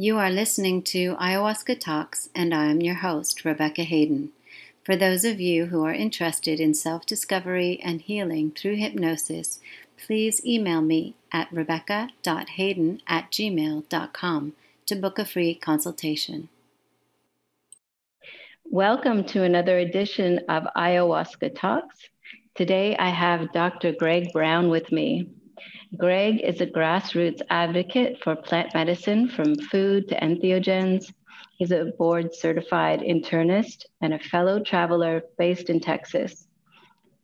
You 0.00 0.16
are 0.18 0.30
listening 0.30 0.82
to 0.94 1.16
Ayahuasca 1.16 1.80
Talks, 1.80 2.28
and 2.32 2.54
I 2.54 2.66
am 2.66 2.80
your 2.80 2.94
host, 2.94 3.44
Rebecca 3.44 3.82
Hayden. 3.82 4.30
For 4.84 4.94
those 4.94 5.24
of 5.24 5.40
you 5.40 5.66
who 5.66 5.82
are 5.82 5.92
interested 5.92 6.60
in 6.60 6.72
self 6.74 7.04
discovery 7.04 7.80
and 7.82 8.00
healing 8.00 8.52
through 8.52 8.76
hypnosis, 8.76 9.58
please 9.96 10.40
email 10.46 10.82
me 10.82 11.16
at 11.32 11.52
rebecca.hayden 11.52 13.02
at 13.08 13.32
gmail.com 13.32 14.52
to 14.86 14.94
book 14.94 15.18
a 15.18 15.24
free 15.24 15.56
consultation. 15.56 16.48
Welcome 18.70 19.24
to 19.24 19.42
another 19.42 19.78
edition 19.78 20.38
of 20.48 20.68
Ayahuasca 20.76 21.56
Talks. 21.56 22.08
Today 22.54 22.96
I 22.96 23.08
have 23.08 23.52
Dr. 23.52 23.90
Greg 23.90 24.32
Brown 24.32 24.68
with 24.68 24.92
me. 24.92 25.28
Greg 25.96 26.40
is 26.42 26.60
a 26.60 26.66
grassroots 26.66 27.40
advocate 27.48 28.22
for 28.22 28.36
plant 28.36 28.74
medicine 28.74 29.26
from 29.26 29.56
food 29.56 30.06
to 30.08 30.20
entheogens. 30.20 31.12
He's 31.56 31.72
a 31.72 31.92
board 31.96 32.34
certified 32.34 33.00
internist 33.00 33.86
and 34.02 34.12
a 34.12 34.18
fellow 34.18 34.62
traveler 34.62 35.22
based 35.38 35.70
in 35.70 35.80
Texas. 35.80 36.46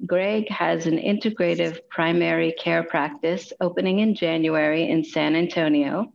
Greg 0.07 0.49
has 0.49 0.87
an 0.87 0.99
integrative 0.99 1.79
primary 1.91 2.53
care 2.53 2.83
practice 2.83 3.53
opening 3.61 3.99
in 3.99 4.15
January 4.15 4.89
in 4.89 5.05
San 5.05 5.37
Antonio, 5.37 6.13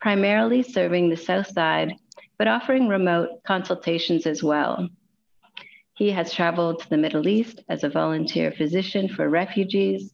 primarily 0.00 0.62
serving 0.62 1.08
the 1.08 1.16
South 1.16 1.46
Side, 1.46 1.94
but 2.36 2.48
offering 2.48 2.88
remote 2.88 3.42
consultations 3.44 4.26
as 4.26 4.42
well. 4.42 4.88
He 5.94 6.10
has 6.10 6.32
traveled 6.32 6.80
to 6.80 6.90
the 6.90 6.98
Middle 6.98 7.28
East 7.28 7.62
as 7.68 7.84
a 7.84 7.88
volunteer 7.88 8.50
physician 8.50 9.08
for 9.08 9.28
refugees 9.28 10.12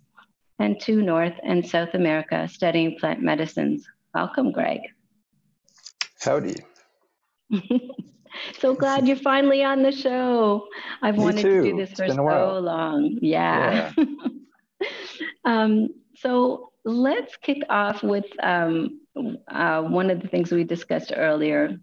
and 0.59 0.81
to 0.81 1.03
North 1.03 1.39
and 1.43 1.67
South 1.67 1.95
America 1.95 2.49
studying 2.49 2.97
plant 2.99 3.21
medicines. 3.23 3.87
Welcome, 4.15 4.53
Greg. 4.53 4.81
Howdy. 6.21 6.57
so 8.59 8.75
glad 8.75 9.07
you're 9.07 9.17
finally 9.17 9.63
on 9.65 9.83
the 9.83 9.93
show. 9.93 10.67
I've 11.03 11.17
Me 11.17 11.25
wanted 11.25 11.43
too. 11.43 11.61
to 11.63 11.71
do 11.71 11.77
this 11.77 11.91
It's 11.99 11.99
for 11.99 12.09
so 12.09 12.59
long. 12.59 13.19
Yeah. 13.21 13.93
um, 15.45 15.89
so 16.17 16.71
let's 16.85 17.37
kick 17.37 17.63
off 17.69 18.03
with 18.03 18.27
um, 18.43 19.01
uh, 19.49 19.83
one 19.83 20.11
of 20.11 20.21
the 20.21 20.29
things 20.29 20.51
we 20.53 20.65
discussed 20.65 21.13
earlier 21.15 21.77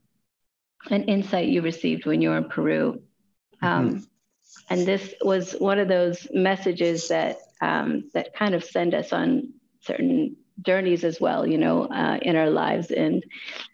an 0.89 1.03
insight 1.05 1.47
you 1.47 1.61
received 1.61 2.05
when 2.05 2.21
you 2.21 2.29
were 2.29 2.37
in 2.37 2.49
Peru. 2.49 3.01
Um, 3.61 3.89
Mhm. 3.89 4.07
And 4.69 4.85
this 4.85 5.13
was 5.21 5.53
one 5.53 5.79
of 5.79 5.87
those 5.87 6.27
messages 6.33 7.07
that 7.09 7.37
um, 7.61 8.09
that 8.13 8.35
kind 8.35 8.55
of 8.55 8.63
send 8.63 8.93
us 8.93 9.13
on 9.13 9.53
certain 9.81 10.35
journeys 10.61 11.03
as 11.03 11.19
well, 11.19 11.45
you 11.45 11.57
know, 11.57 11.83
uh, 11.85 12.17
in 12.21 12.35
our 12.35 12.49
lives. 12.49 12.91
And 12.91 13.23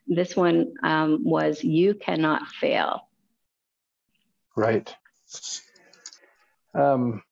this 0.08 0.36
one 0.36 0.74
um, 0.84 1.24
was, 1.24 1.64
"You 1.64 1.94
cannot 1.94 2.48
fail." 2.48 3.08
Right. 4.56 4.94
Um, 6.74 7.24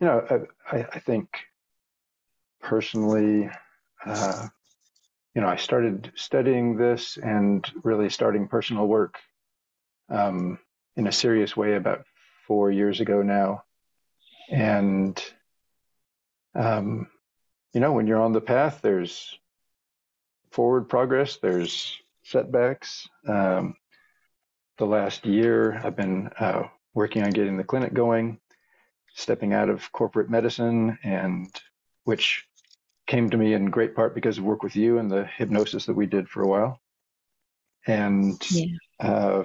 you 0.00 0.06
know, 0.06 0.46
I, 0.70 0.76
I, 0.92 0.98
think 0.98 1.28
personally, 2.60 3.50
uh, 4.04 4.46
you 5.34 5.42
know, 5.42 5.48
I 5.48 5.56
started 5.56 6.12
studying 6.14 6.76
this 6.76 7.16
and 7.16 7.66
really 7.82 8.08
starting 8.10 8.48
personal 8.48 8.86
work 8.86 9.18
um, 10.10 10.58
in 10.96 11.06
a 11.06 11.12
serious 11.12 11.56
way 11.56 11.74
about 11.74 12.04
four 12.46 12.70
years 12.70 13.00
ago 13.00 13.22
now. 13.22 13.64
And, 14.50 15.22
um, 16.58 17.06
you 17.72 17.80
know, 17.80 17.92
when 17.92 18.06
you're 18.06 18.20
on 18.20 18.32
the 18.32 18.40
path, 18.40 18.80
there's 18.82 19.38
forward 20.50 20.88
progress, 20.88 21.38
there's 21.40 21.96
setbacks. 22.24 23.08
Um, 23.26 23.76
the 24.78 24.86
last 24.86 25.24
year, 25.24 25.80
I've 25.84 25.96
been 25.96 26.30
uh, 26.38 26.64
working 26.94 27.22
on 27.22 27.30
getting 27.30 27.56
the 27.56 27.64
clinic 27.64 27.94
going, 27.94 28.38
stepping 29.14 29.52
out 29.52 29.68
of 29.68 29.90
corporate 29.92 30.30
medicine, 30.30 30.98
and 31.04 31.48
which 32.04 32.44
came 33.06 33.30
to 33.30 33.36
me 33.36 33.54
in 33.54 33.70
great 33.70 33.94
part 33.94 34.14
because 34.14 34.38
of 34.38 34.44
work 34.44 34.62
with 34.62 34.74
you 34.76 34.98
and 34.98 35.10
the 35.10 35.24
hypnosis 35.36 35.86
that 35.86 35.94
we 35.94 36.06
did 36.06 36.28
for 36.28 36.42
a 36.42 36.48
while. 36.48 36.80
And 37.86 38.44
Yeah. 38.50 38.76
uh, 39.00 39.44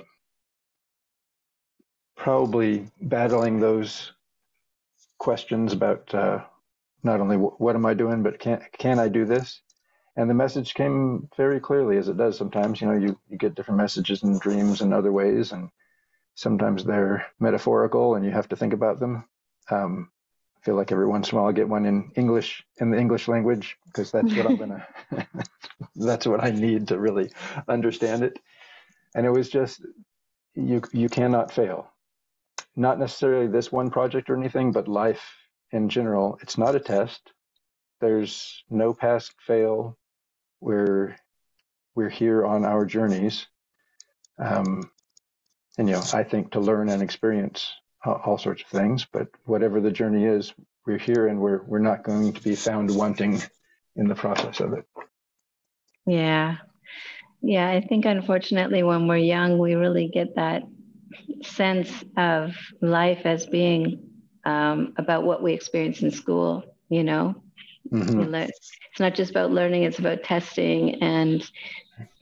probably 2.15 2.89
battling 3.01 3.59
those 3.59 4.11
questions 5.19 5.73
about 5.73 6.13
uh, 6.13 6.43
not 7.03 7.19
only 7.19 7.37
what 7.37 7.75
am 7.75 7.85
I 7.85 7.93
doing, 7.93 8.23
but 8.23 8.39
can 8.39 8.61
can 8.77 8.99
I 8.99 9.09
do 9.09 9.25
this? 9.25 9.61
And 10.15 10.29
the 10.29 10.35
message 10.35 10.73
came 10.73 11.27
very 11.35 11.59
clearly, 11.59 11.97
as 11.97 12.07
it 12.07 12.17
does 12.17 12.37
sometimes. 12.37 12.79
You 12.79 12.87
know, 12.87 12.97
you, 12.97 13.19
you 13.29 13.37
get 13.37 13.55
different 13.55 13.79
messages 13.79 14.23
in 14.23 14.37
dreams 14.37 14.81
and 14.81 14.93
other 14.93 15.11
ways, 15.11 15.51
and 15.51 15.69
sometimes 16.35 16.83
they're 16.83 17.25
metaphorical, 17.39 18.15
and 18.15 18.23
you 18.23 18.31
have 18.31 18.47
to 18.49 18.55
think 18.55 18.73
about 18.73 18.99
them. 18.99 19.25
Um, 19.71 20.11
I 20.57 20.65
feel 20.65 20.75
like 20.75 20.91
every 20.91 21.07
once 21.07 21.31
in 21.31 21.37
a 21.37 21.41
while 21.41 21.49
I 21.49 21.53
get 21.53 21.67
one 21.67 21.85
in 21.85 22.11
English 22.15 22.63
in 22.77 22.91
the 22.91 22.97
English 22.97 23.27
language 23.27 23.75
because 23.85 24.11
that's 24.11 24.33
what 24.35 24.45
I'm 24.45 24.55
gonna. 24.55 24.87
that's 25.95 26.27
what 26.27 26.43
I 26.43 26.51
need 26.51 26.87
to 26.89 26.99
really 26.99 27.31
understand 27.67 28.23
it. 28.23 28.39
And 29.15 29.25
it 29.25 29.31
was 29.31 29.49
just 29.49 29.81
you 30.55 30.81
you 30.93 31.09
cannot 31.09 31.51
fail. 31.51 31.91
Not 32.75 32.99
necessarily 32.99 33.47
this 33.47 33.71
one 33.71 33.89
project 33.89 34.29
or 34.29 34.37
anything, 34.37 34.71
but 34.71 34.87
life 34.87 35.42
in 35.73 35.89
general. 35.89 36.37
It's 36.41 36.57
not 36.57 36.75
a 36.75 36.79
test. 36.79 37.33
There's 37.99 38.63
no 38.69 38.93
pass 38.93 39.31
fail. 39.45 39.97
We're 40.61 41.15
we're 41.95 42.09
here 42.09 42.45
on 42.45 42.63
our 42.63 42.85
journeys, 42.85 43.47
um, 44.39 44.89
and 45.77 45.89
you 45.89 45.95
know 45.95 46.03
I 46.13 46.23
think 46.23 46.51
to 46.51 46.59
learn 46.59 46.89
and 46.89 47.01
experience 47.01 47.73
all, 48.05 48.37
sorts 48.37 48.61
of 48.61 48.67
things. 48.67 49.05
But 49.11 49.27
whatever 49.45 49.81
the 49.81 49.91
journey 49.91 50.25
is, 50.25 50.53
we're 50.85 50.97
here, 50.97 51.27
and 51.27 51.39
we're 51.39 51.63
we're 51.63 51.79
not 51.79 52.03
going 52.03 52.33
to 52.33 52.41
be 52.41 52.55
found 52.55 52.95
wanting 52.95 53.41
in 53.95 54.07
the 54.07 54.15
process 54.15 54.59
of 54.59 54.73
it. 54.73 54.85
Yeah. 56.05 56.57
Yeah. 57.41 57.69
I 57.69 57.81
think 57.81 58.05
unfortunately, 58.05 58.83
when 58.83 59.07
we're 59.07 59.17
young, 59.17 59.57
we 59.57 59.75
really 59.75 60.07
get 60.07 60.35
that 60.35 60.63
sense 61.43 61.91
of 62.17 62.55
life 62.81 63.21
as 63.25 63.45
being 63.45 64.12
um, 64.45 64.93
about 64.97 65.23
what 65.23 65.41
we 65.41 65.53
experience 65.53 66.01
in 66.01 66.11
school, 66.11 66.63
you 66.89 67.03
know? 67.03 67.35
Mhm. 67.91 68.25
You 68.25 68.35
it's 68.35 68.99
not 68.99 69.15
just 69.15 69.31
about 69.31 69.51
learning, 69.51 69.83
it's 69.83 69.99
about 69.99 70.23
testing 70.23 71.01
and, 71.01 71.43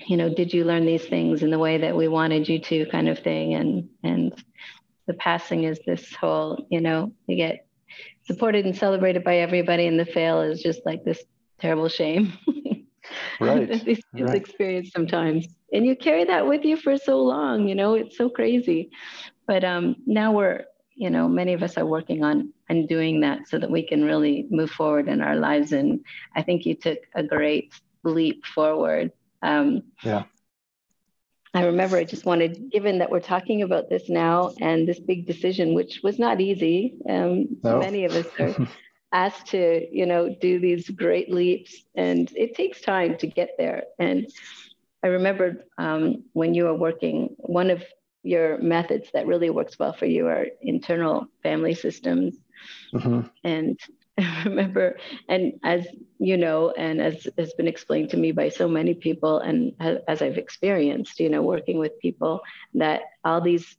you 0.08 0.18
know, 0.18 0.34
did 0.34 0.54
you 0.54 0.64
learn 0.64 0.86
these 0.86 1.06
things 1.06 1.44
in 1.44 1.52
the 1.52 1.60
way 1.60 1.78
that 1.78 1.96
we 1.96 2.08
wanted 2.08 2.48
you 2.48 2.60
to 2.60 2.86
kind 2.88 3.08
of 3.10 3.20
thing. 3.20 3.54
And, 3.56 3.90
and 4.04 4.34
the 5.08 5.14
passing 5.16 5.64
is 5.64 5.80
this 5.86 6.14
whole, 6.16 6.66
you 6.70 6.82
know, 6.82 7.12
you 7.28 7.36
get 7.36 7.66
supported 8.24 8.66
and 8.66 8.76
celebrated 8.76 9.24
by 9.24 9.38
everybody 9.38 9.88
and 9.88 10.00
the 10.00 10.06
fail 10.06 10.42
is 10.42 10.62
just 10.62 10.82
like 10.86 11.04
this 11.04 11.24
terrible 11.60 11.90
shame. 11.90 12.34
Right, 13.40 13.68
that 13.68 13.84
these 13.84 14.02
kids 14.16 14.30
right. 14.30 14.36
experience 14.36 14.92
sometimes. 14.94 15.48
And 15.74 15.86
you 15.86 15.96
carry 15.96 16.24
that 16.26 16.48
with 16.48 16.64
you 16.64 16.78
for 16.78 16.98
so 16.98 17.22
long, 17.24 17.68
you 17.68 17.76
know, 17.76 17.96
it's 17.96 18.18
so 18.18 18.30
crazy. 18.30 18.92
But 19.48 19.64
um, 19.64 19.96
now 20.06 20.32
we're, 20.32 20.66
you 21.02 21.10
know, 21.10 21.28
many 21.28 21.54
of 21.54 21.64
us 21.64 21.78
are 21.78 21.86
working 21.88 22.24
on 22.24 22.54
undoing 22.70 23.22
that 23.22 23.48
so 23.50 23.60
that 23.60 23.72
we 23.72 23.84
can 23.88 24.06
really 24.06 24.48
move 24.52 24.72
forward 24.72 25.10
in 25.10 25.22
our 25.22 25.36
lives. 25.36 25.74
And 25.74 26.00
I 26.36 26.44
think 26.44 26.66
you 26.66 26.76
took 26.76 27.00
a 27.16 27.24
great 27.24 27.74
leap 28.04 28.46
forward. 28.46 29.12
Um, 29.44 29.84
Yeah. 30.04 30.26
I 31.54 31.64
remember 31.66 31.98
I 31.98 32.06
just 32.06 32.26
wanted, 32.26 32.72
given 32.72 33.00
that 33.00 33.12
we're 33.12 33.20
talking 33.20 33.62
about 33.64 33.90
this 33.90 34.10
now 34.10 34.54
and 34.62 34.88
this 34.88 35.00
big 35.00 35.28
decision, 35.28 35.74
which 35.74 36.02
was 36.04 36.20
not 36.20 36.42
easy, 36.42 36.96
um, 37.10 37.48
No. 37.64 37.80
many 37.80 38.06
of 38.06 38.16
us 38.16 38.28
are 38.40 38.56
asked 39.14 39.48
to, 39.48 39.86
you 39.92 40.06
know, 40.06 40.36
do 40.42 40.60
these 40.60 40.90
great 40.90 41.32
leaps, 41.32 41.86
and 41.96 42.32
it 42.36 42.56
takes 42.56 42.82
time 42.82 43.18
to 43.18 43.28
get 43.28 43.52
there. 43.58 43.84
And 44.00 44.28
I 45.04 45.08
remember 45.08 45.66
um, 45.78 46.24
when 46.34 46.54
you 46.54 46.66
were 46.66 46.76
working, 46.76 47.36
one 47.40 47.70
of 47.72 47.84
your 48.24 48.58
methods 48.60 49.10
that 49.14 49.28
really 49.28 49.50
works 49.50 49.78
well 49.80 49.94
for 49.94 50.06
you 50.06 50.28
are 50.28 50.46
internal 50.62 51.28
family 51.44 51.74
systems. 51.74 52.38
Mhm. 52.94 53.30
And 53.44 53.80
I 54.18 54.44
remember, 54.46 54.98
and 55.30 55.54
as 55.64 55.88
you 56.20 56.38
know, 56.38 56.72
and 56.72 57.02
as 57.02 57.28
has 57.38 57.54
been 57.54 57.68
explained 57.68 58.10
to 58.12 58.18
me 58.18 58.32
by 58.32 58.50
so 58.50 58.68
many 58.68 58.94
people, 58.94 59.40
and 59.40 59.74
as 60.08 60.22
I've 60.22 60.38
experienced, 60.38 61.20
you 61.20 61.30
know, 61.30 61.42
working 61.42 61.78
with 61.80 62.00
people, 62.00 62.42
that 62.76 63.02
all 63.24 63.42
these, 63.42 63.78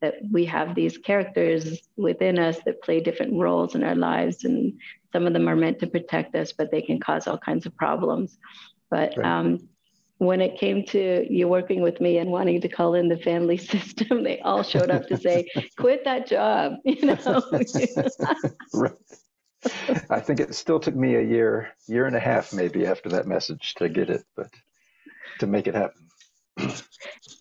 that 0.00 0.14
we 0.32 0.44
have 0.46 0.74
these 0.74 0.98
characters 0.98 1.78
within 1.96 2.38
us 2.38 2.58
that 2.64 2.82
play 2.82 3.00
different 3.00 3.34
roles 3.34 3.74
in 3.74 3.82
our 3.82 3.94
lives, 3.96 4.44
and 4.44 4.72
some 5.12 5.26
of 5.26 5.32
them 5.32 5.48
are 5.48 5.56
meant 5.56 5.78
to 5.80 5.86
protect 5.86 6.34
us, 6.34 6.52
but 6.52 6.70
they 6.70 6.82
can 6.82 7.00
cause 7.00 7.26
all 7.26 7.38
kinds 7.38 7.66
of 7.66 7.76
problems. 7.76 8.38
But 8.90 9.14
Right. 9.16 9.26
um, 9.26 9.68
when 10.20 10.42
it 10.42 10.58
came 10.58 10.84
to 10.84 11.26
you 11.30 11.48
working 11.48 11.80
with 11.80 11.98
me 11.98 12.18
and 12.18 12.30
wanting 12.30 12.60
to 12.60 12.68
call 12.68 12.94
in 12.94 13.08
the 13.08 13.16
family 13.16 13.56
system, 13.72 14.22
they 14.22 14.38
all 14.40 14.62
showed 14.62 14.90
up 14.90 15.08
to 15.08 15.16
say, 15.16 15.48
"Quit 15.78 16.04
that 16.04 16.26
job," 16.26 16.74
you 16.84 17.06
know. 17.06 17.42
right. 18.74 18.92
I 20.10 20.20
think 20.20 20.40
it 20.40 20.54
still 20.54 20.78
took 20.78 20.94
me 20.94 21.16
a 21.16 21.22
year, 21.22 21.70
year 21.86 22.06
and 22.06 22.14
a 22.14 22.20
half 22.20 22.52
maybe 22.52 22.86
after 22.86 23.08
that 23.10 23.26
message 23.26 23.74
to 23.76 23.88
get 23.88 24.10
it, 24.10 24.24
but 24.36 24.50
to 25.38 25.46
make 25.46 25.66
it 25.66 25.74
happen. 25.74 26.06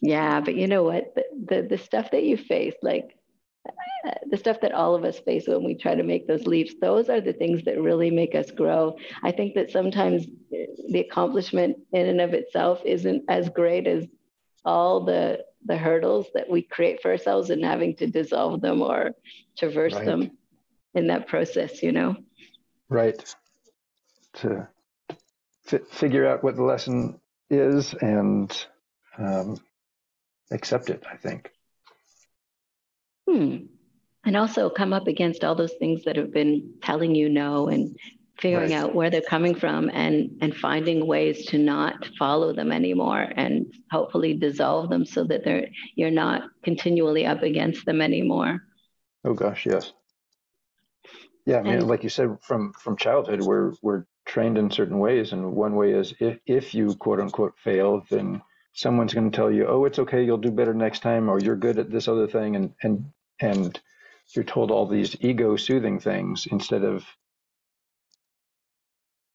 Yeah, 0.01 0.39
but 0.39 0.55
you 0.55 0.67
know 0.67 0.83
what? 0.83 1.13
The, 1.15 1.23
the, 1.47 1.67
the 1.71 1.77
stuff 1.77 2.11
that 2.11 2.23
you 2.23 2.37
face, 2.37 2.75
like 2.81 3.17
the 4.29 4.37
stuff 4.37 4.61
that 4.61 4.73
all 4.73 4.95
of 4.95 5.03
us 5.03 5.19
face 5.19 5.47
when 5.47 5.63
we 5.63 5.75
try 5.75 5.95
to 5.95 6.03
make 6.03 6.27
those 6.27 6.45
leaps, 6.45 6.73
those 6.81 7.09
are 7.09 7.21
the 7.21 7.33
things 7.33 7.63
that 7.65 7.81
really 7.81 8.11
make 8.11 8.35
us 8.35 8.51
grow. 8.51 8.95
I 9.23 9.31
think 9.31 9.55
that 9.55 9.71
sometimes 9.71 10.27
the 10.89 10.99
accomplishment 10.99 11.77
in 11.91 12.07
and 12.07 12.21
of 12.21 12.33
itself 12.33 12.81
isn't 12.85 13.23
as 13.29 13.49
great 13.49 13.87
as 13.87 14.07
all 14.65 15.01
the 15.01 15.43
the 15.65 15.77
hurdles 15.77 16.27
that 16.33 16.49
we 16.49 16.61
create 16.61 17.01
for 17.01 17.11
ourselves 17.11 17.49
and 17.49 17.63
having 17.63 17.95
to 17.95 18.07
dissolve 18.07 18.61
them 18.61 18.81
or 18.81 19.11
traverse 19.57 19.93
right. 19.93 20.05
them 20.05 20.31
in 20.93 21.07
that 21.07 21.27
process, 21.27 21.83
you 21.83 21.91
know? 21.91 22.15
Right. 22.87 23.35
To 24.35 24.67
f- 25.71 25.87
figure 25.91 26.25
out 26.25 26.43
what 26.43 26.55
the 26.55 26.63
lesson 26.63 27.19
is 27.49 27.93
and 27.93 28.65
um, 29.17 29.57
accept 30.51 30.89
it, 30.89 31.03
I 31.11 31.17
think. 31.17 31.51
Hmm. 33.29 33.57
And 34.25 34.37
also 34.37 34.69
come 34.69 34.93
up 34.93 35.07
against 35.07 35.43
all 35.43 35.55
those 35.55 35.73
things 35.73 36.03
that 36.05 36.15
have 36.15 36.33
been 36.33 36.73
telling 36.81 37.15
you 37.15 37.29
no 37.29 37.67
and 37.67 37.97
figuring 38.41 38.71
right. 38.71 38.79
out 38.79 38.95
where 38.95 39.09
they're 39.09 39.21
coming 39.21 39.55
from 39.55 39.89
and 39.93 40.37
and 40.41 40.55
finding 40.55 41.05
ways 41.05 41.45
to 41.47 41.57
not 41.57 42.07
follow 42.17 42.53
them 42.53 42.71
anymore 42.71 43.27
and 43.35 43.65
hopefully 43.91 44.33
dissolve 44.33 44.89
them 44.89 45.05
so 45.05 45.23
that 45.23 45.43
they're 45.43 45.67
you're 45.95 46.11
not 46.11 46.43
continually 46.63 47.25
up 47.25 47.43
against 47.43 47.85
them 47.85 48.01
anymore. 48.01 48.61
Oh 49.25 49.33
gosh, 49.33 49.65
yes. 49.65 49.93
Yeah, 51.45 51.59
I 51.59 51.63
mean, 51.63 51.73
and, 51.73 51.87
like 51.87 52.03
you 52.03 52.09
said, 52.09 52.37
from 52.41 52.73
from 52.73 52.95
childhood, 52.95 53.41
we're 53.41 53.73
we're 53.81 54.05
trained 54.25 54.57
in 54.57 54.69
certain 54.69 54.99
ways, 54.99 55.33
and 55.33 55.53
one 55.53 55.75
way 55.75 55.91
is 55.91 56.13
if 56.19 56.39
if 56.45 56.73
you 56.73 56.95
quote 56.95 57.19
unquote 57.19 57.53
fail, 57.57 58.05
then 58.09 58.41
someone's 58.73 59.13
going 59.13 59.31
to 59.31 59.35
tell 59.35 59.51
you, 59.51 59.65
"Oh, 59.67 59.85
it's 59.85 59.99
okay, 59.99 60.23
you'll 60.23 60.37
do 60.37 60.51
better 60.51 60.73
next 60.73 61.01
time," 61.01 61.29
or 61.29 61.39
"You're 61.39 61.55
good 61.55 61.79
at 61.79 61.89
this 61.89 62.07
other 62.07 62.27
thing," 62.27 62.55
and 62.55 62.73
and 62.83 63.05
and 63.41 63.79
you're 64.35 64.45
told 64.45 64.69
all 64.69 64.85
these 64.85 65.15
ego 65.21 65.55
soothing 65.55 65.99
things 65.99 66.47
instead 66.51 66.83
of 66.83 67.03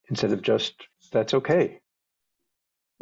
instead 0.09 0.33
of 0.33 0.43
just 0.43 0.75
that's 1.13 1.35
okay. 1.35 1.81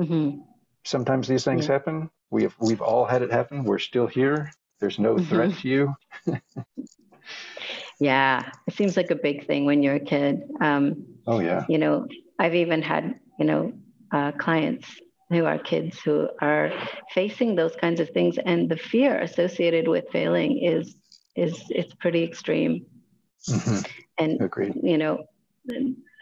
Mm-hmm. 0.00 0.40
Sometimes 0.84 1.28
these 1.28 1.44
things 1.44 1.66
yeah. 1.66 1.72
happen. 1.72 2.10
We 2.30 2.42
have 2.44 2.54
we've 2.60 2.80
all 2.80 3.04
had 3.04 3.22
it 3.22 3.32
happen. 3.32 3.64
We're 3.64 3.78
still 3.78 4.06
here. 4.06 4.50
There's 4.80 4.98
no 4.98 5.14
mm-hmm. 5.14 5.28
threat 5.28 5.58
to 5.58 5.68
you. 5.68 5.94
yeah, 8.00 8.50
it 8.66 8.74
seems 8.74 8.96
like 8.96 9.10
a 9.10 9.16
big 9.16 9.46
thing 9.46 9.64
when 9.64 9.82
you're 9.82 9.96
a 9.96 10.00
kid. 10.00 10.42
Um, 10.60 11.06
oh 11.26 11.40
yeah. 11.40 11.64
You 11.68 11.78
know, 11.78 12.06
I've 12.38 12.54
even 12.54 12.82
had 12.82 13.20
you 13.38 13.44
know 13.44 13.72
uh, 14.10 14.32
clients 14.32 14.88
who 15.30 15.44
are 15.44 15.58
kids 15.58 15.98
who 16.00 16.28
are 16.40 16.72
facing 17.10 17.54
those 17.54 17.74
kinds 17.76 18.00
of 18.00 18.10
things, 18.10 18.38
and 18.44 18.68
the 18.68 18.76
fear 18.76 19.18
associated 19.18 19.88
with 19.88 20.04
failing 20.10 20.58
is 20.58 20.94
is 21.36 21.62
it's 21.70 21.94
pretty 21.94 22.24
extreme. 22.24 22.86
Mm-hmm. 23.48 23.78
And 24.18 24.40
Agreed. 24.40 24.74
you 24.82 24.98
know, 24.98 25.24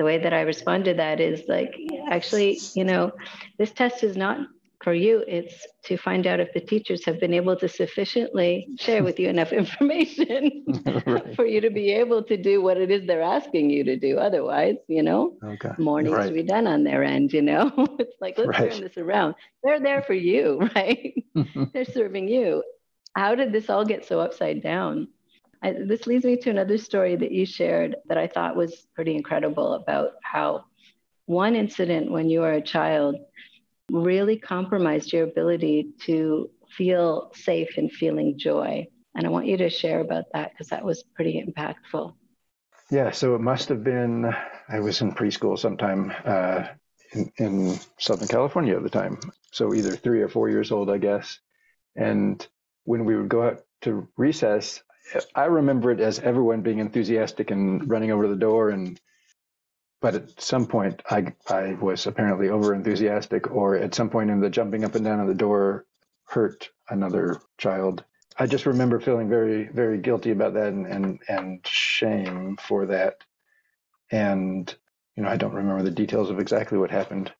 the 0.00 0.06
way 0.06 0.16
that 0.16 0.32
I 0.32 0.40
respond 0.40 0.86
to 0.86 0.94
that 0.94 1.20
is 1.20 1.42
like, 1.46 1.74
actually, 2.08 2.58
you 2.72 2.84
know, 2.84 3.12
this 3.58 3.70
test 3.70 4.02
is 4.02 4.16
not 4.16 4.38
for 4.82 4.94
you. 4.94 5.22
It's 5.28 5.66
to 5.84 5.98
find 5.98 6.26
out 6.26 6.40
if 6.40 6.54
the 6.54 6.60
teachers 6.60 7.04
have 7.04 7.20
been 7.20 7.34
able 7.34 7.54
to 7.56 7.68
sufficiently 7.68 8.66
share 8.78 9.04
with 9.04 9.20
you 9.20 9.28
enough 9.28 9.52
information 9.62 10.64
right. 11.06 11.36
for 11.36 11.44
you 11.44 11.60
to 11.60 11.68
be 11.68 11.90
able 11.92 12.22
to 12.22 12.38
do 12.38 12.62
what 12.62 12.78
it 12.78 12.90
is 12.90 13.06
they're 13.06 13.20
asking 13.20 13.68
you 13.68 13.84
to 13.84 13.98
do. 13.98 14.16
Otherwise, 14.16 14.76
you 14.88 15.02
know, 15.02 15.36
okay. 15.44 15.72
more 15.76 16.00
needs 16.00 16.16
right. 16.16 16.28
to 16.28 16.32
be 16.32 16.44
done 16.44 16.66
on 16.66 16.82
their 16.82 17.04
end. 17.04 17.34
You 17.34 17.42
know, 17.42 17.70
it's 17.98 18.16
like 18.22 18.38
let's 18.38 18.48
right. 18.48 18.72
turn 18.72 18.80
this 18.80 18.96
around. 18.96 19.34
They're 19.62 19.80
there 19.80 20.00
for 20.00 20.14
you, 20.14 20.70
right? 20.74 21.12
they're 21.74 21.84
serving 21.84 22.26
you. 22.28 22.64
How 23.14 23.34
did 23.34 23.52
this 23.52 23.68
all 23.68 23.84
get 23.84 24.06
so 24.06 24.18
upside 24.18 24.62
down? 24.62 25.08
I, 25.62 25.72
this 25.72 26.06
leads 26.06 26.24
me 26.24 26.36
to 26.38 26.50
another 26.50 26.78
story 26.78 27.16
that 27.16 27.32
you 27.32 27.44
shared 27.44 27.96
that 28.08 28.18
I 28.18 28.26
thought 28.26 28.56
was 28.56 28.86
pretty 28.94 29.14
incredible 29.14 29.74
about 29.74 30.12
how 30.22 30.64
one 31.26 31.54
incident 31.54 32.10
when 32.10 32.28
you 32.28 32.40
were 32.40 32.52
a 32.52 32.62
child 32.62 33.16
really 33.90 34.38
compromised 34.38 35.12
your 35.12 35.24
ability 35.24 35.90
to 36.06 36.50
feel 36.76 37.30
safe 37.34 37.76
and 37.76 37.90
feeling 37.92 38.38
joy. 38.38 38.86
And 39.14 39.26
I 39.26 39.30
want 39.30 39.46
you 39.46 39.56
to 39.58 39.70
share 39.70 40.00
about 40.00 40.24
that 40.32 40.52
because 40.52 40.68
that 40.68 40.84
was 40.84 41.02
pretty 41.14 41.44
impactful. 41.44 42.14
Yeah, 42.90 43.10
so 43.10 43.34
it 43.34 43.40
must 43.40 43.68
have 43.68 43.84
been, 43.84 44.32
I 44.68 44.80
was 44.80 45.00
in 45.00 45.12
preschool 45.12 45.58
sometime 45.58 46.12
uh, 46.24 46.68
in, 47.12 47.32
in 47.36 47.78
Southern 47.98 48.28
California 48.28 48.76
at 48.76 48.82
the 48.82 48.90
time. 48.90 49.20
So 49.52 49.74
either 49.74 49.94
three 49.96 50.22
or 50.22 50.28
four 50.28 50.48
years 50.48 50.72
old, 50.72 50.90
I 50.90 50.98
guess. 50.98 51.38
And 51.96 52.44
when 52.84 53.04
we 53.04 53.16
would 53.16 53.28
go 53.28 53.42
out 53.42 53.60
to 53.82 54.08
recess, 54.16 54.82
I 55.34 55.44
remember 55.44 55.90
it 55.90 56.00
as 56.00 56.18
everyone 56.18 56.62
being 56.62 56.78
enthusiastic 56.78 57.50
and 57.50 57.88
running 57.88 58.10
over 58.12 58.28
the 58.28 58.36
door 58.36 58.70
and 58.70 59.00
but 60.00 60.14
at 60.14 60.40
some 60.40 60.66
point 60.66 61.02
I 61.10 61.34
I 61.48 61.74
was 61.74 62.06
apparently 62.06 62.48
over 62.48 62.74
enthusiastic 62.74 63.50
or 63.50 63.76
at 63.76 63.94
some 63.94 64.10
point 64.10 64.30
in 64.30 64.40
the 64.40 64.50
jumping 64.50 64.84
up 64.84 64.94
and 64.94 65.04
down 65.04 65.20
on 65.20 65.26
the 65.26 65.34
door 65.34 65.86
hurt 66.24 66.70
another 66.88 67.40
child. 67.58 68.04
I 68.38 68.46
just 68.46 68.66
remember 68.66 69.00
feeling 69.00 69.28
very 69.28 69.68
very 69.68 69.98
guilty 69.98 70.30
about 70.30 70.54
that 70.54 70.72
and 70.72 70.86
and, 70.86 71.20
and 71.28 71.66
shame 71.66 72.56
for 72.56 72.86
that. 72.86 73.16
And 74.10 74.74
you 75.16 75.22
know, 75.22 75.28
I 75.28 75.36
don't 75.36 75.54
remember 75.54 75.82
the 75.82 75.90
details 75.90 76.30
of 76.30 76.38
exactly 76.38 76.78
what 76.78 76.90
happened, 76.90 77.32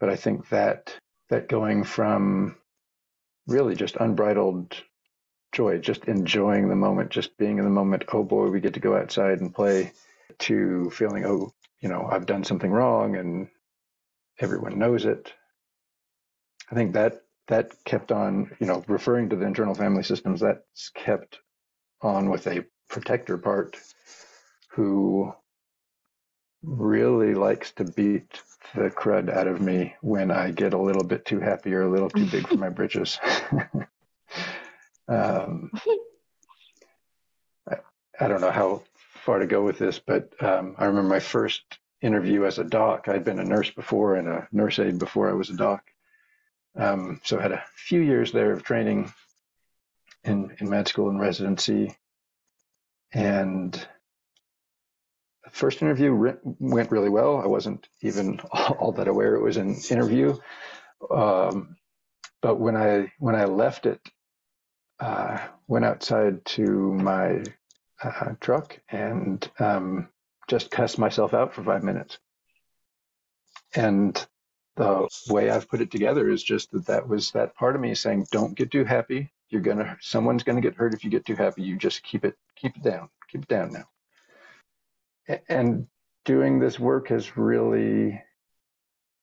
but 0.00 0.08
I 0.08 0.16
think 0.16 0.48
that 0.48 0.96
that 1.28 1.48
going 1.48 1.84
from 1.84 2.56
really 3.46 3.74
just 3.74 3.96
unbridled 3.96 4.74
joy, 5.52 5.78
just 5.78 6.06
enjoying 6.06 6.68
the 6.68 6.74
moment, 6.76 7.10
just 7.10 7.36
being 7.36 7.58
in 7.58 7.64
the 7.64 7.70
moment. 7.70 8.04
Oh 8.12 8.24
boy, 8.24 8.48
we 8.48 8.60
get 8.60 8.74
to 8.74 8.80
go 8.80 8.96
outside 8.96 9.40
and 9.40 9.54
play. 9.54 9.92
To 10.38 10.90
feeling, 10.90 11.24
oh, 11.26 11.52
you 11.80 11.88
know, 11.88 12.08
I've 12.10 12.26
done 12.26 12.42
something 12.42 12.70
wrong 12.70 13.16
and 13.16 13.48
everyone 14.40 14.78
knows 14.78 15.04
it. 15.04 15.32
I 16.70 16.74
think 16.74 16.94
that 16.94 17.22
that 17.48 17.72
kept 17.84 18.10
on, 18.10 18.50
you 18.58 18.66
know, 18.66 18.82
referring 18.88 19.28
to 19.28 19.36
the 19.36 19.46
internal 19.46 19.74
family 19.74 20.02
systems, 20.02 20.40
that's 20.40 20.88
kept 20.94 21.38
on 22.00 22.30
with 22.30 22.46
a 22.46 22.64
protector 22.88 23.36
part 23.36 23.76
who 24.70 25.32
really 26.62 27.34
likes 27.34 27.72
to 27.72 27.84
beat 27.84 28.40
the 28.74 28.90
crud 28.90 29.30
out 29.30 29.48
of 29.48 29.60
me 29.60 29.94
when 30.00 30.30
I 30.30 30.50
get 30.50 30.72
a 30.72 30.78
little 30.78 31.04
bit 31.04 31.24
too 31.26 31.40
happy 31.40 31.74
or 31.74 31.82
a 31.82 31.90
little 31.90 32.10
too 32.10 32.26
big 32.26 32.48
for 32.48 32.56
my 32.56 32.68
britches. 32.70 33.18
Um, 35.12 35.70
I, 37.68 37.76
I, 38.18 38.28
don't 38.28 38.40
know 38.40 38.50
how 38.50 38.82
far 38.96 39.38
to 39.38 39.46
go 39.46 39.62
with 39.62 39.78
this, 39.78 39.98
but 39.98 40.32
um, 40.42 40.74
I 40.78 40.86
remember 40.86 41.10
my 41.10 41.20
first 41.20 41.62
interview 42.00 42.46
as 42.46 42.58
a 42.58 42.64
doc. 42.64 43.08
I'd 43.08 43.24
been 43.24 43.38
a 43.38 43.44
nurse 43.44 43.70
before 43.70 44.16
and 44.16 44.26
a 44.26 44.48
nurse 44.52 44.78
aide 44.78 44.98
before 44.98 45.28
I 45.28 45.34
was 45.34 45.50
a 45.50 45.56
doc. 45.56 45.84
Um, 46.76 47.20
so 47.24 47.38
I 47.38 47.42
had 47.42 47.52
a 47.52 47.62
few 47.76 48.00
years 48.00 48.32
there 48.32 48.52
of 48.52 48.62
training 48.62 49.12
in, 50.24 50.56
in 50.58 50.70
med 50.70 50.88
school 50.88 51.10
and 51.10 51.20
residency. 51.20 51.94
And 53.12 53.72
the 55.44 55.50
first 55.50 55.82
interview 55.82 56.12
re- 56.12 56.38
went 56.42 56.90
really 56.90 57.10
well. 57.10 57.38
I 57.38 57.46
wasn't 57.46 57.86
even 58.00 58.40
all 58.50 58.92
that 58.92 59.08
aware 59.08 59.34
it 59.34 59.42
was 59.42 59.58
an 59.58 59.76
interview. 59.90 60.38
Um, 61.10 61.76
but 62.40 62.56
when 62.56 62.76
I 62.76 63.12
when 63.18 63.34
I 63.34 63.44
left 63.44 63.86
it, 63.86 64.00
uh, 65.02 65.36
went 65.66 65.84
outside 65.84 66.44
to 66.44 66.92
my 66.94 67.42
uh, 68.04 68.34
truck 68.40 68.78
and 68.88 69.50
um, 69.58 70.08
just 70.46 70.70
cussed 70.70 70.96
myself 70.96 71.34
out 71.34 71.52
for 71.52 71.64
five 71.64 71.82
minutes. 71.82 72.18
And 73.74 74.24
the 74.76 75.08
way 75.28 75.50
I've 75.50 75.68
put 75.68 75.80
it 75.80 75.90
together 75.90 76.30
is 76.30 76.42
just 76.42 76.70
that 76.70 76.86
that 76.86 77.08
was 77.08 77.32
that 77.32 77.56
part 77.56 77.74
of 77.74 77.80
me 77.80 77.96
saying, 77.96 78.26
"Don't 78.30 78.54
get 78.54 78.70
too 78.70 78.84
happy. 78.84 79.32
You're 79.48 79.60
gonna, 79.60 79.98
someone's 80.00 80.44
gonna 80.44 80.60
get 80.60 80.76
hurt 80.76 80.94
if 80.94 81.02
you 81.02 81.10
get 81.10 81.26
too 81.26 81.34
happy. 81.34 81.62
You 81.62 81.76
just 81.76 82.04
keep 82.04 82.24
it, 82.24 82.36
keep 82.54 82.76
it 82.76 82.82
down, 82.84 83.08
keep 83.28 83.42
it 83.42 83.48
down 83.48 83.72
now." 83.72 85.40
And 85.48 85.88
doing 86.24 86.60
this 86.60 86.78
work 86.78 87.08
has 87.08 87.36
really, 87.36 88.22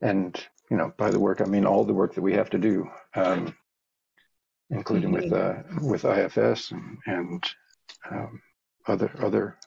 and 0.01 0.35
you 0.69 0.75
know, 0.75 0.93
by 0.97 1.09
the 1.09 1.19
work 1.19 1.39
I 1.39 1.45
mean 1.45 1.65
all 1.65 1.85
the 1.85 1.93
work 1.93 2.15
that 2.15 2.21
we 2.21 2.33
have 2.33 2.49
to 2.49 2.57
do. 2.57 2.89
Um, 3.15 3.55
including 4.69 5.11
with 5.11 5.31
mm-hmm. 5.31 5.85
uh, 5.85 5.89
with 5.89 6.05
IFS 6.05 6.71
and, 6.71 6.97
and 7.05 7.43
um, 8.09 8.41
other 8.87 9.11
other 9.19 9.57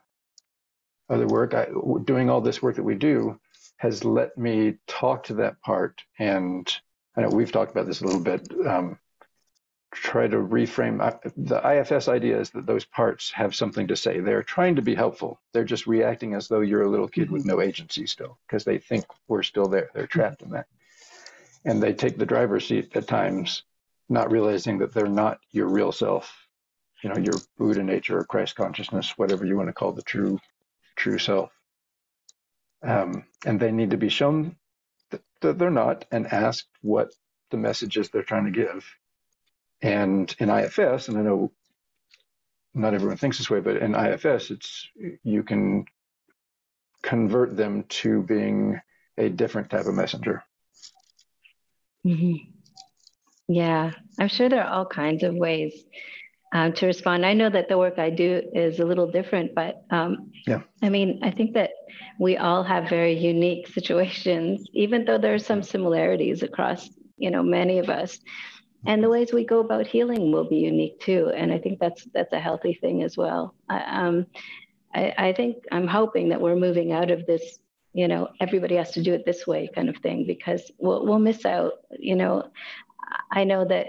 other 1.08 1.26
work. 1.26 1.54
I, 1.54 1.68
doing 2.04 2.30
all 2.30 2.40
this 2.40 2.62
work 2.62 2.76
that 2.76 2.82
we 2.82 2.94
do 2.94 3.38
has 3.76 4.04
let 4.04 4.36
me 4.38 4.78
talk 4.86 5.24
to 5.24 5.34
that 5.34 5.60
part, 5.60 6.02
and 6.18 6.72
I 7.16 7.22
know 7.22 7.28
we've 7.28 7.52
talked 7.52 7.72
about 7.72 7.86
this 7.86 8.00
a 8.00 8.04
little 8.04 8.22
bit. 8.22 8.46
Um, 8.66 8.98
try 9.92 10.26
to 10.26 10.38
reframe 10.38 10.98
the 11.36 11.60
IFS 11.68 12.08
idea 12.08 12.40
is 12.40 12.48
that 12.50 12.64
those 12.64 12.86
parts 12.86 13.30
have 13.32 13.54
something 13.54 13.88
to 13.88 13.96
say. 13.96 14.20
They're 14.20 14.42
trying 14.42 14.76
to 14.76 14.82
be 14.82 14.94
helpful. 14.94 15.38
They're 15.52 15.64
just 15.64 15.86
reacting 15.86 16.32
as 16.32 16.48
though 16.48 16.60
you're 16.60 16.84
a 16.84 16.90
little 16.90 17.08
kid 17.08 17.30
with 17.30 17.42
mm-hmm. 17.42 17.50
no 17.50 17.60
agency 17.60 18.06
still, 18.06 18.38
because 18.46 18.64
they 18.64 18.78
think 18.78 19.04
we're 19.28 19.42
still 19.42 19.66
there. 19.66 19.90
They're 19.94 20.06
trapped 20.06 20.42
in 20.42 20.50
that, 20.50 20.66
and 21.64 21.82
they 21.82 21.92
take 21.92 22.16
the 22.16 22.26
driver's 22.26 22.66
seat 22.68 22.96
at 22.96 23.08
times 23.08 23.64
not 24.12 24.30
realizing 24.30 24.78
that 24.78 24.92
they're 24.92 25.06
not 25.06 25.40
your 25.50 25.66
real 25.66 25.90
self, 25.90 26.46
you 27.02 27.10
know, 27.10 27.16
your 27.16 27.34
Buddha 27.58 27.82
nature 27.82 28.18
or 28.18 28.24
Christ 28.24 28.54
consciousness, 28.54 29.14
whatever 29.16 29.44
you 29.44 29.56
want 29.56 29.68
to 29.68 29.72
call 29.72 29.92
the 29.92 30.02
true, 30.02 30.38
true 30.96 31.18
self. 31.18 31.50
Um, 32.82 33.24
and 33.46 33.58
they 33.58 33.72
need 33.72 33.90
to 33.90 33.96
be 33.96 34.08
shown 34.08 34.56
that 35.40 35.58
they're 35.58 35.70
not 35.70 36.04
and 36.10 36.26
asked 36.32 36.68
what 36.82 37.12
the 37.50 37.56
messages 37.56 38.08
they're 38.08 38.22
trying 38.22 38.44
to 38.44 38.50
give. 38.50 38.86
And 39.80 40.34
in 40.38 40.50
IFS, 40.50 41.08
and 41.08 41.18
I 41.18 41.22
know 41.22 41.52
not 42.74 42.94
everyone 42.94 43.16
thinks 43.16 43.38
this 43.38 43.50
way, 43.50 43.60
but 43.60 43.76
in 43.76 43.94
IFS, 43.94 44.50
it's 44.50 44.88
you 45.22 45.42
can 45.42 45.86
convert 47.02 47.56
them 47.56 47.84
to 47.88 48.22
being 48.22 48.80
a 49.18 49.28
different 49.28 49.70
type 49.70 49.86
of 49.86 49.94
messenger. 49.94 50.44
Mm-hmm. 52.06 52.51
Yeah, 53.52 53.92
I'm 54.18 54.28
sure 54.28 54.48
there 54.48 54.64
are 54.64 54.72
all 54.72 54.86
kinds 54.86 55.22
of 55.22 55.34
ways 55.34 55.84
um, 56.54 56.72
to 56.74 56.86
respond. 56.86 57.26
I 57.26 57.34
know 57.34 57.50
that 57.50 57.68
the 57.68 57.76
work 57.76 57.98
I 57.98 58.08
do 58.08 58.42
is 58.54 58.80
a 58.80 58.84
little 58.84 59.10
different, 59.10 59.54
but 59.54 59.84
um, 59.90 60.30
yeah, 60.46 60.62
I 60.82 60.88
mean, 60.88 61.18
I 61.22 61.30
think 61.30 61.52
that 61.54 61.70
we 62.18 62.38
all 62.38 62.62
have 62.62 62.88
very 62.88 63.12
unique 63.12 63.66
situations, 63.74 64.66
even 64.72 65.04
though 65.04 65.18
there 65.18 65.34
are 65.34 65.38
some 65.38 65.62
similarities 65.62 66.42
across, 66.42 66.88
you 67.18 67.30
know, 67.30 67.42
many 67.42 67.78
of 67.78 67.90
us. 67.90 68.18
And 68.86 69.02
the 69.04 69.10
ways 69.10 69.32
we 69.32 69.44
go 69.44 69.60
about 69.60 69.86
healing 69.86 70.32
will 70.32 70.48
be 70.48 70.56
unique 70.56 70.98
too. 71.00 71.30
And 71.36 71.52
I 71.52 71.58
think 71.58 71.78
that's 71.78 72.06
that's 72.14 72.32
a 72.32 72.40
healthy 72.40 72.74
thing 72.74 73.02
as 73.02 73.16
well. 73.16 73.54
I, 73.68 73.82
um, 73.82 74.26
I, 74.94 75.14
I 75.18 75.32
think 75.34 75.64
I'm 75.70 75.86
hoping 75.86 76.30
that 76.30 76.40
we're 76.40 76.56
moving 76.56 76.90
out 76.92 77.10
of 77.10 77.26
this 77.26 77.58
you 77.94 78.08
know 78.08 78.28
everybody 78.40 78.76
has 78.76 78.90
to 78.92 79.02
do 79.02 79.12
it 79.12 79.26
this 79.26 79.46
way 79.46 79.68
kind 79.74 79.90
of 79.90 79.96
thing 79.98 80.24
because 80.26 80.70
we'll, 80.78 81.04
we'll 81.04 81.18
miss 81.18 81.44
out 81.44 81.74
you 81.98 82.16
know 82.16 82.50
I 83.30 83.44
know 83.44 83.64
that 83.64 83.86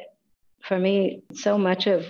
for 0.63 0.77
me, 0.79 1.23
so 1.33 1.57
much 1.57 1.87
of 1.87 2.05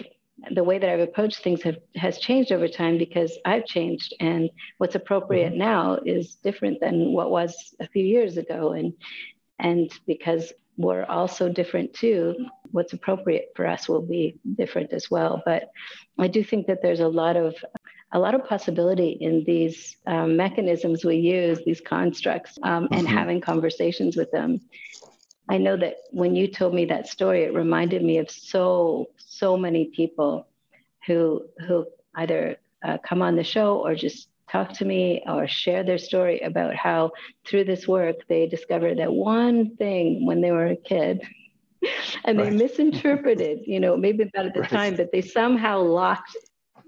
the 0.52 0.64
way 0.64 0.78
that 0.78 0.90
I've 0.90 1.00
approached 1.00 1.44
things 1.44 1.62
have, 1.64 1.78
has 1.96 2.18
changed 2.18 2.52
over 2.52 2.68
time 2.68 2.98
because 2.98 3.38
I've 3.46 3.66
changed, 3.66 4.14
and 4.20 4.50
what's 4.78 4.96
appropriate 4.96 5.52
mm-hmm. 5.52 5.60
now 5.60 6.00
is 6.06 6.36
different 6.36 6.80
than 6.80 7.12
what 7.14 7.32
was 7.32 7.76
a 7.80 7.88
few 7.88 8.04
years 8.06 8.38
ago, 8.38 8.74
and 8.74 8.94
and 9.60 9.92
because 10.08 10.52
we're 10.78 11.06
all 11.06 11.28
so 11.28 11.50
different 11.50 11.94
too, 11.94 12.36
what's 12.72 12.94
appropriate 12.94 13.54
for 13.56 13.68
us 13.68 13.88
will 13.88 14.02
be 14.02 14.40
different 14.56 14.92
as 14.92 15.10
well. 15.10 15.42
But 15.46 15.70
I 16.18 16.28
do 16.28 16.44
think 16.44 16.68
that 16.68 16.82
there's 16.82 17.00
a 17.00 17.08
lot 17.08 17.38
of 17.38 17.56
a 18.12 18.20
lot 18.20 18.36
of 18.36 18.46
possibility 18.46 19.18
in 19.22 19.44
these 19.44 19.98
um, 20.06 20.38
mechanisms 20.38 21.04
we 21.04 21.16
use, 21.18 21.60
these 21.66 21.82
constructs, 21.82 22.60
um, 22.64 22.86
mm-hmm. 22.86 22.94
and 22.94 23.08
having 23.08 23.42
conversations 23.42 24.16
with 24.16 24.32
them. 24.32 24.62
I 25.50 25.58
know 25.58 25.76
that 25.78 25.96
when 26.12 26.36
you 26.36 26.48
told 26.48 26.74
me 26.74 26.86
that 26.86 27.08
story, 27.08 27.44
it 27.44 27.54
reminded 27.54 28.04
me 28.04 28.18
of 28.18 28.30
so 28.30 29.10
so 29.18 29.58
many 29.58 29.86
people 29.86 30.48
who 31.06 31.46
who 31.68 31.86
either 32.16 32.58
uh, 32.84 32.98
come 33.00 33.22
on 33.22 33.36
the 33.36 33.44
show 33.44 33.78
or 33.78 33.96
just 33.96 34.30
talk 34.50 34.72
to 34.74 34.86
me 34.86 35.24
or 35.28 35.48
share 35.48 35.84
their 35.84 35.98
story 35.98 36.40
about 36.42 36.76
how 36.76 37.12
through 37.46 37.64
this 37.64 37.88
work 37.88 38.18
they 38.28 38.46
discovered 38.48 39.00
that 39.00 39.12
one 39.12 39.76
thing 39.78 40.26
when 40.26 40.42
they 40.42 40.52
were 40.52 40.68
a 40.68 40.76
kid 40.76 41.22
and 42.26 42.38
they 42.38 42.44
right. 42.44 42.54
misinterpreted 42.54 43.60
you 43.66 43.80
know 43.80 43.98
maybe 43.98 44.24
about 44.24 44.46
at 44.46 44.54
the 44.54 44.62
right. 44.62 44.70
time 44.70 44.96
but 44.96 45.12
they 45.12 45.22
somehow 45.22 45.80
locked 45.80 46.38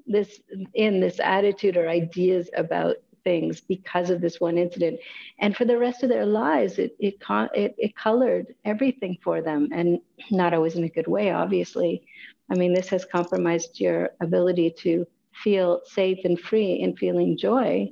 this 0.05 0.39
in 0.75 0.99
this 0.99 1.19
attitude 1.19 1.75
or 1.75 1.89
ideas 1.89 2.49
about 2.55 2.97
things 3.25 3.59
because 3.59 4.09
of 4.09 4.21
this 4.21 4.39
one 4.39 4.57
incident. 4.57 4.99
And 5.39 5.53
for 5.57 5.65
the 5.65 5.77
rest 5.77 6.03
of 6.03 6.09
their 6.09 6.25
lives, 6.25 6.79
it, 6.79 6.95
it, 6.99 7.15
it, 7.29 7.75
it 7.77 7.95
colored 7.97 8.55
everything 8.63 9.17
for 9.21 9.41
them 9.41 9.67
and 9.73 9.99
not 10.31 10.53
always 10.53 10.75
in 10.75 10.85
a 10.85 10.89
good 10.89 11.07
way, 11.07 11.31
obviously. 11.31 12.03
I 12.49 12.55
mean, 12.55 12.73
this 12.73 12.87
has 12.89 13.03
compromised 13.03 13.81
your 13.81 14.11
ability 14.21 14.73
to 14.83 15.05
feel 15.43 15.81
safe 15.85 16.19
and 16.23 16.39
free 16.39 16.73
in 16.73 16.95
feeling 16.95 17.37
joy. 17.37 17.91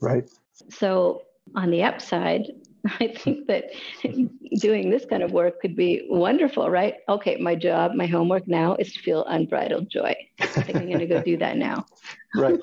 Right. 0.00 0.28
So, 0.70 1.22
on 1.54 1.70
the 1.70 1.82
upside, 1.82 2.52
I 3.00 3.08
think 3.08 3.46
that 3.46 3.64
doing 4.60 4.90
this 4.90 5.04
kind 5.04 5.22
of 5.22 5.32
work 5.32 5.60
could 5.60 5.76
be 5.76 6.06
wonderful, 6.08 6.70
right? 6.70 6.96
Okay, 7.08 7.36
my 7.36 7.54
job, 7.54 7.94
my 7.94 8.06
homework 8.06 8.46
now 8.46 8.74
is 8.76 8.92
to 8.92 9.00
feel 9.00 9.24
unbridled 9.24 9.90
joy. 9.90 10.14
I 10.40 10.46
think 10.46 10.76
I'm 10.76 10.86
going 10.86 10.98
to 10.98 11.06
go 11.06 11.22
do 11.22 11.36
that 11.38 11.56
now. 11.56 11.86
Right. 12.34 12.62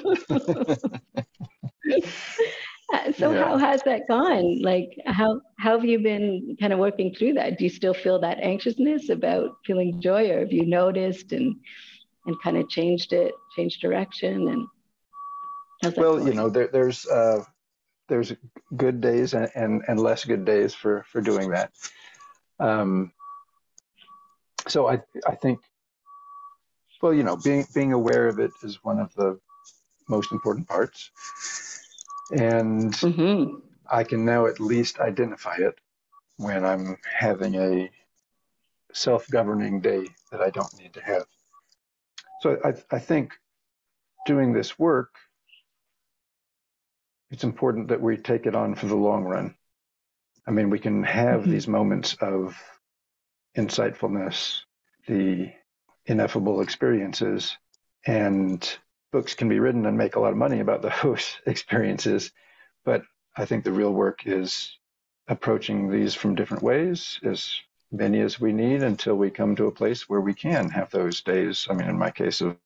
so 3.18 3.32
yeah. 3.32 3.44
how 3.44 3.58
has 3.58 3.82
that 3.84 4.08
gone 4.08 4.62
like 4.62 4.98
how 5.06 5.42
how 5.58 5.72
have 5.72 5.86
you 5.86 6.00
been 6.00 6.56
kind 6.60 6.72
of 6.72 6.80
working 6.80 7.13
through 7.13 7.34
that 7.34 7.58
do 7.58 7.63
you 7.63 7.70
still 7.70 7.94
feel 7.94 8.20
that 8.20 8.39
anxiousness 8.39 9.10
about 9.10 9.58
feeling 9.65 10.00
joy 10.00 10.30
or 10.30 10.39
have 10.39 10.51
you 10.51 10.65
noticed 10.65 11.32
and 11.32 11.56
and 12.25 12.36
kind 12.44 12.58
of 12.58 12.70
changed 12.70 13.13
it 13.13 13.34
changed 13.56 13.82
direction 13.82 14.48
and 15.84 15.96
well 15.98 16.18
going? 16.18 16.27
you 16.27 16.34
know 16.34 16.50
there, 16.50 16.68
there's 16.68 17.08
uh 17.08 17.44
there's 18.08 18.34
good 18.75 19.01
days 19.01 19.34
and, 19.34 19.50
and, 19.56 19.82
and 19.88 20.00
less 20.00 20.25
good 20.25 20.46
days 20.46 20.74
for 20.74 21.04
for 21.12 21.22
doing 21.22 21.50
that 21.50 21.72
um 22.60 23.12
so 24.68 24.88
i 24.88 25.01
i 25.27 25.36
think 25.36 25.60
well 27.01 27.13
you 27.13 27.24
know 27.24 27.36
being 27.38 27.65
being 27.74 27.94
aware 27.94 28.27
of 28.27 28.39
it 28.39 28.51
is 28.63 28.84
one 28.84 29.00
of 29.00 29.13
the 29.15 29.39
most 30.08 30.32
important 30.32 30.68
parts 30.68 31.10
and 32.32 32.94
mm-hmm. 32.94 33.55
I 33.89 34.03
can 34.03 34.25
now 34.25 34.48
at 34.48 34.60
least 34.60 35.00
identify 35.00 35.55
it 35.58 35.75
when 36.38 36.65
I'm 36.65 36.98
having 37.12 37.55
a 37.55 37.89
self 38.94 39.29
governing 39.29 39.82
day 39.82 40.08
that 40.32 40.41
I 40.41 40.50
don't 40.50 40.77
need 40.79 40.94
to 40.94 41.01
have. 41.01 41.25
So 42.41 42.58
I, 42.63 42.74
I 42.91 43.00
think 43.00 43.34
doing 44.25 44.53
this 44.53 44.77
work, 44.77 45.15
it's 47.32 47.44
important 47.44 47.89
that 47.89 48.01
we 48.01 48.17
take 48.17 48.46
it 48.46 48.55
on 48.55 48.75
for 48.75 48.88
the 48.88 48.96
long 48.96 49.24
run. 49.24 49.55
I 50.48 50.51
mean, 50.51 50.70
we 50.70 50.79
can 50.79 51.03
have 51.03 51.41
mm-hmm. 51.41 51.51
these 51.51 51.67
moments 51.67 52.15
of 52.22 52.55
insightfulness, 53.58 54.62
the 55.08 55.51
ineffable 56.05 56.62
experiences, 56.62 57.58
and 58.05 58.77
books 59.15 59.34
can 59.34 59.48
be 59.48 59.62
written 59.62 59.86
and 59.86 59.98
make 59.98 60.17
a 60.17 60.19
lot 60.19 60.34
of 60.34 60.38
money 60.38 60.60
about 60.60 60.81
those 60.81 61.38
experiences. 61.45 62.31
But 62.84 63.03
I 63.38 63.45
think 63.45 63.63
the 63.63 63.72
real 63.72 63.93
work 63.93 64.27
is 64.27 64.77
approaching 65.29 65.89
these 65.89 66.13
from 66.13 66.36
different 66.36 66.62
ways, 66.62 67.17
as 67.24 67.50
many 67.93 68.19
as 68.19 68.41
we 68.41 68.51
need, 68.51 68.84
until 68.84 69.15
we 69.15 69.29
come 69.29 69.55
to 69.55 69.67
a 69.67 69.72
place 69.72 70.10
where 70.10 70.19
we 70.19 70.34
can 70.34 70.69
have 70.69 70.91
those 70.91 71.22
days. 71.22 71.65
I 71.69 71.75
mean, 71.75 71.88
in 71.88 71.98
my 71.98 72.12
case 72.12 72.41
of 72.41 72.57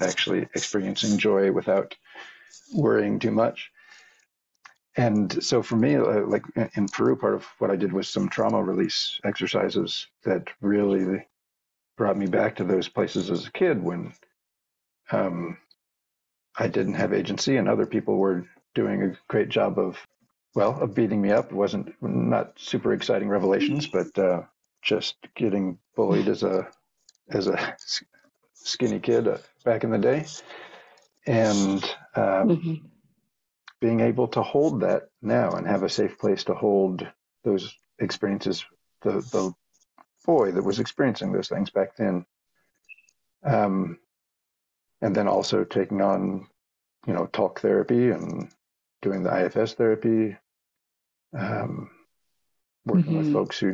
actually 0.00 0.48
experiencing 0.56 1.18
joy 1.18 1.52
without 1.52 1.94
worrying 2.74 3.20
too 3.20 3.30
much. 3.30 3.70
And 4.96 5.40
so 5.40 5.62
for 5.62 5.76
me, 5.76 5.94
uh, 5.94 6.26
like 6.26 6.42
in 6.74 6.88
Peru, 6.88 7.14
part 7.14 7.34
of 7.34 7.44
what 7.60 7.70
I 7.70 7.76
did 7.76 7.92
was 7.92 8.08
some 8.08 8.28
trauma 8.28 8.60
release 8.60 9.20
exercises 9.22 10.08
that 10.24 10.48
really 10.60 11.24
brought 11.96 12.16
me 12.16 12.26
back 12.26 12.56
to 12.56 12.64
those 12.64 12.88
places 12.88 13.30
as 13.30 13.46
a 13.46 13.52
kid 13.52 13.80
when 13.80 14.12
um, 15.12 15.58
I 16.58 16.68
didn't 16.68 16.94
have 16.94 17.12
agency, 17.12 17.56
and 17.56 17.68
other 17.68 17.86
people 17.86 18.16
were 18.16 18.46
doing 18.74 19.02
a 19.02 19.18
great 19.28 19.48
job 19.48 19.78
of, 19.78 19.98
well, 20.54 20.80
of 20.80 20.94
beating 20.94 21.20
me 21.20 21.30
up. 21.30 21.46
It 21.46 21.56
wasn't 21.56 21.94
not 22.00 22.52
super 22.56 22.92
exciting 22.92 23.28
revelations, 23.28 23.86
but 23.86 24.18
uh, 24.18 24.42
just 24.82 25.16
getting 25.34 25.78
bullied 25.94 26.28
as 26.28 26.42
a 26.42 26.68
as 27.28 27.48
a 27.48 27.76
skinny 28.54 29.00
kid 29.00 29.28
uh, 29.28 29.38
back 29.64 29.84
in 29.84 29.90
the 29.90 29.98
day, 29.98 30.26
and 31.26 31.82
um, 32.14 32.48
mm-hmm. 32.48 32.74
being 33.80 34.00
able 34.00 34.28
to 34.28 34.42
hold 34.42 34.80
that 34.80 35.08
now 35.20 35.52
and 35.52 35.66
have 35.66 35.82
a 35.82 35.88
safe 35.88 36.18
place 36.18 36.44
to 36.44 36.54
hold 36.54 37.06
those 37.44 37.74
experiences. 37.98 38.64
The 39.02 39.12
the 39.12 39.52
boy 40.24 40.52
that 40.52 40.64
was 40.64 40.80
experiencing 40.80 41.32
those 41.32 41.48
things 41.48 41.70
back 41.70 41.96
then. 41.96 42.24
Um, 43.44 43.98
and 45.02 45.14
then 45.14 45.28
also 45.28 45.64
taking 45.64 46.00
on, 46.00 46.46
you 47.06 47.12
know, 47.12 47.26
talk 47.26 47.60
therapy 47.60 48.10
and 48.10 48.48
doing 49.02 49.22
the 49.22 49.44
IFS 49.44 49.74
therapy, 49.74 50.36
um, 51.36 51.90
working 52.84 53.04
mm-hmm. 53.04 53.18
with 53.18 53.32
folks 53.32 53.58
who 53.58 53.72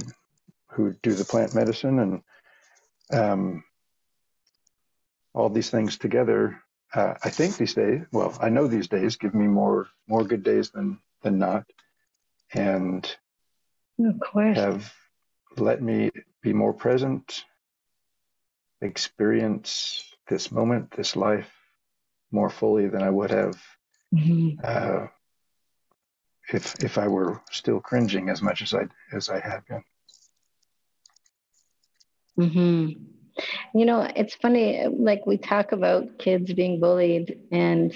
who 0.68 0.94
do 1.02 1.12
the 1.12 1.24
plant 1.24 1.54
medicine 1.54 1.98
and 1.98 2.22
um, 3.12 3.64
all 5.34 5.48
these 5.48 5.70
things 5.70 5.98
together. 5.98 6.60
Uh, 6.94 7.14
I 7.22 7.30
think 7.30 7.56
these 7.56 7.74
days, 7.74 8.02
well, 8.12 8.36
I 8.40 8.48
know 8.48 8.66
these 8.66 8.88
days 8.88 9.16
give 9.16 9.34
me 9.34 9.46
more 9.46 9.88
more 10.06 10.24
good 10.24 10.42
days 10.42 10.70
than 10.70 10.98
than 11.22 11.38
not, 11.38 11.64
and 12.52 13.04
of 13.98 14.20
course. 14.20 14.56
have 14.56 14.92
let 15.56 15.82
me 15.82 16.10
be 16.42 16.52
more 16.52 16.72
present, 16.72 17.44
experience 18.80 20.11
this 20.32 20.50
moment, 20.50 20.90
this 20.96 21.14
life, 21.14 21.50
more 22.30 22.48
fully 22.48 22.88
than 22.88 23.02
I 23.02 23.10
would 23.10 23.30
have 23.30 23.60
mm-hmm. 24.14 24.58
uh, 24.64 25.06
if 26.50 26.82
if 26.82 26.96
I 26.96 27.06
were 27.06 27.42
still 27.50 27.80
cringing 27.80 28.30
as 28.30 28.40
much 28.40 28.62
as 28.62 28.72
I 28.72 28.84
as 29.12 29.28
I 29.28 29.40
had 29.40 29.60
been. 29.66 29.84
Mm-hmm. 32.40 33.78
You 33.78 33.84
know, 33.84 34.10
it's 34.16 34.34
funny, 34.36 34.86
like 34.86 35.26
we 35.26 35.36
talk 35.36 35.72
about 35.72 36.18
kids 36.18 36.50
being 36.54 36.80
bullied, 36.80 37.38
and 37.50 37.92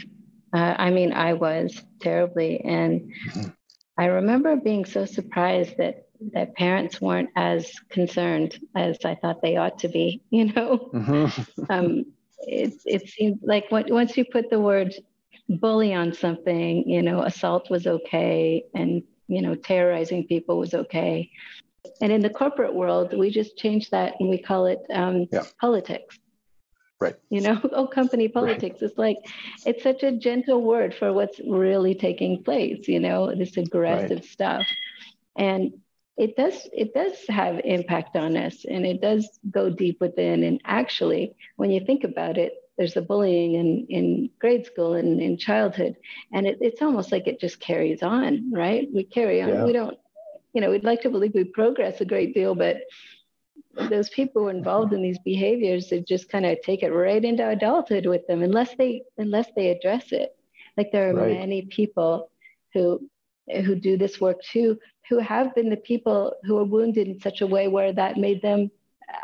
uh, 0.53 0.75
I 0.77 0.91
mean, 0.91 1.13
I 1.13 1.33
was 1.33 1.83
terribly. 2.01 2.61
And 2.61 3.13
mm-hmm. 3.31 3.49
I 3.97 4.07
remember 4.07 4.57
being 4.57 4.85
so 4.85 5.07
surprised 5.07 5.75
that 5.79 6.03
that 6.33 6.55
parents 6.55 7.01
weren't 7.01 7.31
as 7.37 7.71
concerned 7.91 8.59
as 8.75 8.99
I 9.05 9.15
thought 9.15 9.43
they 9.43 9.57
ought 9.57 9.79
to 9.81 9.89
be. 9.89 10.23
You 10.31 10.53
know, 10.53 10.91
mm-hmm. 10.93 11.73
um, 11.73 12.05
it 12.41 12.75
it 12.85 13.09
seemed 13.09 13.41
like 13.43 13.71
once 13.71 14.17
you 14.17 14.25
put 14.25 14.51
the 14.51 14.61
word 14.61 14.95
bully 15.49 15.95
on 15.95 16.13
something, 16.13 16.89
you 16.89 17.03
know, 17.03 17.23
assault 17.23 17.71
was 17.71 17.87
okay, 17.87 18.65
and 18.75 19.03
you 19.29 19.43
know, 19.43 19.55
terrorizing 19.55 20.27
people 20.27 20.59
was 20.59 20.75
okay. 20.75 21.31
And 22.01 22.13
in 22.13 22.21
the 22.21 22.31
corporate 22.31 22.75
world, 22.75 23.17
we 23.17 23.31
just 23.31 23.57
changed 23.57 23.91
that 23.91 24.15
and 24.21 24.29
we 24.29 24.39
call 24.39 24.67
it 24.67 24.81
um, 24.93 25.27
yeah. 25.33 25.45
politics. 25.61 26.19
Right. 27.01 27.15
You 27.31 27.41
know, 27.43 27.61
oh, 27.73 27.87
company 27.87 28.29
politics. 28.29 28.81
Right. 28.81 28.91
It's 28.91 28.99
like, 28.99 29.19
it's 29.65 29.83
such 29.83 30.03
a 30.03 30.13
gentle 30.13 30.63
word 30.63 30.95
for 30.95 31.13
what's 31.13 31.41
really 31.47 31.95
taking 31.95 32.43
place, 32.43 32.89
you 32.89 33.01
know, 33.01 33.35
this 33.35 33.57
aggressive 33.57 34.19
right. 34.19 34.25
stuff. 34.25 34.67
And 35.37 35.73
it 36.17 36.37
does 36.37 36.69
it 36.73 36.95
does 36.95 37.13
have 37.29 37.61
impact 37.65 38.17
on 38.17 38.37
us 38.37 38.65
and 38.69 38.87
it 38.87 39.01
does 39.01 39.39
go 39.51 39.69
deep 39.69 40.01
within 40.01 40.45
and 40.45 40.61
actually 40.65 41.35
when 41.57 41.71
you 41.71 41.81
think 41.85 42.05
about 42.05 42.39
it 42.39 42.55
there's 42.79 42.95
the 42.95 43.03
bullying 43.03 43.55
in, 43.55 43.87
in 43.89 44.31
grade 44.39 44.67
school 44.67 44.95
and 44.95 45.21
in 45.21 45.37
childhood 45.37 45.97
and 46.33 46.47
it, 46.47 46.59
it's 46.61 46.83
almost 46.83 47.13
like 47.13 47.27
it 47.27 47.41
just 47.41 47.61
carries 47.61 48.03
on 48.03 48.51
right 48.53 48.89
we 48.95 49.05
carry 49.05 49.43
on 49.43 49.49
yeah. 49.49 49.65
we 49.65 49.73
don't 49.73 49.99
you 50.53 50.61
know 50.61 50.71
we'd 50.71 50.85
like 50.85 51.03
to 51.03 51.11
believe 51.11 51.33
we 51.35 51.45
progress 51.45 52.01
a 52.01 52.05
great 52.05 52.35
deal 52.35 52.55
but 52.55 52.79
those 53.91 54.09
people 54.09 54.49
involved 54.49 54.95
in 54.95 55.03
these 55.03 55.19
behaviors 55.19 55.91
they 55.91 56.01
just 56.01 56.31
kind 56.31 56.47
of 56.47 56.59
take 56.63 56.83
it 56.83 56.93
right 56.93 57.25
into 57.25 57.47
adulthood 57.47 58.07
with 58.07 58.27
them 58.27 58.43
unless 58.43 58.75
they 58.77 59.03
unless 59.19 59.49
they 59.55 59.69
address 59.69 60.13
it 60.13 60.35
like 60.79 60.91
there 60.93 61.11
are 61.11 61.15
right. 61.15 61.39
many 61.39 61.63
people 61.63 62.31
who 62.73 63.01
who 63.65 63.75
do 63.75 63.97
this 63.97 64.21
work 64.21 64.43
too 64.43 64.79
who 65.09 65.19
have 65.19 65.55
been 65.55 65.71
the 65.71 65.77
people 65.77 66.35
who 66.45 66.59
are 66.59 66.65
wounded 66.65 67.09
in 67.09 67.21
such 67.21 67.41
a 67.41 67.47
way 67.47 67.69
where 67.69 67.93
that 67.93 68.17
made 68.17 68.43
them 68.43 68.71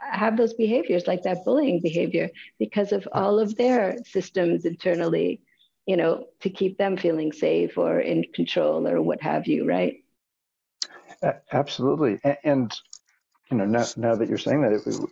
have 0.01 0.37
those 0.37 0.55
behaviors 0.55 1.07
like 1.07 1.23
that 1.23 1.45
bullying 1.45 1.81
behavior 1.81 2.31
because 2.59 2.93
of 2.93 3.09
all 3.13 3.39
of 3.39 3.57
their 3.57 3.97
systems 4.05 4.65
internally 4.65 5.41
you 5.87 5.97
know 5.97 6.27
to 6.41 6.49
keep 6.49 6.79
them 6.79 6.97
feeling 6.97 7.33
safe 7.33 7.77
or 7.77 8.01
in 8.01 8.25
control 8.33 8.87
or 8.87 9.03
what 9.03 9.21
have 9.21 9.47
you 9.47 9.67
right? 9.67 10.03
Absolutely. 11.53 12.19
And 12.45 12.73
you 13.51 13.59
know, 13.59 13.67
now, 13.67 13.85
now 13.97 14.15
that 14.17 14.29
you're 14.29 14.39
saying 14.39 14.63
that, 14.63 14.73
it, 14.73 15.11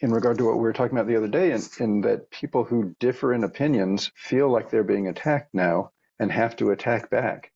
in 0.00 0.12
regard 0.12 0.38
to 0.38 0.44
what 0.44 0.56
we 0.56 0.62
were 0.62 0.72
talking 0.72 0.96
about 0.96 1.08
the 1.08 1.16
other 1.16 1.28
day, 1.28 1.52
in, 1.52 1.62
in 1.80 2.00
that 2.02 2.30
people 2.30 2.62
who 2.62 2.94
differ 3.00 3.34
in 3.34 3.42
opinions 3.42 4.12
feel 4.14 4.50
like 4.50 4.70
they're 4.70 4.84
being 4.84 5.08
attacked 5.08 5.54
now 5.54 5.90
and 6.20 6.30
have 6.30 6.56
to 6.56 6.70
attack 6.70 7.10
back, 7.10 7.50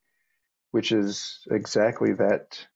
which 0.72 0.92
is 0.92 1.38
exactly 1.50 2.12
that 2.14 2.66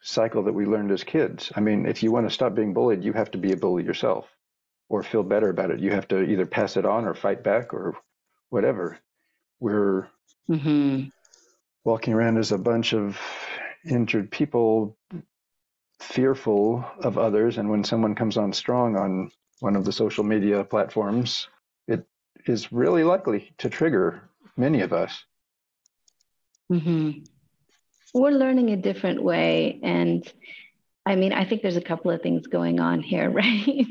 cycle 0.00 0.44
that 0.44 0.52
we 0.52 0.66
learned 0.66 0.92
as 0.92 1.02
kids. 1.02 1.50
I 1.56 1.60
mean, 1.60 1.86
if 1.86 2.02
you 2.02 2.12
want 2.12 2.28
to 2.28 2.34
stop 2.34 2.54
being 2.54 2.74
bullied, 2.74 3.02
you 3.02 3.12
have 3.14 3.30
to 3.32 3.38
be 3.38 3.52
a 3.52 3.56
bully 3.56 3.82
yourself 3.84 4.28
or 4.88 5.02
feel 5.02 5.22
better 5.22 5.48
about 5.48 5.70
it. 5.70 5.80
You 5.80 5.90
have 5.90 6.06
to 6.08 6.22
either 6.22 6.46
pass 6.46 6.76
it 6.76 6.84
on 6.84 7.06
or 7.06 7.14
fight 7.14 7.42
back 7.42 7.72
or 7.72 7.96
whatever. 8.50 8.98
We're 9.60 10.08
mm-hmm. 10.48 11.08
walking 11.84 12.12
around 12.12 12.36
as 12.36 12.52
a 12.52 12.58
bunch 12.58 12.92
of 12.92 13.18
injured 13.88 14.30
people 14.30 14.96
fearful 16.00 16.84
of 16.98 17.16
others. 17.16 17.56
And 17.56 17.70
when 17.70 17.84
someone 17.84 18.14
comes 18.14 18.36
on 18.36 18.52
strong 18.52 18.96
on 18.96 19.30
one 19.60 19.76
of 19.76 19.86
the 19.86 19.92
social 19.92 20.24
media 20.24 20.62
platforms, 20.64 21.48
it 21.88 22.06
is 22.46 22.70
really 22.70 23.04
likely 23.04 23.54
to 23.58 23.70
trigger 23.70 24.28
many 24.56 24.82
of 24.82 24.92
us. 24.92 25.24
Mm-hmm. 26.72 27.24
We're 28.14 28.30
learning 28.30 28.70
a 28.70 28.76
different 28.76 29.22
way. 29.22 29.80
And 29.82 30.30
I 31.06 31.16
mean, 31.16 31.32
I 31.32 31.44
think 31.44 31.62
there's 31.62 31.76
a 31.76 31.82
couple 31.82 32.10
of 32.10 32.22
things 32.22 32.46
going 32.46 32.80
on 32.80 33.00
here, 33.00 33.30
right? 33.42 33.86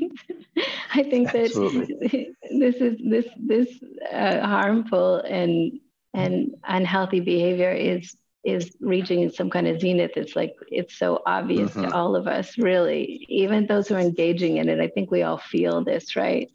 I 0.94 1.02
think 1.02 1.32
that 1.32 1.46
Absolutely. 1.46 2.34
this 2.58 2.76
is 2.76 2.98
this 3.04 3.26
this 3.36 3.68
uh, 4.12 4.40
harmful 4.40 5.16
and 5.16 5.80
and 6.14 6.54
unhealthy 6.64 7.20
behavior 7.20 7.72
is 7.72 8.16
is 8.44 8.76
reaching 8.80 9.30
some 9.30 9.48
kind 9.48 9.66
of 9.66 9.80
zenith 9.80 10.12
it's 10.16 10.36
like 10.36 10.54
it's 10.68 10.98
so 10.98 11.22
obvious 11.26 11.70
mm-hmm. 11.70 11.88
to 11.88 11.94
all 11.94 12.14
of 12.14 12.28
us 12.28 12.58
really 12.58 13.24
even 13.28 13.66
those 13.66 13.88
who 13.88 13.94
are 13.94 14.00
engaging 14.00 14.58
in 14.58 14.68
it 14.68 14.80
i 14.80 14.86
think 14.86 15.10
we 15.10 15.22
all 15.22 15.38
feel 15.38 15.82
this 15.82 16.14
right 16.14 16.50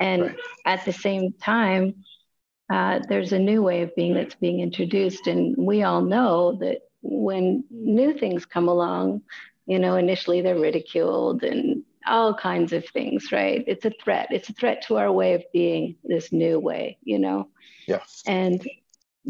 and 0.00 0.22
right. 0.22 0.36
at 0.64 0.84
the 0.86 0.92
same 0.92 1.32
time 1.34 1.94
uh, 2.70 3.00
there's 3.08 3.32
a 3.32 3.38
new 3.38 3.62
way 3.62 3.82
of 3.82 3.94
being 3.94 4.14
that's 4.14 4.34
being 4.34 4.60
introduced. 4.60 5.26
And 5.26 5.54
we 5.56 5.82
all 5.82 6.02
know 6.02 6.56
that 6.60 6.78
when 7.02 7.64
new 7.70 8.12
things 8.18 8.44
come 8.44 8.68
along 8.68 9.22
you 9.66 9.78
know 9.78 9.96
initially 9.96 10.40
they're 10.40 10.58
ridiculed 10.58 11.42
and 11.42 11.82
all 12.06 12.32
kinds 12.32 12.72
of 12.72 12.86
things 12.88 13.32
right? 13.32 13.64
It's 13.66 13.84
a 13.84 13.92
threat. 14.02 14.28
It's 14.30 14.48
a 14.48 14.52
threat 14.52 14.82
to 14.86 14.96
our 14.96 15.10
way 15.10 15.34
of 15.34 15.44
being 15.52 15.96
this 16.04 16.32
new 16.32 16.58
way 16.58 16.98
you 17.02 17.18
know? 17.18 17.48
Yeah 17.86 18.00
and 18.26 18.66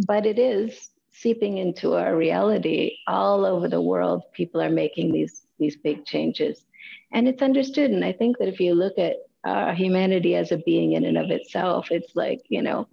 but 0.06 0.26
it 0.26 0.38
is 0.38 0.90
seeping 1.12 1.56
into 1.56 1.94
our 1.94 2.14
reality. 2.14 2.98
All 3.06 3.46
over 3.46 3.68
the 3.68 3.80
world 3.80 4.24
people 4.32 4.60
are 4.60 4.70
making 4.70 5.12
these 5.12 5.46
these 5.58 5.76
big 5.76 6.04
changes. 6.04 6.64
And 7.12 7.26
it's 7.28 7.42
understood. 7.42 7.90
And 7.90 8.04
i 8.04 8.12
think 8.12 8.38
that 8.38 8.48
if 8.48 8.60
you 8.60 8.74
look 8.74 8.98
at 8.98 9.16
uh, 9.46 9.74
humanity 9.74 10.34
as 10.34 10.52
a 10.52 10.58
being 10.58 10.92
in 10.92 11.04
and 11.04 11.18
of 11.18 11.30
itself 11.30 11.90
it's 11.90 12.14
like 12.16 12.40
you 12.48 12.62
know 12.62 12.88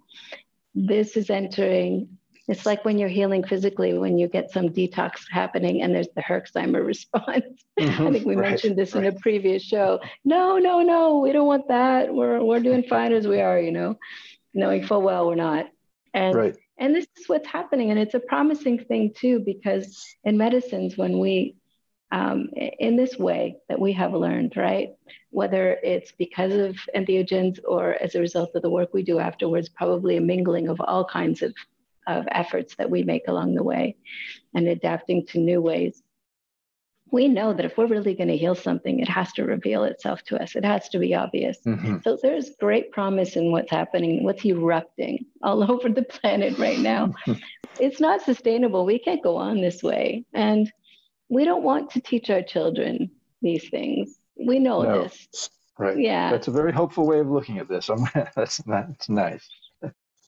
this 0.74 1.16
is 1.16 1.30
entering 1.30 2.08
it's 2.46 2.66
like 2.66 2.84
when 2.84 2.98
you're 2.98 3.08
healing 3.08 3.42
physically 3.42 3.96
when 3.96 4.18
you 4.18 4.28
get 4.28 4.50
some 4.50 4.68
detox 4.68 5.24
happening 5.30 5.82
and 5.82 5.94
there's 5.94 6.08
the 6.14 6.22
herxheimer 6.22 6.84
response 6.84 7.44
mm-hmm. 7.78 8.06
i 8.06 8.10
think 8.10 8.26
we 8.26 8.36
right, 8.36 8.50
mentioned 8.50 8.76
this 8.76 8.94
right. 8.94 9.04
in 9.04 9.16
a 9.16 9.20
previous 9.20 9.62
show 9.62 10.00
no 10.24 10.58
no 10.58 10.80
no 10.82 11.18
we 11.18 11.32
don't 11.32 11.46
want 11.46 11.66
that 11.68 12.12
we're, 12.12 12.42
we're 12.42 12.60
doing 12.60 12.82
fine 12.84 13.12
as 13.12 13.26
we 13.26 13.40
are 13.40 13.58
you 13.58 13.72
know 13.72 13.96
knowing 14.52 14.86
full 14.86 15.02
well 15.02 15.26
we're 15.26 15.34
not 15.34 15.66
and 16.12 16.34
right. 16.34 16.56
And 16.78 16.94
this 16.94 17.06
is 17.16 17.28
what's 17.28 17.46
happening. 17.46 17.90
And 17.90 17.98
it's 17.98 18.14
a 18.14 18.20
promising 18.20 18.84
thing, 18.84 19.12
too, 19.16 19.40
because 19.40 20.04
in 20.24 20.36
medicines, 20.36 20.96
when 20.96 21.18
we, 21.18 21.56
um, 22.14 22.48
in 22.54 22.96
this 22.96 23.18
way 23.18 23.56
that 23.68 23.80
we 23.80 23.92
have 23.92 24.12
learned, 24.12 24.56
right, 24.56 24.90
whether 25.30 25.78
it's 25.82 26.12
because 26.12 26.54
of 26.54 26.76
entheogens 26.94 27.58
or 27.66 28.00
as 28.00 28.14
a 28.14 28.20
result 28.20 28.54
of 28.54 28.62
the 28.62 28.70
work 28.70 28.94
we 28.94 29.02
do 29.02 29.18
afterwards, 29.18 29.68
probably 29.68 30.16
a 30.16 30.20
mingling 30.20 30.68
of 30.68 30.80
all 30.80 31.04
kinds 31.04 31.42
of, 31.42 31.52
of 32.06 32.24
efforts 32.30 32.76
that 32.76 32.88
we 32.88 33.02
make 33.02 33.26
along 33.26 33.56
the 33.56 33.64
way 33.64 33.96
and 34.54 34.68
adapting 34.68 35.26
to 35.26 35.40
new 35.40 35.60
ways 35.60 36.04
we 37.14 37.28
know 37.28 37.52
that 37.54 37.64
if 37.64 37.78
we're 37.78 37.86
really 37.86 38.14
going 38.14 38.28
to 38.28 38.36
heal 38.36 38.56
something, 38.56 38.98
it 38.98 39.08
has 39.08 39.32
to 39.34 39.44
reveal 39.44 39.84
itself 39.84 40.24
to 40.24 40.42
us. 40.42 40.56
It 40.56 40.64
has 40.64 40.88
to 40.88 40.98
be 40.98 41.14
obvious. 41.14 41.58
Mm-hmm. 41.64 41.98
So 42.02 42.18
there's 42.20 42.50
great 42.58 42.90
promise 42.90 43.36
in 43.36 43.52
what's 43.52 43.70
happening, 43.70 44.24
what's 44.24 44.44
erupting 44.44 45.24
all 45.40 45.70
over 45.70 45.90
the 45.90 46.02
planet 46.02 46.58
right 46.58 46.80
now. 46.80 47.14
it's 47.78 48.00
not 48.00 48.22
sustainable. 48.22 48.84
We 48.84 48.98
can't 48.98 49.22
go 49.22 49.36
on 49.36 49.60
this 49.60 49.80
way. 49.80 50.24
And 50.32 50.72
we 51.28 51.44
don't 51.44 51.62
want 51.62 51.90
to 51.90 52.00
teach 52.00 52.30
our 52.30 52.42
children 52.42 53.10
these 53.42 53.68
things. 53.68 54.18
We 54.36 54.58
know 54.58 54.82
no. 54.82 55.02
this. 55.04 55.50
Right. 55.78 55.98
Yeah. 55.98 56.30
That's 56.30 56.48
a 56.48 56.52
very 56.52 56.72
hopeful 56.72 57.06
way 57.06 57.18
of 57.18 57.28
looking 57.28 57.58
at 57.58 57.68
this. 57.68 57.90
that's, 58.36 58.58
that's 58.58 59.08
nice. 59.08 59.48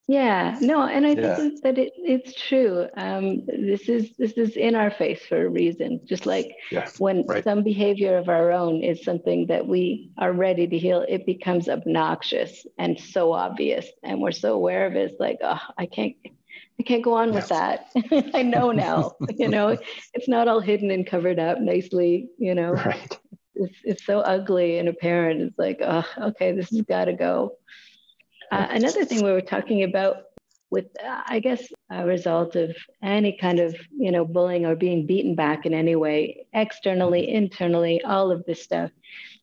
Yeah, 0.08 0.56
no, 0.60 0.82
and 0.86 1.04
I 1.04 1.14
yeah. 1.14 1.34
think 1.34 1.62
that 1.62 1.78
it, 1.78 1.92
it's 1.96 2.40
true. 2.40 2.86
Um, 2.96 3.44
this 3.46 3.88
is 3.88 4.14
this 4.16 4.32
is 4.34 4.56
in 4.56 4.76
our 4.76 4.90
face 4.92 5.20
for 5.26 5.44
a 5.44 5.48
reason. 5.48 6.00
Just 6.04 6.26
like 6.26 6.54
yeah, 6.70 6.88
when 6.98 7.26
right. 7.26 7.42
some 7.42 7.64
behavior 7.64 8.16
of 8.16 8.28
our 8.28 8.52
own 8.52 8.84
is 8.84 9.02
something 9.02 9.46
that 9.48 9.66
we 9.66 10.12
are 10.16 10.32
ready 10.32 10.68
to 10.68 10.78
heal, 10.78 11.04
it 11.08 11.26
becomes 11.26 11.68
obnoxious 11.68 12.64
and 12.78 13.00
so 13.00 13.32
obvious, 13.32 13.88
and 14.04 14.20
we're 14.20 14.30
so 14.30 14.54
aware 14.54 14.86
of 14.86 14.94
it. 14.94 15.10
It's 15.10 15.20
like, 15.20 15.38
oh, 15.42 15.60
I 15.76 15.86
can't, 15.86 16.14
I 16.78 16.82
can't 16.82 17.02
go 17.02 17.14
on 17.14 17.32
with 17.32 17.48
that. 17.48 17.88
I 18.34 18.42
know 18.42 18.70
now. 18.70 19.12
you 19.36 19.48
know, 19.48 19.78
it's 20.14 20.28
not 20.28 20.48
all 20.48 20.60
hidden 20.60 20.90
and 20.90 21.06
covered 21.06 21.38
up 21.38 21.60
nicely. 21.60 22.28
You 22.38 22.54
know, 22.54 22.72
right. 22.72 23.18
it's 23.54 23.76
it's 23.84 24.04
so 24.06 24.20
ugly 24.20 24.78
and 24.78 24.88
apparent. 24.88 25.40
It's 25.40 25.58
like, 25.58 25.78
oh, 25.82 26.04
okay, 26.18 26.52
this 26.52 26.70
has 26.70 26.82
got 26.82 27.06
to 27.06 27.12
go. 27.12 27.56
Uh, 28.52 28.66
another 28.70 29.04
thing 29.04 29.24
we 29.24 29.32
were 29.32 29.40
talking 29.40 29.82
about 29.82 30.16
with, 30.70 30.86
uh, 31.04 31.22
I 31.26 31.40
guess, 31.40 31.64
a 31.90 32.04
result 32.04 32.56
of 32.56 32.76
any 33.02 33.36
kind 33.36 33.58
of, 33.58 33.74
you 33.96 34.10
know, 34.10 34.24
bullying 34.24 34.66
or 34.66 34.76
being 34.76 35.06
beaten 35.06 35.34
back 35.34 35.64
in 35.64 35.72
any 35.72 35.96
way, 35.96 36.46
externally, 36.52 37.32
internally, 37.32 38.02
all 38.02 38.30
of 38.30 38.44
this 38.44 38.62
stuff 38.62 38.90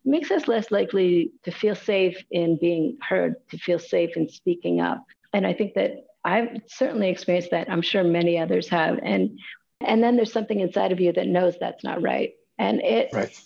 makes 0.05 0.31
us 0.31 0.47
less 0.47 0.69
likely 0.69 1.31
to 1.43 1.51
feel 1.51 1.75
safe 1.75 2.17
in 2.31 2.57
being 2.57 2.97
heard, 3.01 3.35
to 3.49 3.57
feel 3.57 3.79
safe 3.79 4.17
in 4.17 4.27
speaking 4.29 4.81
up. 4.81 5.03
And 5.31 5.47
I 5.47 5.53
think 5.53 5.73
that 5.75 6.05
I've 6.23 6.61
certainly 6.67 7.09
experienced 7.09 7.51
that. 7.51 7.69
I'm 7.69 7.81
sure 7.81 8.03
many 8.03 8.37
others 8.37 8.69
have. 8.69 8.99
And 9.01 9.39
and 9.81 10.01
then 10.01 10.15
there's 10.15 10.31
something 10.31 10.59
inside 10.59 10.91
of 10.91 10.99
you 10.99 11.11
that 11.13 11.27
knows 11.27 11.57
that's 11.59 11.83
not 11.83 12.01
right. 12.01 12.33
And 12.57 12.81
it 12.81 13.09
right. 13.13 13.41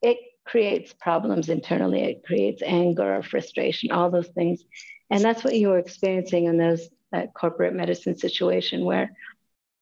it 0.00 0.18
creates 0.44 0.92
problems 0.92 1.48
internally. 1.48 2.02
It 2.02 2.24
creates 2.24 2.62
anger 2.62 3.16
or 3.16 3.22
frustration, 3.22 3.90
all 3.90 4.10
those 4.10 4.28
things. 4.28 4.62
And 5.10 5.22
that's 5.22 5.44
what 5.44 5.56
you 5.56 5.68
were 5.68 5.78
experiencing 5.78 6.44
in 6.44 6.56
those 6.56 6.88
that 7.10 7.34
corporate 7.34 7.74
medicine 7.74 8.16
situation 8.16 8.84
where 8.84 9.12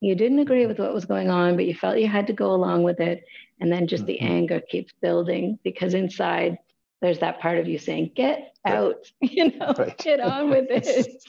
you 0.01 0.15
didn't 0.15 0.41
agree 0.41 0.67
with 0.67 0.79
what 0.79 0.95
was 0.95 1.05
going 1.05 1.31
on, 1.31 1.57
but 1.57 1.67
you 1.67 1.75
felt 1.75 1.99
you 1.99 2.09
had 2.09 2.27
to 2.27 2.33
go 2.33 2.53
along 2.53 2.83
with 2.83 3.01
it. 3.01 3.25
And 3.61 3.71
then 3.71 3.87
just 3.87 4.05
mm-hmm. 4.05 4.07
the 4.07 4.21
anger 4.21 4.61
keeps 4.61 4.93
building 5.01 5.59
because 5.63 5.95
inside 5.95 6.59
there's 7.03 7.21
that 7.21 7.41
part 7.41 7.59
of 7.59 7.69
you 7.69 7.79
saying, 7.79 8.13
get 8.15 8.55
out, 8.65 8.97
you 9.21 9.57
know, 9.59 9.75
right. 9.79 9.97
get 9.99 10.21
on 10.21 10.51
with 10.51 10.67
it. 10.71 11.23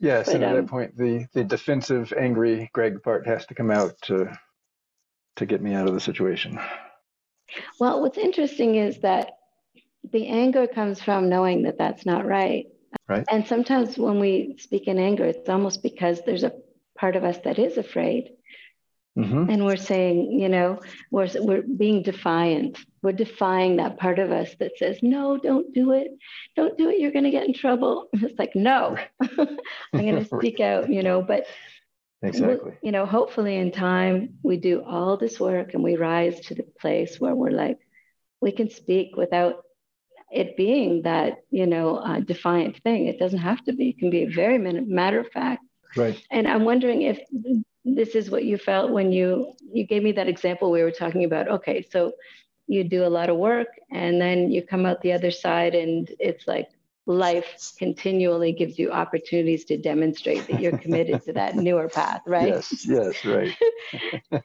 Yes, 0.00 0.26
but, 0.26 0.34
and 0.34 0.44
at 0.44 0.50
um, 0.50 0.56
that 0.56 0.66
point, 0.68 0.96
the 0.96 1.26
the 1.32 1.44
defensive, 1.44 2.12
angry 2.18 2.70
Greg 2.72 3.02
part 3.02 3.26
has 3.26 3.46
to 3.46 3.54
come 3.54 3.70
out 3.70 3.92
to 4.02 4.36
to 5.36 5.46
get 5.46 5.62
me 5.62 5.74
out 5.74 5.88
of 5.88 5.94
the 5.94 6.00
situation. 6.00 6.58
Well, 7.80 8.02
what's 8.02 8.18
interesting 8.18 8.74
is 8.74 8.98
that 9.00 9.32
the 10.12 10.26
anger 10.28 10.66
comes 10.66 11.00
from 11.02 11.28
knowing 11.28 11.62
that 11.62 11.78
that's 11.78 12.04
not 12.04 12.26
right. 12.26 12.66
Right. 13.08 13.24
And 13.30 13.46
sometimes 13.46 13.96
when 13.98 14.18
we 14.18 14.56
speak 14.58 14.86
in 14.86 14.98
anger, 14.98 15.24
it's 15.24 15.48
almost 15.48 15.82
because 15.82 16.22
there's 16.24 16.44
a 16.44 16.52
part 16.96 17.16
of 17.16 17.24
us 17.24 17.38
that 17.44 17.58
is 17.58 17.78
afraid. 17.78 18.30
Mm-hmm. 19.18 19.50
And 19.50 19.66
we're 19.66 19.76
saying, 19.76 20.38
you 20.38 20.48
know, 20.48 20.78
we're, 21.10 21.28
we're 21.40 21.62
being 21.62 22.02
defiant. 22.02 22.78
We're 23.02 23.12
defying 23.12 23.76
that 23.76 23.98
part 23.98 24.20
of 24.20 24.30
us 24.30 24.54
that 24.60 24.78
says, 24.78 25.00
no, 25.02 25.36
don't 25.36 25.74
do 25.74 25.92
it. 25.92 26.12
Don't 26.54 26.78
do 26.78 26.88
it. 26.88 27.00
You're 27.00 27.10
going 27.10 27.24
to 27.24 27.32
get 27.32 27.46
in 27.46 27.52
trouble. 27.52 28.08
It's 28.14 28.38
like, 28.38 28.54
no, 28.54 28.96
I'm 29.20 29.58
going 29.92 30.16
to 30.24 30.24
speak 30.24 30.60
out, 30.60 30.88
you 30.88 31.02
know, 31.02 31.20
but 31.20 31.46
exactly, 32.22 32.72
you 32.82 32.92
know, 32.92 33.06
hopefully 33.06 33.56
in 33.56 33.72
time 33.72 34.38
we 34.42 34.56
do 34.56 34.84
all 34.84 35.16
this 35.16 35.40
work 35.40 35.74
and 35.74 35.82
we 35.82 35.96
rise 35.96 36.38
to 36.40 36.54
the 36.54 36.64
place 36.80 37.18
where 37.18 37.34
we're 37.34 37.50
like, 37.50 37.78
we 38.40 38.52
can 38.52 38.70
speak 38.70 39.16
without 39.16 39.64
it 40.30 40.56
being 40.56 41.02
that, 41.02 41.38
you 41.50 41.66
know, 41.66 41.96
uh, 41.96 42.20
defiant 42.20 42.80
thing. 42.84 43.06
It 43.06 43.18
doesn't 43.18 43.38
have 43.40 43.64
to 43.64 43.72
be, 43.72 43.90
it 43.90 43.98
can 43.98 44.10
be 44.10 44.24
a 44.24 44.30
very 44.30 44.58
matter 44.58 45.18
of 45.18 45.28
fact. 45.32 45.64
Right. 45.96 46.22
And 46.30 46.46
I'm 46.46 46.64
wondering 46.64 47.02
if 47.02 47.18
this 47.96 48.14
is 48.14 48.30
what 48.30 48.44
you 48.44 48.58
felt 48.58 48.90
when 48.90 49.12
you 49.12 49.52
you 49.72 49.86
gave 49.86 50.02
me 50.02 50.12
that 50.12 50.28
example 50.28 50.70
we 50.70 50.82
were 50.82 50.90
talking 50.90 51.24
about 51.24 51.48
okay 51.48 51.86
so 51.90 52.12
you 52.66 52.84
do 52.84 53.04
a 53.04 53.08
lot 53.08 53.30
of 53.30 53.36
work 53.36 53.68
and 53.90 54.20
then 54.20 54.50
you 54.50 54.62
come 54.62 54.84
out 54.84 55.00
the 55.00 55.12
other 55.12 55.30
side 55.30 55.74
and 55.74 56.10
it's 56.18 56.46
like 56.46 56.68
life 57.06 57.72
continually 57.78 58.52
gives 58.52 58.78
you 58.78 58.90
opportunities 58.90 59.64
to 59.64 59.78
demonstrate 59.78 60.46
that 60.46 60.60
you're 60.60 60.76
committed 60.76 61.22
to 61.24 61.32
that 61.32 61.56
newer 61.56 61.88
path 61.88 62.20
right? 62.26 62.48
Yes 62.48 62.86
yes 62.86 63.24
right. 63.24 63.56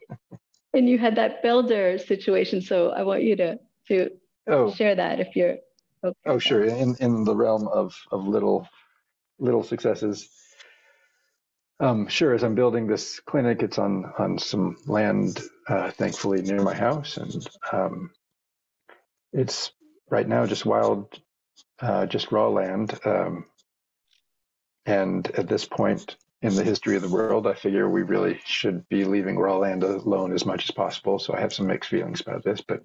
And 0.76 0.90
you 0.90 0.98
had 0.98 1.16
that 1.18 1.44
builder 1.44 2.00
situation 2.00 2.60
so 2.60 2.90
i 2.90 3.04
want 3.04 3.22
you 3.22 3.36
to 3.36 3.60
to 3.90 4.10
oh. 4.48 4.74
share 4.74 4.96
that 4.96 5.20
if 5.20 5.36
you're 5.36 5.58
okay 6.04 6.18
oh 6.26 6.40
sure. 6.40 6.64
in 6.64 6.96
in 7.00 7.24
the 7.26 7.36
realm 7.36 7.68
of 7.68 7.96
of 8.12 8.28
little 8.28 8.68
little 9.38 9.64
successes 9.64 10.30
um, 11.80 12.08
sure. 12.08 12.34
As 12.34 12.44
I'm 12.44 12.56
building 12.56 12.88
this 12.88 13.20
clinic, 13.20 13.62
it's 13.64 13.78
on 13.78 14.12
on 14.18 14.38
some 14.38 14.78
land, 14.86 15.42
uh, 15.68 15.92
thankfully 15.92 16.42
near 16.42 16.62
my 16.62 16.76
house, 16.76 17.18
and 17.18 17.48
um, 17.72 18.12
it's 19.32 19.72
right 20.10 20.28
now 20.28 20.46
just 20.46 20.66
wild, 20.66 21.20
uh, 21.80 22.06
just 22.06 22.32
raw 22.32 22.48
land. 22.50 23.00
Um, 23.06 23.46
and 24.86 25.30
at 25.32 25.48
this 25.48 25.66
point 25.66 26.16
in 26.42 26.56
the 26.56 26.64
history 26.64 26.96
of 26.96 27.02
the 27.02 27.10
world, 27.10 27.48
I 27.48 27.54
figure 27.54 27.90
we 27.90 28.04
really 28.04 28.40
should 28.46 28.88
be 28.90 29.06
leaving 29.06 29.38
raw 29.38 29.58
land 29.58 29.84
alone 29.84 30.34
as 30.34 30.46
much 30.46 30.66
as 30.66 30.72
possible. 30.72 31.20
So 31.20 31.34
I 31.34 31.40
have 31.40 31.54
some 31.54 31.68
mixed 31.68 31.90
feelings 31.90 32.22
about 32.22 32.44
this, 32.44 32.62
but 32.62 32.82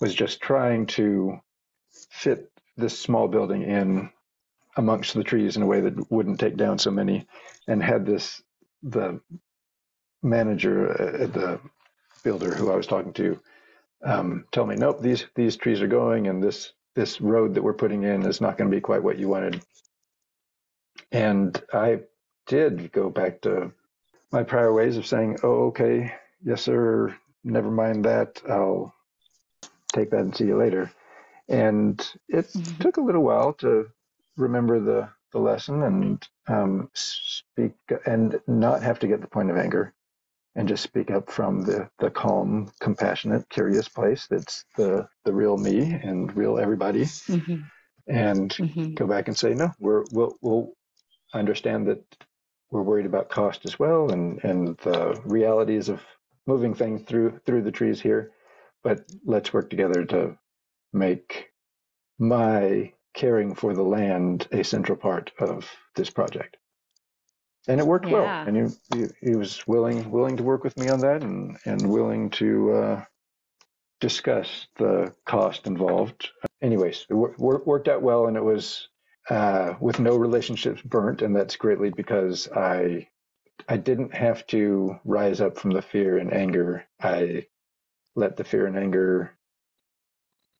was 0.00 0.14
just 0.14 0.40
trying 0.40 0.86
to 0.86 1.38
fit 2.10 2.50
this 2.76 2.98
small 2.98 3.28
building 3.28 3.62
in 3.62 4.10
amongst 4.76 5.14
the 5.14 5.24
trees 5.24 5.56
in 5.56 5.62
a 5.62 5.66
way 5.66 5.80
that 5.80 6.10
wouldn't 6.10 6.40
take 6.40 6.56
down 6.56 6.78
so 6.78 6.90
many 6.90 7.26
and 7.68 7.82
had 7.82 8.06
this 8.06 8.42
the 8.82 9.20
manager 10.22 10.90
uh, 10.90 11.26
the 11.26 11.60
builder 12.22 12.54
who 12.54 12.70
I 12.70 12.76
was 12.76 12.86
talking 12.86 13.12
to 13.14 13.40
um, 14.04 14.44
tell 14.52 14.66
me 14.66 14.76
nope 14.76 15.00
these 15.00 15.26
these 15.34 15.56
trees 15.56 15.82
are 15.82 15.88
going 15.88 16.28
and 16.28 16.42
this 16.42 16.72
this 16.94 17.20
road 17.20 17.54
that 17.54 17.62
we're 17.62 17.72
putting 17.72 18.02
in 18.02 18.22
is 18.22 18.40
not 18.40 18.56
going 18.56 18.70
to 18.70 18.76
be 18.76 18.80
quite 18.80 19.02
what 19.02 19.18
you 19.18 19.28
wanted 19.28 19.62
and 21.10 21.62
I 21.72 22.00
did 22.46 22.92
go 22.92 23.10
back 23.10 23.40
to 23.42 23.72
my 24.30 24.42
prior 24.42 24.72
ways 24.72 24.96
of 24.96 25.06
saying 25.06 25.38
oh 25.42 25.66
okay 25.66 26.14
yes 26.44 26.62
sir 26.62 27.14
never 27.44 27.70
mind 27.70 28.04
that 28.04 28.40
I'll 28.48 28.94
take 29.92 30.10
that 30.10 30.20
and 30.20 30.36
see 30.36 30.46
you 30.46 30.56
later 30.56 30.90
and 31.48 32.00
it 32.28 32.46
mm-hmm. 32.46 32.82
took 32.82 32.96
a 32.96 33.02
little 33.02 33.22
while 33.22 33.52
to 33.54 33.88
remember 34.36 34.80
the 34.80 35.08
the 35.32 35.38
lesson 35.38 35.82
and 35.82 36.28
um, 36.48 36.90
speak 36.94 37.72
and 38.06 38.38
not 38.46 38.82
have 38.82 38.98
to 38.98 39.06
get 39.06 39.20
the 39.20 39.26
point 39.26 39.50
of 39.50 39.56
anger 39.56 39.94
and 40.54 40.68
just 40.68 40.82
speak 40.82 41.10
up 41.10 41.30
from 41.30 41.62
the 41.62 41.88
the 41.98 42.10
calm 42.10 42.70
compassionate 42.80 43.48
curious 43.48 43.88
place 43.88 44.26
that's 44.28 44.64
the 44.76 45.06
the 45.24 45.32
real 45.32 45.56
me 45.56 45.80
and 45.80 46.36
real 46.36 46.58
everybody 46.58 47.02
mm-hmm. 47.02 47.56
and 48.08 48.50
mm-hmm. 48.50 48.94
go 48.94 49.06
back 49.06 49.28
and 49.28 49.36
say 49.36 49.54
no 49.54 49.70
we're 49.80 50.04
we'll, 50.12 50.36
we'll 50.42 50.72
understand 51.34 51.86
that 51.86 52.04
we're 52.70 52.82
worried 52.82 53.06
about 53.06 53.30
cost 53.30 53.64
as 53.64 53.78
well 53.78 54.12
and 54.12 54.42
and 54.44 54.76
the 54.78 55.18
realities 55.24 55.88
of 55.88 56.00
moving 56.46 56.74
things 56.74 57.02
through 57.08 57.40
through 57.46 57.62
the 57.62 57.72
trees 57.72 58.00
here 58.00 58.32
but 58.82 59.00
let's 59.24 59.52
work 59.52 59.70
together 59.70 60.04
to 60.04 60.36
make 60.92 61.48
my 62.18 62.92
caring 63.14 63.54
for 63.54 63.74
the 63.74 63.82
land 63.82 64.48
a 64.52 64.62
central 64.62 64.96
part 64.96 65.32
of 65.38 65.70
this 65.94 66.10
project. 66.10 66.56
And 67.68 67.80
it 67.80 67.86
worked 67.86 68.06
yeah. 68.06 68.12
well. 68.12 68.48
And 68.48 68.56
he, 68.56 68.98
he, 68.98 69.06
he, 69.20 69.36
was 69.36 69.66
willing 69.66 70.10
willing 70.10 70.36
to 70.36 70.42
work 70.42 70.64
with 70.64 70.76
me 70.76 70.88
on 70.88 71.00
that 71.00 71.22
and, 71.22 71.56
and 71.64 71.88
willing 71.88 72.30
to 72.30 72.72
uh, 72.72 73.04
discuss 74.00 74.66
the 74.78 75.14
cost 75.26 75.66
involved. 75.66 76.30
Anyways, 76.60 77.06
it 77.08 77.14
wor- 77.14 77.62
worked 77.64 77.88
out 77.88 78.02
well 78.02 78.26
and 78.26 78.36
it 78.36 78.42
was 78.42 78.88
uh, 79.30 79.74
with 79.80 80.00
no 80.00 80.16
relationships 80.16 80.82
burnt. 80.82 81.22
And 81.22 81.36
that's 81.36 81.56
greatly 81.56 81.90
because 81.90 82.48
I 82.48 83.06
I 83.68 83.76
didn't 83.76 84.14
have 84.14 84.46
to 84.48 84.98
rise 85.04 85.40
up 85.40 85.56
from 85.56 85.70
the 85.70 85.82
fear 85.82 86.18
and 86.18 86.32
anger. 86.32 86.84
I 87.00 87.46
let 88.16 88.36
the 88.36 88.44
fear 88.44 88.66
and 88.66 88.76
anger 88.76 89.36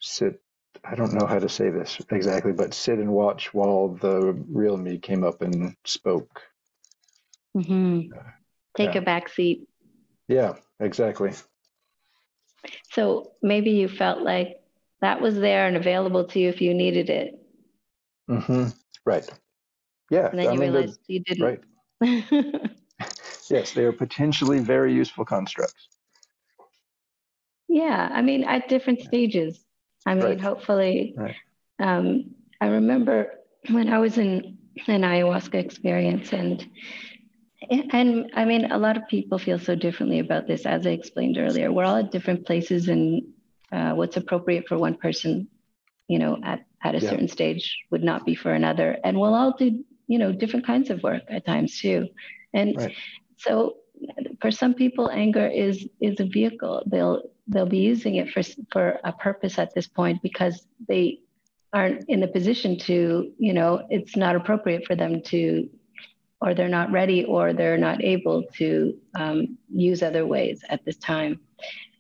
sit 0.00 0.41
I 0.84 0.94
don't 0.94 1.12
know 1.14 1.26
how 1.26 1.38
to 1.38 1.48
say 1.48 1.70
this 1.70 2.00
exactly, 2.10 2.52
but 2.52 2.74
sit 2.74 2.98
and 2.98 3.12
watch 3.12 3.54
while 3.54 3.88
the 3.88 4.32
real 4.48 4.76
me 4.76 4.98
came 4.98 5.24
up 5.24 5.42
and 5.42 5.76
spoke. 5.84 6.42
Mm-hmm. 7.56 8.12
Uh, 8.16 8.22
Take 8.76 8.94
yeah. 8.94 9.00
a 9.00 9.04
back 9.04 9.28
seat. 9.28 9.68
Yeah, 10.28 10.54
exactly. 10.80 11.32
So 12.90 13.32
maybe 13.42 13.70
you 13.70 13.88
felt 13.88 14.22
like 14.22 14.60
that 15.00 15.20
was 15.20 15.36
there 15.36 15.66
and 15.66 15.76
available 15.76 16.24
to 16.24 16.38
you 16.38 16.48
if 16.48 16.60
you 16.60 16.74
needed 16.74 17.10
it. 17.10 17.38
Mm-hmm. 18.30 18.68
Right. 19.04 19.28
Yeah. 20.10 20.28
And 20.28 20.38
then 20.38 20.48
I 20.48 20.52
you 20.52 20.60
mean, 20.60 20.72
realized 20.72 21.00
you 21.06 21.20
didn't. 21.20 21.44
Right. 21.44 21.60
yes, 23.50 23.72
they 23.72 23.84
are 23.84 23.92
potentially 23.92 24.60
very 24.60 24.94
useful 24.94 25.24
constructs. 25.24 25.88
Yeah, 27.68 28.10
I 28.12 28.22
mean, 28.22 28.44
at 28.44 28.68
different 28.68 29.00
stages. 29.00 29.64
I 30.06 30.14
mean, 30.14 30.24
right. 30.24 30.40
hopefully, 30.40 31.14
right. 31.16 31.36
Um, 31.78 32.34
I 32.60 32.66
remember 32.66 33.32
when 33.70 33.92
I 33.92 33.98
was 33.98 34.18
in 34.18 34.58
an 34.86 35.02
ayahuasca 35.02 35.54
experience, 35.54 36.32
and 36.32 36.66
and 37.70 38.30
I 38.34 38.44
mean, 38.44 38.70
a 38.70 38.78
lot 38.78 38.96
of 38.96 39.06
people 39.08 39.38
feel 39.38 39.58
so 39.58 39.74
differently 39.74 40.18
about 40.18 40.46
this. 40.46 40.66
As 40.66 40.86
I 40.86 40.90
explained 40.90 41.38
earlier, 41.38 41.72
we're 41.72 41.84
all 41.84 41.96
at 41.96 42.10
different 42.10 42.46
places, 42.46 42.88
and 42.88 43.22
uh, 43.70 43.92
what's 43.92 44.16
appropriate 44.16 44.66
for 44.68 44.78
one 44.78 44.96
person, 44.96 45.48
you 46.08 46.18
know, 46.18 46.38
at 46.44 46.64
at 46.82 46.94
a 46.94 47.00
yeah. 47.00 47.10
certain 47.10 47.28
stage 47.28 47.78
would 47.90 48.02
not 48.02 48.26
be 48.26 48.34
for 48.34 48.52
another, 48.52 48.98
and 49.04 49.18
we'll 49.18 49.34
all 49.34 49.56
do, 49.56 49.84
you 50.08 50.18
know, 50.18 50.32
different 50.32 50.66
kinds 50.66 50.90
of 50.90 51.02
work 51.02 51.22
at 51.28 51.46
times 51.46 51.80
too, 51.80 52.08
and 52.52 52.76
right. 52.76 52.94
so 53.36 53.76
for 54.40 54.50
some 54.50 54.74
people, 54.74 55.10
anger 55.10 55.46
is 55.46 55.88
is 56.00 56.18
a 56.20 56.24
vehicle. 56.24 56.82
They'll 56.86 57.22
they'll 57.48 57.66
be 57.66 57.78
using 57.78 58.16
it 58.16 58.30
for 58.30 58.42
for 58.72 58.98
a 59.04 59.12
purpose 59.12 59.58
at 59.58 59.74
this 59.74 59.86
point 59.86 60.22
because 60.22 60.66
they 60.88 61.20
aren't 61.72 62.04
in 62.08 62.20
the 62.20 62.28
position 62.28 62.78
to, 62.78 63.32
you 63.38 63.54
know, 63.54 63.86
it's 63.88 64.16
not 64.16 64.36
appropriate 64.36 64.86
for 64.86 64.94
them 64.94 65.22
to, 65.22 65.68
or 66.40 66.54
they're 66.54 66.68
not 66.68 66.92
ready, 66.92 67.24
or 67.24 67.52
they're 67.52 67.78
not 67.78 68.02
able 68.02 68.44
to 68.54 68.94
um, 69.14 69.56
use 69.72 70.02
other 70.02 70.26
ways 70.26 70.62
at 70.68 70.84
this 70.84 70.96
time, 70.96 71.40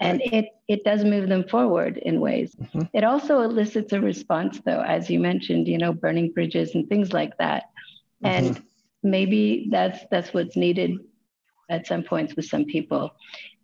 and 0.00 0.20
it 0.20 0.46
it 0.68 0.84
does 0.84 1.04
move 1.04 1.28
them 1.28 1.44
forward 1.48 1.96
in 1.98 2.20
ways. 2.20 2.54
Mm-hmm. 2.54 2.82
It 2.92 3.04
also 3.04 3.40
elicits 3.40 3.92
a 3.92 4.00
response, 4.00 4.60
though, 4.64 4.82
as 4.82 5.08
you 5.08 5.20
mentioned, 5.20 5.68
you 5.68 5.78
know, 5.78 5.92
burning 5.92 6.32
bridges 6.32 6.74
and 6.74 6.88
things 6.88 7.12
like 7.12 7.36
that, 7.38 7.64
mm-hmm. 8.24 8.46
and 8.46 8.62
maybe 9.02 9.68
that's 9.70 10.00
that's 10.10 10.34
what's 10.34 10.56
needed 10.56 10.98
at 11.70 11.86
some 11.86 12.02
points 12.02 12.34
with 12.36 12.44
some 12.44 12.64
people. 12.64 13.14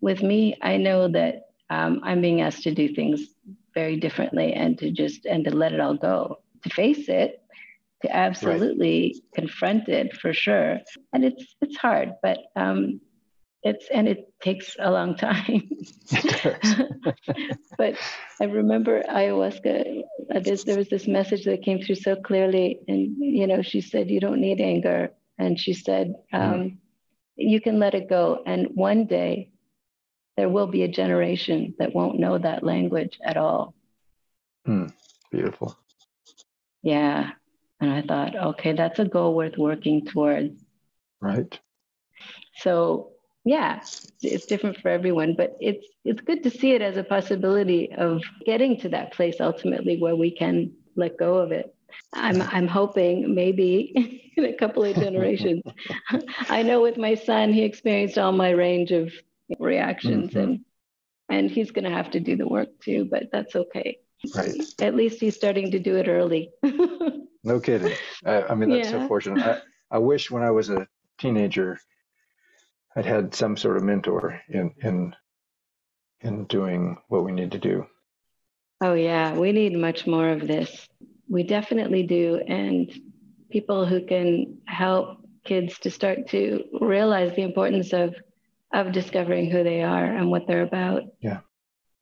With 0.01 0.23
me, 0.23 0.57
I 0.63 0.77
know 0.77 1.09
that 1.09 1.48
um, 1.71 2.01
I'm 2.03 2.21
being 2.21 2.41
asked 2.41 2.63
to 2.63 2.75
do 2.75 2.95
things 2.95 3.29
very 3.75 3.97
differently 3.97 4.53
and 4.55 4.79
to 4.79 4.91
just 4.91 5.27
and 5.27 5.45
to 5.45 5.55
let 5.55 5.73
it 5.73 5.81
all 5.81 5.95
go, 5.95 6.39
to 6.63 6.71
face 6.71 7.09
it, 7.09 7.43
to 8.03 8.17
absolutely 8.17 9.15
right. 9.15 9.35
confront 9.35 9.89
it 9.89 10.17
for 10.17 10.33
sure. 10.33 10.81
And 11.13 11.25
it's 11.25 11.57
it's 11.61 11.77
hard, 11.77 12.15
but 12.23 12.39
um, 12.57 13.01
it's 13.63 13.87
and 13.93 14.09
it 14.09 14.33
takes 14.41 14.77
a 14.79 14.91
long 14.91 15.17
time. 15.17 15.69
but 17.79 17.95
I 18.41 18.45
remember 18.45 19.03
ayahuasca. 19.03 20.03
Uh, 20.35 20.41
there 20.41 20.77
was 20.77 20.89
this 20.89 21.09
message 21.09 21.45
that 21.45 21.63
came 21.63 21.81
through 21.81 21.97
so 21.97 22.17
clearly, 22.17 22.81
and 22.89 23.17
you 23.19 23.47
know, 23.47 23.63
she 23.63 23.81
said, 23.81 24.11
"You 24.11 24.21
don't 24.21 24.41
need 24.41 24.61
anger," 24.61 25.11
and 25.39 25.59
she 25.59 25.73
said, 25.73 26.15
um, 26.33 26.53
mm. 26.53 26.77
"You 27.37 27.61
can 27.61 27.79
let 27.79 27.95
it 27.95 28.09
go." 28.09 28.43
And 28.47 28.69
one 28.75 29.07
day, 29.07 29.51
there 30.39 30.49
will 30.49 30.69
be 30.69 30.85
a 30.85 30.89
generation 30.89 31.75
that 31.81 31.93
won't 31.93 32.21
know 32.21 32.39
that 32.39 32.63
language 32.63 33.19
at 33.25 33.37
all. 33.37 33.75
Mm. 34.69 34.93
Beautiful. 35.33 35.77
Yeah, 36.81 37.31
and 37.81 37.91
I 37.91 38.03
thought, 38.03 38.37
okay, 38.37 38.73
that's 38.73 39.01
a 39.01 39.05
goal 39.05 39.35
worth 39.35 39.59
working 39.59 40.07
towards. 40.07 40.65
Right. 41.21 41.59
So 42.59 43.15
yeah, 43.45 43.81
it's 44.23 44.47
different 44.47 44.77
for 44.79 44.91
everyone, 44.91 45.35
but 45.37 45.57
it's 45.59 45.85
it's 46.05 46.21
good 46.21 46.45
to 46.45 46.51
see 46.51 46.71
it 46.71 46.83
as 46.83 46.97
a 46.97 47.03
possibility 47.03 47.93
of 47.99 48.23
getting 48.47 48.79
to 48.83 48.89
that 48.91 49.13
place 49.13 49.41
ultimately 49.41 49.97
where 49.99 50.15
we 50.15 50.31
can 50.31 50.73
let 50.95 51.19
go 51.19 51.39
of 51.39 51.51
it. 51.51 51.75
I'm 52.13 52.43
I'm 52.43 52.69
hoping 52.69 53.35
maybe 53.35 54.31
in 54.37 54.45
a 54.45 54.53
couple 54.53 54.85
of 54.85 54.95
generations. 55.05 55.65
I 56.49 56.63
know 56.63 56.81
with 56.81 56.97
my 56.97 57.17
son, 57.17 57.53
he 57.53 57.65
experienced 57.65 58.19
all 58.19 58.31
my 58.31 58.51
range 58.51 58.93
of 58.93 59.13
reactions, 59.59 60.31
mm-hmm. 60.31 60.39
and 60.39 60.65
and 61.29 61.51
he's 61.51 61.71
going 61.71 61.85
to 61.85 61.91
have 61.91 62.11
to 62.13 62.21
do 62.21 62.37
the 62.37 62.49
work 62.49 62.69
too. 62.81 63.07
But 63.11 63.25
that's 63.33 63.55
okay. 63.55 63.99
Right. 64.35 64.55
At 64.81 64.95
least 64.95 65.21
he's 65.21 65.37
starting 65.37 65.71
to 65.71 65.79
do 65.79 65.97
it 65.97 66.09
early. 66.09 66.51
no 67.45 67.61
kidding. 67.61 67.95
I, 68.25 68.43
I 68.43 68.55
mean, 68.55 68.71
that's 68.71 68.91
yeah. 68.91 69.03
so 69.03 69.09
fortunate. 69.09 69.63
I, 69.91 69.97
I 69.97 69.99
wish 69.99 70.31
when 70.31 70.43
I 70.43 70.51
was 70.51 70.71
a 70.71 70.89
teenager 71.19 71.79
I'd 72.99 73.07
had 73.07 73.33
some 73.33 73.57
sort 73.57 73.77
of 73.77 73.85
mentor 73.85 74.41
in 74.49 74.75
in 74.83 75.15
in 76.21 76.47
doing 76.47 76.97
what 77.07 77.25
we 77.25 77.31
need 77.31 77.53
to 77.53 77.59
do. 77.59 77.87
Oh 78.81 78.95
yeah, 78.95 79.35
we 79.35 79.53
need 79.53 79.75
much 79.77 80.05
more 80.05 80.31
of 80.31 80.49
this. 80.49 80.89
We 81.29 81.45
definitely 81.45 82.03
do, 82.03 82.41
and 82.49 82.93
people 83.51 83.87
who 83.87 84.05
can 84.05 84.59
help 84.67 85.19
kids 85.45 85.79
to 85.81 85.93
start 85.93 86.29
to 86.31 86.65
realize 86.81 87.37
the 87.37 87.43
importance 87.43 87.93
of 87.93 88.17
of 88.73 88.93
discovering 88.93 89.51
who 89.51 89.63
they 89.65 89.83
are 89.83 90.05
and 90.05 90.31
what 90.31 90.47
they're 90.47 90.63
about. 90.63 91.05
Yeah, 91.21 91.41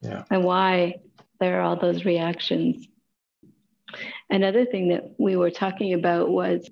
yeah, 0.01 0.23
and 0.29 0.43
why 0.43 0.95
there 1.39 1.59
are 1.59 1.61
all 1.61 1.75
those 1.75 2.05
reactions. 2.05 2.87
Another 4.29 4.65
thing 4.65 4.89
that 4.89 5.15
we 5.17 5.35
were 5.35 5.51
talking 5.51 5.93
about 5.93 6.29
was 6.29 6.69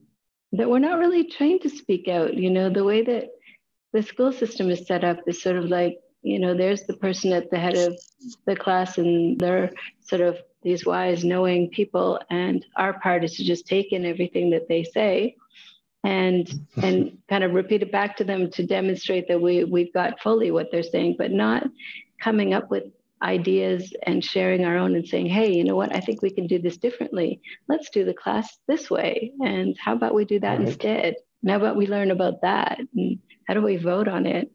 that 0.52 0.70
we're 0.70 0.80
not 0.80 1.00
really 1.00 1.24
trained 1.26 1.62
to 1.62 1.70
speak 1.70 2.08
out. 2.08 2.34
You 2.34 2.50
know, 2.50 2.70
the 2.70 2.84
way 2.84 3.02
that 3.04 3.30
the 3.94 4.04
school 4.04 4.34
system 4.34 4.70
is 4.70 4.86
set 4.86 5.04
up 5.06 5.20
is 5.26 5.42
sort 5.42 5.56
of 5.56 5.66
like 5.66 6.00
you 6.22 6.40
know 6.40 6.54
there's 6.54 6.84
the 6.84 6.98
person 6.98 7.32
at 7.32 7.50
the 7.50 7.58
head 7.58 7.78
of 7.78 7.98
the 8.46 8.56
class 8.56 8.98
and 8.98 9.40
they're 9.40 9.72
sort 10.02 10.22
of 10.22 10.38
these 10.64 10.86
wise 10.86 11.24
knowing 11.24 11.70
people 11.70 12.20
and 12.30 12.66
our 12.76 13.00
part 13.00 13.24
is 13.24 13.36
to 13.36 13.44
just 13.44 13.68
take 13.68 13.94
in 13.94 14.04
everything 14.06 14.50
that 14.50 14.68
they 14.68 14.84
say 14.84 15.36
and 16.06 16.48
and 16.82 17.18
kind 17.28 17.44
of 17.44 17.54
repeat 17.54 17.82
it 17.82 17.92
back 17.92 18.16
to 18.18 18.24
them 18.24 18.50
to 18.52 18.66
demonstrate 18.66 19.28
that 19.28 19.42
we 19.42 19.64
we've 19.64 19.94
got 19.94 20.20
fully 20.22 20.52
what 20.52 20.68
they're 20.72 20.84
saying 20.84 21.16
but 21.18 21.32
not 21.32 21.64
coming 22.22 22.54
up 22.54 22.70
with 22.70 22.84
ideas 23.24 23.94
and 24.04 24.24
sharing 24.24 24.66
our 24.66 24.78
own 24.78 24.96
and 24.96 25.08
saying 25.08 25.26
hey 25.26 25.52
you 25.52 25.64
know 25.64 25.76
what? 25.76 25.96
I 25.96 26.00
think 26.00 26.22
we 26.22 26.30
can 26.30 26.48
do 26.48 26.60
this 26.60 26.78
differently. 26.78 27.42
Let's 27.68 27.90
do 27.90 28.06
the 28.06 28.14
class 28.14 28.58
this 28.68 28.92
way. 28.92 29.32
And 29.40 29.76
how 29.80 29.94
about 29.94 30.14
we 30.14 30.26
do 30.26 30.40
that 30.42 30.60
right. 30.60 30.68
instead? 30.68 31.16
Now 31.42 31.56
about 31.56 31.78
we 31.78 31.88
learn 31.88 32.12
about 32.12 32.42
that? 32.42 32.80
And 32.96 33.20
how 33.48 33.54
do 33.54 33.62
we 33.62 33.78
vote 33.78 34.08
on 34.08 34.26
it? 34.26 34.52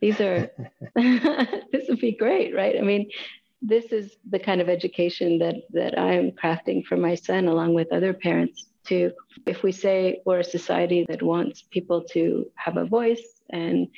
These 0.00 0.20
are 0.20 0.50
this 0.94 1.88
would 1.88 2.00
be 2.00 2.16
great 2.16 2.54
right? 2.54 2.76
I 2.78 2.82
mean 2.82 3.10
this 3.66 3.86
is 3.86 4.16
the 4.30 4.38
kind 4.38 4.60
of 4.60 4.68
education 4.68 5.38
that 5.38 5.54
that 5.70 5.98
i'm 5.98 6.30
crafting 6.32 6.84
for 6.84 6.98
my 6.98 7.14
son 7.14 7.46
along 7.48 7.72
with 7.72 7.90
other 7.90 8.12
parents 8.12 8.66
too 8.84 9.12
if 9.46 9.62
we 9.62 9.72
say 9.72 10.20
we're 10.24 10.40
a 10.40 10.44
society 10.44 11.04
that 11.08 11.22
wants 11.22 11.62
people 11.62 12.04
to 12.04 12.46
have 12.54 12.76
a 12.76 12.84
voice 12.84 13.40
and 13.50 13.88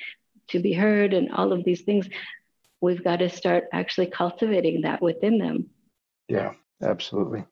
to 0.48 0.60
be 0.60 0.72
heard 0.72 1.12
and 1.12 1.32
all 1.32 1.52
of 1.52 1.64
these 1.64 1.82
things 1.82 2.08
we've 2.80 3.04
got 3.04 3.16
to 3.16 3.28
start 3.28 3.64
actually 3.72 4.06
cultivating 4.06 4.82
that 4.82 5.02
within 5.02 5.38
them 5.38 5.66
yeah 6.28 6.52
absolutely 6.82 7.44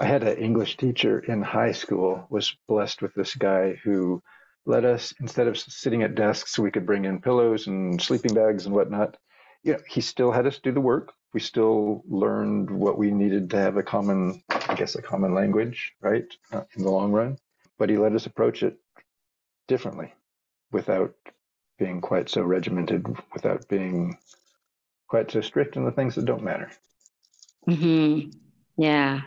I 0.00 0.06
had 0.06 0.24
an 0.24 0.36
English 0.38 0.76
teacher 0.76 1.20
in 1.20 1.42
high 1.42 1.72
school 1.72 2.26
was 2.28 2.56
blessed 2.66 3.02
with 3.02 3.14
this 3.14 3.34
guy 3.36 3.78
who 3.84 4.20
let 4.66 4.84
us 4.84 5.14
instead 5.20 5.46
of 5.46 5.56
sitting 5.56 6.02
at 6.02 6.16
desks 6.16 6.58
we 6.58 6.72
could 6.72 6.84
bring 6.84 7.04
in 7.04 7.20
pillows 7.20 7.68
and 7.68 8.02
sleeping 8.02 8.34
bags 8.34 8.66
and 8.66 8.74
whatnot. 8.74 9.16
You 9.66 9.72
know, 9.72 9.78
he 9.88 10.00
still 10.00 10.30
had 10.30 10.46
us 10.46 10.60
do 10.60 10.70
the 10.70 10.80
work. 10.80 11.12
We 11.34 11.40
still 11.40 12.04
learned 12.08 12.70
what 12.70 12.96
we 12.96 13.10
needed 13.10 13.50
to 13.50 13.56
have 13.56 13.76
a 13.76 13.82
common, 13.82 14.40
I 14.48 14.76
guess, 14.76 14.94
a 14.94 15.02
common 15.02 15.34
language, 15.34 15.92
right, 16.00 16.24
uh, 16.52 16.62
in 16.76 16.84
the 16.84 16.90
long 16.90 17.10
run. 17.10 17.36
But 17.76 17.90
he 17.90 17.98
let 17.98 18.12
us 18.12 18.26
approach 18.26 18.62
it 18.62 18.78
differently, 19.66 20.14
without 20.70 21.16
being 21.80 22.00
quite 22.00 22.28
so 22.28 22.42
regimented, 22.42 23.04
without 23.34 23.66
being 23.68 24.16
quite 25.08 25.32
so 25.32 25.40
strict 25.40 25.76
in 25.76 25.84
the 25.84 25.90
things 25.90 26.14
that 26.14 26.26
don't 26.26 26.44
matter. 26.44 26.70
Mm-hmm. 27.68 28.30
Yeah. 28.76 29.22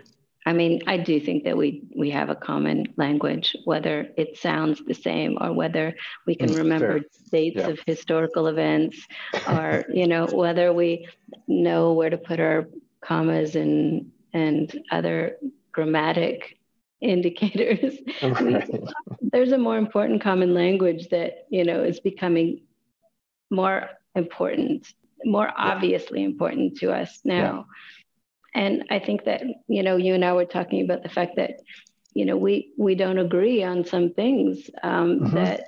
I 0.45 0.53
mean, 0.53 0.81
I 0.87 0.97
do 0.97 1.19
think 1.19 1.43
that 1.43 1.57
we 1.57 1.83
we 1.95 2.09
have 2.11 2.29
a 2.29 2.35
common 2.35 2.93
language, 2.95 3.55
whether 3.65 4.09
it 4.17 4.37
sounds 4.37 4.81
the 4.85 4.93
same 4.93 5.37
or 5.39 5.51
whether 5.51 5.95
we 6.25 6.35
can 6.35 6.53
remember 6.53 6.99
Fair. 6.99 7.09
dates 7.31 7.57
yeah. 7.57 7.67
of 7.67 7.79
historical 7.85 8.47
events, 8.47 9.05
or 9.47 9.85
you 9.93 10.07
know 10.07 10.27
whether 10.27 10.71
we 10.71 11.07
know 11.47 11.93
where 11.93 12.09
to 12.09 12.17
put 12.17 12.39
our 12.39 12.69
commas 13.01 13.55
and 13.55 14.11
and 14.33 14.81
other 14.91 15.37
grammatic 15.71 16.57
indicators. 17.01 17.95
Right. 18.21 18.69
There's 19.21 19.51
a 19.51 19.57
more 19.57 19.77
important 19.77 20.21
common 20.21 20.53
language 20.53 21.09
that 21.09 21.45
you 21.49 21.65
know 21.65 21.83
is 21.83 21.99
becoming 21.99 22.61
more 23.51 23.89
important, 24.15 24.93
more 25.25 25.45
yeah. 25.45 25.53
obviously 25.55 26.23
important 26.23 26.77
to 26.77 26.91
us 26.91 27.19
now. 27.25 27.65
Yeah 27.67 27.73
and 28.53 28.85
I 28.89 28.99
think 28.99 29.25
that, 29.25 29.43
you 29.67 29.83
know, 29.83 29.97
you 29.97 30.13
and 30.13 30.25
I 30.25 30.33
were 30.33 30.45
talking 30.45 30.83
about 30.83 31.03
the 31.03 31.09
fact 31.09 31.35
that, 31.35 31.59
you 32.13 32.25
know, 32.25 32.37
we 32.37 32.73
we 32.77 32.95
don't 32.95 33.19
agree 33.19 33.63
on 33.63 33.85
some 33.85 34.13
things 34.13 34.69
um, 34.83 35.19
mm-hmm. 35.19 35.35
that 35.35 35.63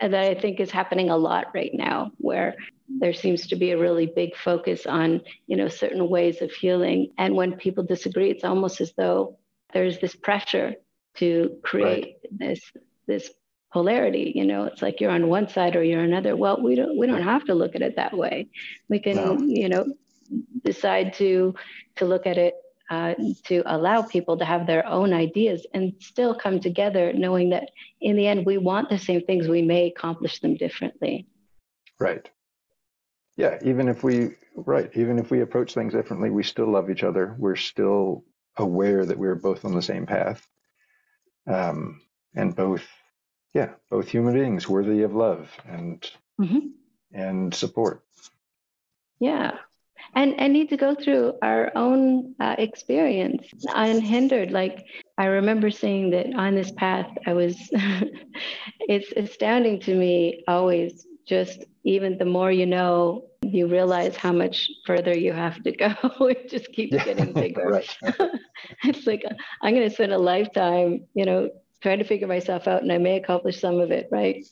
that 0.00 0.14
I 0.14 0.34
think 0.34 0.58
is 0.58 0.70
happening 0.70 1.10
a 1.10 1.16
lot 1.16 1.48
right 1.54 1.72
now, 1.74 2.12
where 2.16 2.56
there 2.88 3.12
seems 3.12 3.46
to 3.48 3.56
be 3.56 3.72
a 3.72 3.78
really 3.78 4.06
big 4.06 4.36
focus 4.36 4.86
on, 4.86 5.20
you 5.46 5.56
know, 5.56 5.68
certain 5.68 6.08
ways 6.08 6.40
of 6.40 6.50
healing. 6.50 7.12
And 7.18 7.34
when 7.34 7.52
people 7.52 7.84
disagree, 7.84 8.30
it's 8.30 8.44
almost 8.44 8.80
as 8.80 8.92
though 8.96 9.38
there's 9.72 9.98
this 9.98 10.14
pressure 10.14 10.74
to 11.16 11.58
create 11.62 12.04
right. 12.04 12.14
this 12.30 12.72
this 13.06 13.30
polarity 13.72 14.32
you 14.34 14.44
know 14.44 14.64
it's 14.64 14.82
like 14.82 15.00
you're 15.00 15.10
on 15.10 15.28
one 15.28 15.48
side 15.48 15.76
or 15.76 15.82
you're 15.82 16.02
another 16.02 16.36
well 16.36 16.60
we 16.62 16.74
don't 16.74 16.98
we 16.98 17.06
don't 17.06 17.22
have 17.22 17.44
to 17.44 17.54
look 17.54 17.74
at 17.74 17.80
it 17.80 17.96
that 17.96 18.16
way 18.16 18.46
we 18.88 18.98
can 18.98 19.16
no. 19.16 19.38
you 19.38 19.68
know 19.68 19.86
decide 20.64 21.14
to 21.14 21.54
to 21.96 22.04
look 22.04 22.26
at 22.26 22.38
it 22.38 22.54
uh, 22.90 23.14
to 23.44 23.62
allow 23.66 24.02
people 24.02 24.36
to 24.36 24.44
have 24.44 24.66
their 24.66 24.86
own 24.86 25.12
ideas 25.12 25.66
and 25.72 25.94
still 26.00 26.34
come 26.34 26.60
together, 26.60 27.12
knowing 27.14 27.50
that 27.50 27.70
in 28.00 28.16
the 28.16 28.26
end 28.26 28.44
we 28.44 28.58
want 28.58 28.90
the 28.90 28.98
same 28.98 29.22
things, 29.22 29.48
we 29.48 29.62
may 29.62 29.86
accomplish 29.86 30.40
them 30.40 30.56
differently. 30.56 31.26
Right. 31.98 32.28
Yeah. 33.36 33.58
Even 33.64 33.88
if 33.88 34.02
we 34.02 34.34
right, 34.54 34.90
even 34.94 35.18
if 35.18 35.30
we 35.30 35.40
approach 35.40 35.74
things 35.74 35.94
differently, 35.94 36.30
we 36.30 36.42
still 36.42 36.70
love 36.70 36.90
each 36.90 37.02
other. 37.02 37.34
We're 37.38 37.56
still 37.56 38.24
aware 38.58 39.04
that 39.06 39.18
we're 39.18 39.36
both 39.36 39.64
on 39.64 39.74
the 39.74 39.82
same 39.82 40.04
path, 40.04 40.46
um, 41.46 42.02
and 42.34 42.54
both, 42.54 42.86
yeah, 43.54 43.70
both 43.90 44.08
human 44.08 44.34
beings 44.34 44.68
worthy 44.68 45.02
of 45.02 45.14
love 45.14 45.50
and 45.66 46.10
mm-hmm. 46.40 46.66
and 47.14 47.54
support. 47.54 48.02
Yeah, 49.18 49.52
and 50.14 50.38
and 50.38 50.52
need 50.52 50.68
to 50.68 50.76
go 50.76 50.94
through 50.94 51.34
our 51.42 51.72
own 51.74 52.34
uh, 52.40 52.54
experience 52.58 53.46
unhindered. 53.74 54.50
Like 54.50 54.84
i 55.18 55.26
remember 55.26 55.70
saying 55.70 56.10
that 56.10 56.26
on 56.34 56.54
this 56.54 56.70
path 56.72 57.10
i 57.26 57.32
was 57.32 57.56
it's 58.80 59.12
astounding 59.16 59.78
to 59.80 59.94
me 59.94 60.42
always 60.48 61.06
just 61.26 61.64
even 61.84 62.18
the 62.18 62.24
more 62.24 62.50
you 62.50 62.66
know 62.66 63.24
you 63.42 63.66
realize 63.66 64.16
how 64.16 64.32
much 64.32 64.70
further 64.86 65.16
you 65.16 65.32
have 65.32 65.60
to 65.64 65.72
go. 65.72 65.94
It 66.28 66.48
just 66.48 66.72
keeps 66.72 66.92
yeah. 66.92 67.04
getting 67.04 67.32
bigger. 67.44 67.82
it's 68.84 69.06
like 69.06 69.24
i'm 69.62 69.74
going 69.74 69.88
to 69.88 69.94
spend 69.94 70.12
a 70.12 70.18
lifetime 70.18 71.04
you 71.14 71.24
know 71.24 71.50
trying 71.80 71.98
to 71.98 72.04
figure 72.04 72.28
myself 72.28 72.68
out 72.68 72.82
and 72.82 72.92
i 72.92 72.98
may 72.98 73.16
accomplish 73.16 73.60
some 73.60 73.80
of 73.80 73.90
it 73.90 74.08
right? 74.12 74.44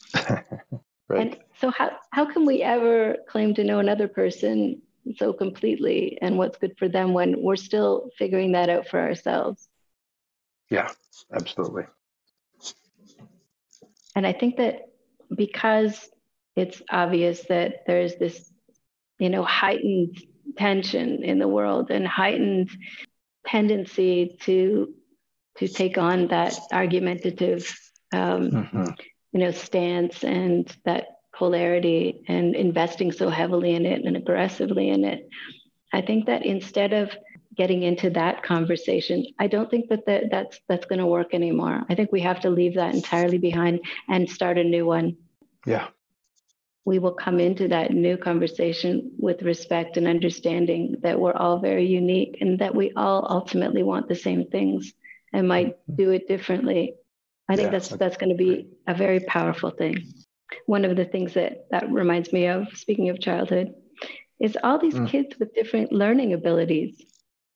Right. 1.11 1.21
And 1.23 1.39
so 1.61 1.71
how, 1.71 1.91
how 2.13 2.25
can 2.25 2.47
we 2.47 2.63
ever 2.63 3.17
claim 3.29 3.53
to 3.55 3.65
know 3.65 3.81
another 3.81 4.07
person 4.07 4.81
so 5.17 5.33
completely 5.33 6.19
and 6.21 6.39
what's 6.39 6.59
good 6.59 6.77
for 6.79 6.89
them 6.89 7.13
when 7.13 7.43
we're 7.43 7.57
still 7.57 8.11
figuring 8.19 8.53
that 8.53 8.69
out 8.69 8.89
for 8.89 9.01
ourselves. 9.01 9.69
Yeah, 10.71 10.91
absolutely. 11.33 11.85
And 14.15 14.27
I 14.27 14.33
think 14.33 14.57
that 14.57 14.83
because 15.35 16.09
it's 16.57 16.83
obvious 16.91 17.47
that 17.49 17.85
there's 17.87 18.17
this, 18.17 18.51
you 19.19 19.31
know, 19.31 19.43
heightened 19.43 20.19
tension 20.57 21.23
in 21.23 21.39
the 21.39 21.49
world 21.49 21.91
and 21.91 22.07
heightened 22.07 22.71
tendency 23.47 24.37
to 24.43 24.93
to 25.59 25.69
take 25.69 25.99
on 25.99 26.29
that 26.29 26.59
argumentative 26.73 27.75
um, 28.13 28.51
mm-hmm. 28.51 28.85
you 29.33 29.41
know 29.41 29.51
stance 29.51 30.25
and 30.25 30.75
that 30.85 31.07
polarity 31.41 32.23
and 32.29 32.55
investing 32.55 33.11
so 33.11 33.31
heavily 33.31 33.75
in 33.75 33.85
it 33.87 34.05
and 34.05 34.17
aggressively 34.17 34.91
in 34.91 35.05
it 35.05 35.29
i 35.93 36.01
think 36.01 36.27
that 36.27 36.45
instead 36.45 36.93
of 36.93 37.11
getting 37.57 37.83
into 37.83 38.11
that 38.11 38.43
conversation 38.43 39.25
i 39.39 39.47
don't 39.47 39.71
think 39.71 39.89
that, 39.89 40.05
that 40.07 40.25
that's 40.31 40.61
that's 40.69 40.87
going 40.87 40.99
to 41.05 41.15
work 41.17 41.35
anymore 41.35 41.83
i 41.89 41.95
think 41.95 42.13
we 42.13 42.21
have 42.21 42.41
to 42.41 42.51
leave 42.51 42.75
that 42.75 42.95
entirely 42.95 43.39
behind 43.39 43.81
and 44.09 44.31
start 44.31 44.59
a 44.59 44.65
new 44.77 44.85
one 44.87 45.17
yeah 45.67 45.89
we 46.85 46.99
will 46.99 47.13
come 47.13 47.39
into 47.39 47.69
that 47.69 47.93
new 47.93 48.17
conversation 48.17 49.13
with 49.19 49.43
respect 49.43 49.97
and 49.97 50.07
understanding 50.07 50.97
that 51.03 51.21
we're 51.21 51.37
all 51.37 51.59
very 51.59 51.87
unique 51.87 52.39
and 52.41 52.59
that 52.59 52.75
we 52.75 52.93
all 52.97 53.27
ultimately 53.29 53.83
want 53.83 54.09
the 54.09 54.15
same 54.15 54.47
things 54.47 54.93
and 55.33 55.47
might 55.47 55.69
mm-hmm. 55.69 55.97
do 55.97 56.11
it 56.11 56.27
differently. 56.27 56.95
I 57.49 57.57
think 57.57 57.67
yeah. 57.67 57.73
that's 57.73 57.89
that's 57.89 58.17
going 58.17 58.31
to 58.31 58.37
be 58.37 58.69
a 58.87 58.95
very 58.95 59.21
powerful 59.21 59.71
thing. 59.71 59.97
One 60.67 60.85
of 60.85 60.97
the 60.97 61.05
things 61.05 61.35
that 61.35 61.67
that 61.71 61.91
reminds 61.91 62.33
me 62.33 62.47
of, 62.47 62.67
speaking 62.75 63.09
of 63.11 63.21
childhood, 63.21 63.75
is 64.39 64.57
all 64.63 64.79
these 64.79 64.95
mm. 64.95 65.09
kids 65.09 65.39
with 65.39 65.55
different 65.55 65.93
learning 65.93 66.33
abilities. 66.33 67.01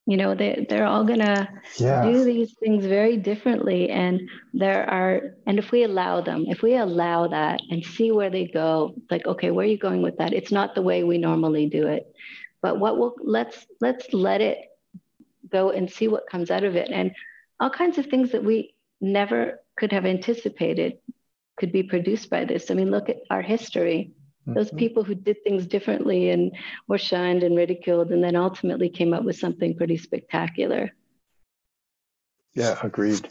You 0.06 0.18
know, 0.18 0.34
they 0.34 0.66
they're 0.68 0.86
all 0.86 1.04
gonna 1.04 1.48
yeah. 1.78 2.04
do 2.04 2.24
these 2.24 2.54
things 2.60 2.84
very 2.84 3.16
differently, 3.16 3.88
and 3.88 4.20
there 4.52 4.88
are, 4.88 5.34
and 5.46 5.58
if 5.58 5.72
we 5.72 5.84
allow 5.84 6.20
them, 6.20 6.44
if 6.46 6.60
we 6.60 6.76
allow 6.76 7.28
that 7.28 7.60
and 7.70 7.82
see 7.82 8.12
where 8.12 8.28
they 8.28 8.46
go, 8.46 8.94
like, 9.10 9.26
okay, 9.26 9.50
where 9.50 9.64
are 9.64 9.68
you 9.68 9.78
going 9.78 10.02
with 10.02 10.18
that? 10.18 10.34
It's 10.34 10.52
not 10.52 10.74
the 10.74 10.82
way 10.82 11.04
we 11.04 11.16
normally 11.16 11.70
do 11.70 11.86
it, 11.86 12.14
but 12.60 12.78
what 12.78 12.98
will 12.98 13.14
let's 13.22 13.66
let's 13.80 14.12
let 14.12 14.42
it 14.42 14.58
go 15.50 15.70
and 15.70 15.90
see 15.90 16.08
what 16.08 16.28
comes 16.30 16.50
out 16.50 16.64
of 16.64 16.76
it, 16.76 16.90
and 16.90 17.12
all 17.58 17.70
kinds 17.70 17.96
of 17.96 18.06
things 18.06 18.32
that 18.32 18.44
we 18.44 18.74
never 19.00 19.60
could 19.76 19.92
have 19.92 20.04
anticipated 20.04 20.98
could 21.56 21.72
be 21.72 21.82
produced 21.82 22.30
by 22.30 22.44
this. 22.44 22.70
I 22.70 22.74
mean, 22.74 22.90
look 22.90 23.08
at 23.08 23.20
our 23.30 23.42
history. 23.42 24.12
Mm-hmm. 24.46 24.54
Those 24.54 24.70
people 24.72 25.04
who 25.04 25.14
did 25.14 25.42
things 25.42 25.66
differently 25.66 26.30
and 26.30 26.52
were 26.88 26.98
shunned 26.98 27.42
and 27.42 27.56
ridiculed, 27.56 28.10
and 28.10 28.22
then 28.22 28.36
ultimately 28.36 28.88
came 28.88 29.14
up 29.14 29.24
with 29.24 29.38
something 29.38 29.76
pretty 29.76 29.96
spectacular. 29.96 30.90
Yeah, 32.54 32.78
agreed. 32.82 33.28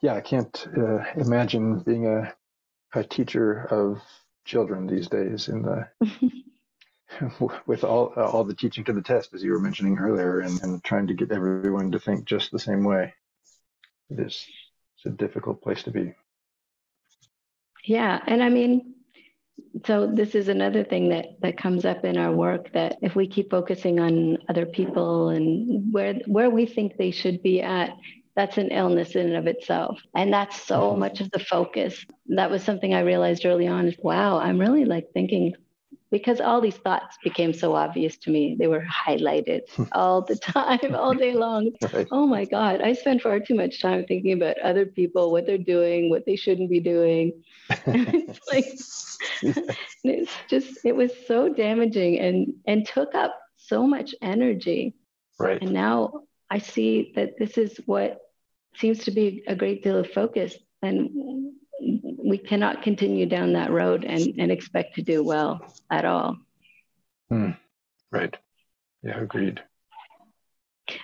Yeah, 0.00 0.14
I 0.14 0.20
can't 0.20 0.66
uh, 0.76 1.04
imagine 1.16 1.78
being 1.80 2.06
a, 2.06 2.34
a 2.94 3.04
teacher 3.04 3.66
of 3.70 4.02
children 4.44 4.86
these 4.86 5.08
days 5.08 5.48
in 5.48 5.62
the 5.62 5.88
with 7.66 7.84
all 7.84 8.12
uh, 8.16 8.26
all 8.26 8.44
the 8.44 8.54
teaching 8.54 8.84
to 8.84 8.92
the 8.92 9.02
test, 9.02 9.34
as 9.34 9.42
you 9.42 9.52
were 9.52 9.60
mentioning 9.60 9.98
earlier, 9.98 10.40
and, 10.40 10.62
and 10.62 10.84
trying 10.84 11.06
to 11.06 11.14
get 11.14 11.32
everyone 11.32 11.92
to 11.92 11.98
think 11.98 12.24
just 12.24 12.50
the 12.50 12.58
same 12.58 12.84
way 12.84 13.14
it 14.10 14.20
is 14.20 14.46
it's 14.96 15.06
a 15.06 15.10
difficult 15.10 15.62
place 15.62 15.82
to 15.84 15.90
be. 15.90 16.14
Yeah, 17.84 18.20
and 18.26 18.42
I 18.42 18.48
mean, 18.48 18.94
so 19.86 20.06
this 20.06 20.34
is 20.34 20.48
another 20.48 20.84
thing 20.84 21.08
that 21.10 21.40
that 21.40 21.58
comes 21.58 21.84
up 21.84 22.04
in 22.04 22.16
our 22.16 22.32
work 22.32 22.72
that 22.72 22.96
if 23.02 23.14
we 23.14 23.26
keep 23.26 23.50
focusing 23.50 24.00
on 24.00 24.38
other 24.48 24.66
people 24.66 25.30
and 25.30 25.92
where 25.92 26.14
where 26.26 26.50
we 26.50 26.66
think 26.66 26.96
they 26.96 27.10
should 27.10 27.42
be 27.42 27.60
at 27.60 27.96
that's 28.36 28.58
an 28.58 28.68
illness 28.68 29.14
in 29.14 29.26
and 29.26 29.36
of 29.36 29.46
itself 29.46 30.00
and 30.14 30.32
that's 30.32 30.60
so 30.62 30.90
mm-hmm. 30.90 31.00
much 31.00 31.20
of 31.20 31.30
the 31.32 31.38
focus 31.38 32.04
that 32.28 32.50
was 32.50 32.62
something 32.62 32.94
i 32.94 33.00
realized 33.00 33.44
early 33.44 33.66
on 33.66 33.86
is 33.86 33.96
wow 33.98 34.38
i'm 34.38 34.58
really 34.58 34.84
like 34.84 35.06
thinking 35.12 35.54
because 36.14 36.40
all 36.40 36.60
these 36.60 36.76
thoughts 36.76 37.18
became 37.24 37.52
so 37.52 37.74
obvious 37.74 38.16
to 38.16 38.30
me. 38.30 38.54
They 38.56 38.68
were 38.68 38.86
highlighted 38.86 39.62
all 39.92 40.22
the 40.22 40.36
time, 40.36 40.94
all 40.94 41.12
day 41.12 41.34
long. 41.34 41.72
Right. 41.92 42.06
Oh 42.10 42.26
my 42.26 42.44
God, 42.44 42.80
I 42.80 42.92
spend 42.92 43.20
far 43.20 43.40
too 43.40 43.54
much 43.54 43.80
time 43.80 44.04
thinking 44.06 44.32
about 44.32 44.58
other 44.60 44.86
people, 44.86 45.30
what 45.32 45.46
they're 45.46 45.58
doing, 45.58 46.08
what 46.08 46.24
they 46.24 46.36
shouldn't 46.36 46.70
be 46.70 46.80
doing. 46.80 47.42
it's 47.68 48.40
like, 48.50 48.64
it's 50.04 50.32
just, 50.48 50.78
it 50.84 50.94
was 50.96 51.12
so 51.26 51.52
damaging 51.52 52.20
and, 52.20 52.54
and 52.66 52.86
took 52.86 53.14
up 53.14 53.38
so 53.56 53.86
much 53.86 54.14
energy. 54.22 54.94
Right. 55.38 55.60
And 55.60 55.72
now 55.72 56.22
I 56.48 56.58
see 56.58 57.12
that 57.16 57.38
this 57.38 57.58
is 57.58 57.80
what 57.86 58.18
seems 58.76 59.04
to 59.04 59.10
be 59.10 59.42
a 59.46 59.54
great 59.54 59.82
deal 59.82 59.98
of 59.98 60.10
focus. 60.10 60.56
And 60.80 61.54
we 61.80 62.38
cannot 62.38 62.82
continue 62.82 63.26
down 63.26 63.52
that 63.52 63.70
road 63.70 64.04
and, 64.04 64.34
and 64.38 64.50
expect 64.50 64.94
to 64.96 65.02
do 65.02 65.22
well 65.22 65.74
at 65.90 66.04
all. 66.04 66.38
Hmm. 67.28 67.50
Right. 68.10 68.36
Yeah, 69.02 69.20
agreed. 69.20 69.62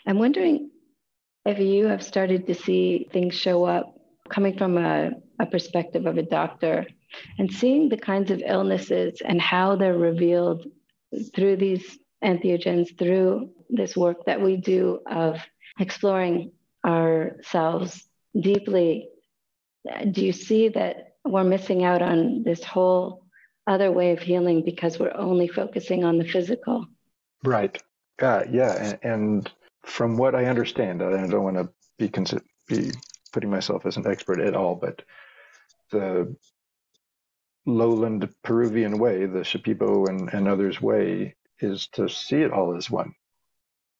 I'm 0.06 0.18
wondering 0.18 0.70
if 1.44 1.58
you 1.58 1.86
have 1.86 2.02
started 2.02 2.46
to 2.46 2.54
see 2.54 3.08
things 3.12 3.34
show 3.34 3.64
up 3.64 3.94
coming 4.28 4.56
from 4.56 4.78
a, 4.78 5.10
a 5.38 5.46
perspective 5.46 6.06
of 6.06 6.16
a 6.16 6.22
doctor 6.22 6.86
and 7.38 7.52
seeing 7.52 7.88
the 7.88 7.96
kinds 7.96 8.30
of 8.30 8.42
illnesses 8.44 9.20
and 9.24 9.40
how 9.40 9.76
they're 9.76 9.98
revealed 9.98 10.66
through 11.34 11.56
these 11.56 11.98
entheogens, 12.24 12.96
through 12.96 13.50
this 13.68 13.96
work 13.96 14.24
that 14.26 14.40
we 14.40 14.56
do 14.56 15.00
of 15.10 15.40
exploring 15.78 16.52
ourselves 16.86 18.08
deeply. 18.38 19.08
Do 20.10 20.24
you 20.24 20.32
see 20.32 20.68
that 20.68 21.14
we're 21.24 21.44
missing 21.44 21.84
out 21.84 22.02
on 22.02 22.42
this 22.42 22.64
whole 22.64 23.24
other 23.66 23.92
way 23.92 24.12
of 24.12 24.18
healing 24.20 24.62
because 24.64 24.98
we're 24.98 25.14
only 25.14 25.48
focusing 25.48 26.04
on 26.04 26.18
the 26.18 26.24
physical. 26.24 26.86
Right. 27.44 27.80
Uh, 28.20 28.42
yeah. 28.50 28.74
And, 28.74 28.98
and, 29.02 29.50
from 29.86 30.18
what 30.18 30.34
I 30.34 30.44
understand, 30.44 31.02
I 31.02 31.26
don't 31.26 31.42
want 31.42 31.56
to 31.56 31.70
be, 31.98 32.10
consi- 32.10 32.42
be 32.68 32.90
putting 33.32 33.48
myself 33.48 33.86
as 33.86 33.96
an 33.96 34.06
expert 34.06 34.38
at 34.38 34.54
all, 34.54 34.74
but 34.74 35.00
the 35.90 36.36
lowland 37.64 38.28
Peruvian 38.42 38.98
way, 38.98 39.24
the 39.24 39.38
Shipibo 39.38 40.06
and, 40.06 40.28
and 40.34 40.46
others' 40.46 40.82
way, 40.82 41.34
is 41.60 41.86
to 41.94 42.10
see 42.10 42.42
it 42.42 42.52
all 42.52 42.76
as 42.76 42.90
one. 42.90 43.14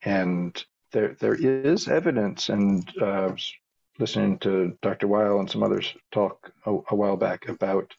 And 0.02 0.62
there 0.92 1.16
there 1.18 1.34
is 1.34 1.88
evidence, 1.88 2.50
and 2.50 2.86
uh, 3.00 3.32
listening 3.98 4.38
to 4.38 4.76
Dr. 4.82 5.08
Weil 5.08 5.40
and 5.40 5.50
some 5.50 5.62
others 5.62 5.94
talk 6.10 6.52
a, 6.66 6.70
a 6.90 6.94
while 6.94 7.16
back 7.16 7.48
about 7.48 7.92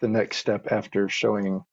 the 0.00 0.08
next 0.08 0.38
step 0.38 0.70
after 0.70 1.08
showing 1.08 1.64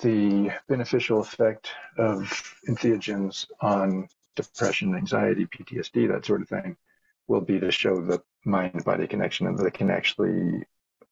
the 0.00 0.50
beneficial 0.68 1.20
effect 1.20 1.70
of 1.98 2.54
entheogens 2.68 3.46
on 3.60 4.08
depression, 4.36 4.94
anxiety, 4.94 5.46
PTSD, 5.46 6.08
that 6.08 6.24
sort 6.24 6.42
of 6.42 6.48
thing, 6.48 6.76
will 7.28 7.40
be 7.40 7.60
to 7.60 7.70
show 7.70 8.00
the 8.00 8.22
mind 8.44 8.84
body 8.84 9.06
connection 9.06 9.46
and 9.46 9.58
that 9.58 9.66
it 9.66 9.74
can 9.74 9.90
actually 9.90 10.64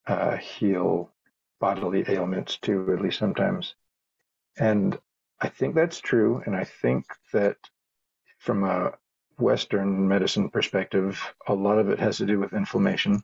uh, 0.07 0.37
heal 0.37 1.11
bodily 1.59 2.03
ailments 2.07 2.57
too, 2.57 2.91
at 2.93 3.01
least 3.01 3.19
sometimes. 3.19 3.75
And 4.57 4.97
I 5.39 5.49
think 5.49 5.75
that's 5.75 5.99
true. 5.99 6.41
And 6.45 6.55
I 6.55 6.63
think 6.63 7.05
that 7.33 7.57
from 8.39 8.63
a 8.63 8.93
Western 9.39 10.07
medicine 10.07 10.49
perspective, 10.49 11.21
a 11.47 11.53
lot 11.53 11.79
of 11.79 11.89
it 11.89 11.99
has 11.99 12.17
to 12.17 12.25
do 12.25 12.39
with 12.39 12.53
inflammation. 12.53 13.23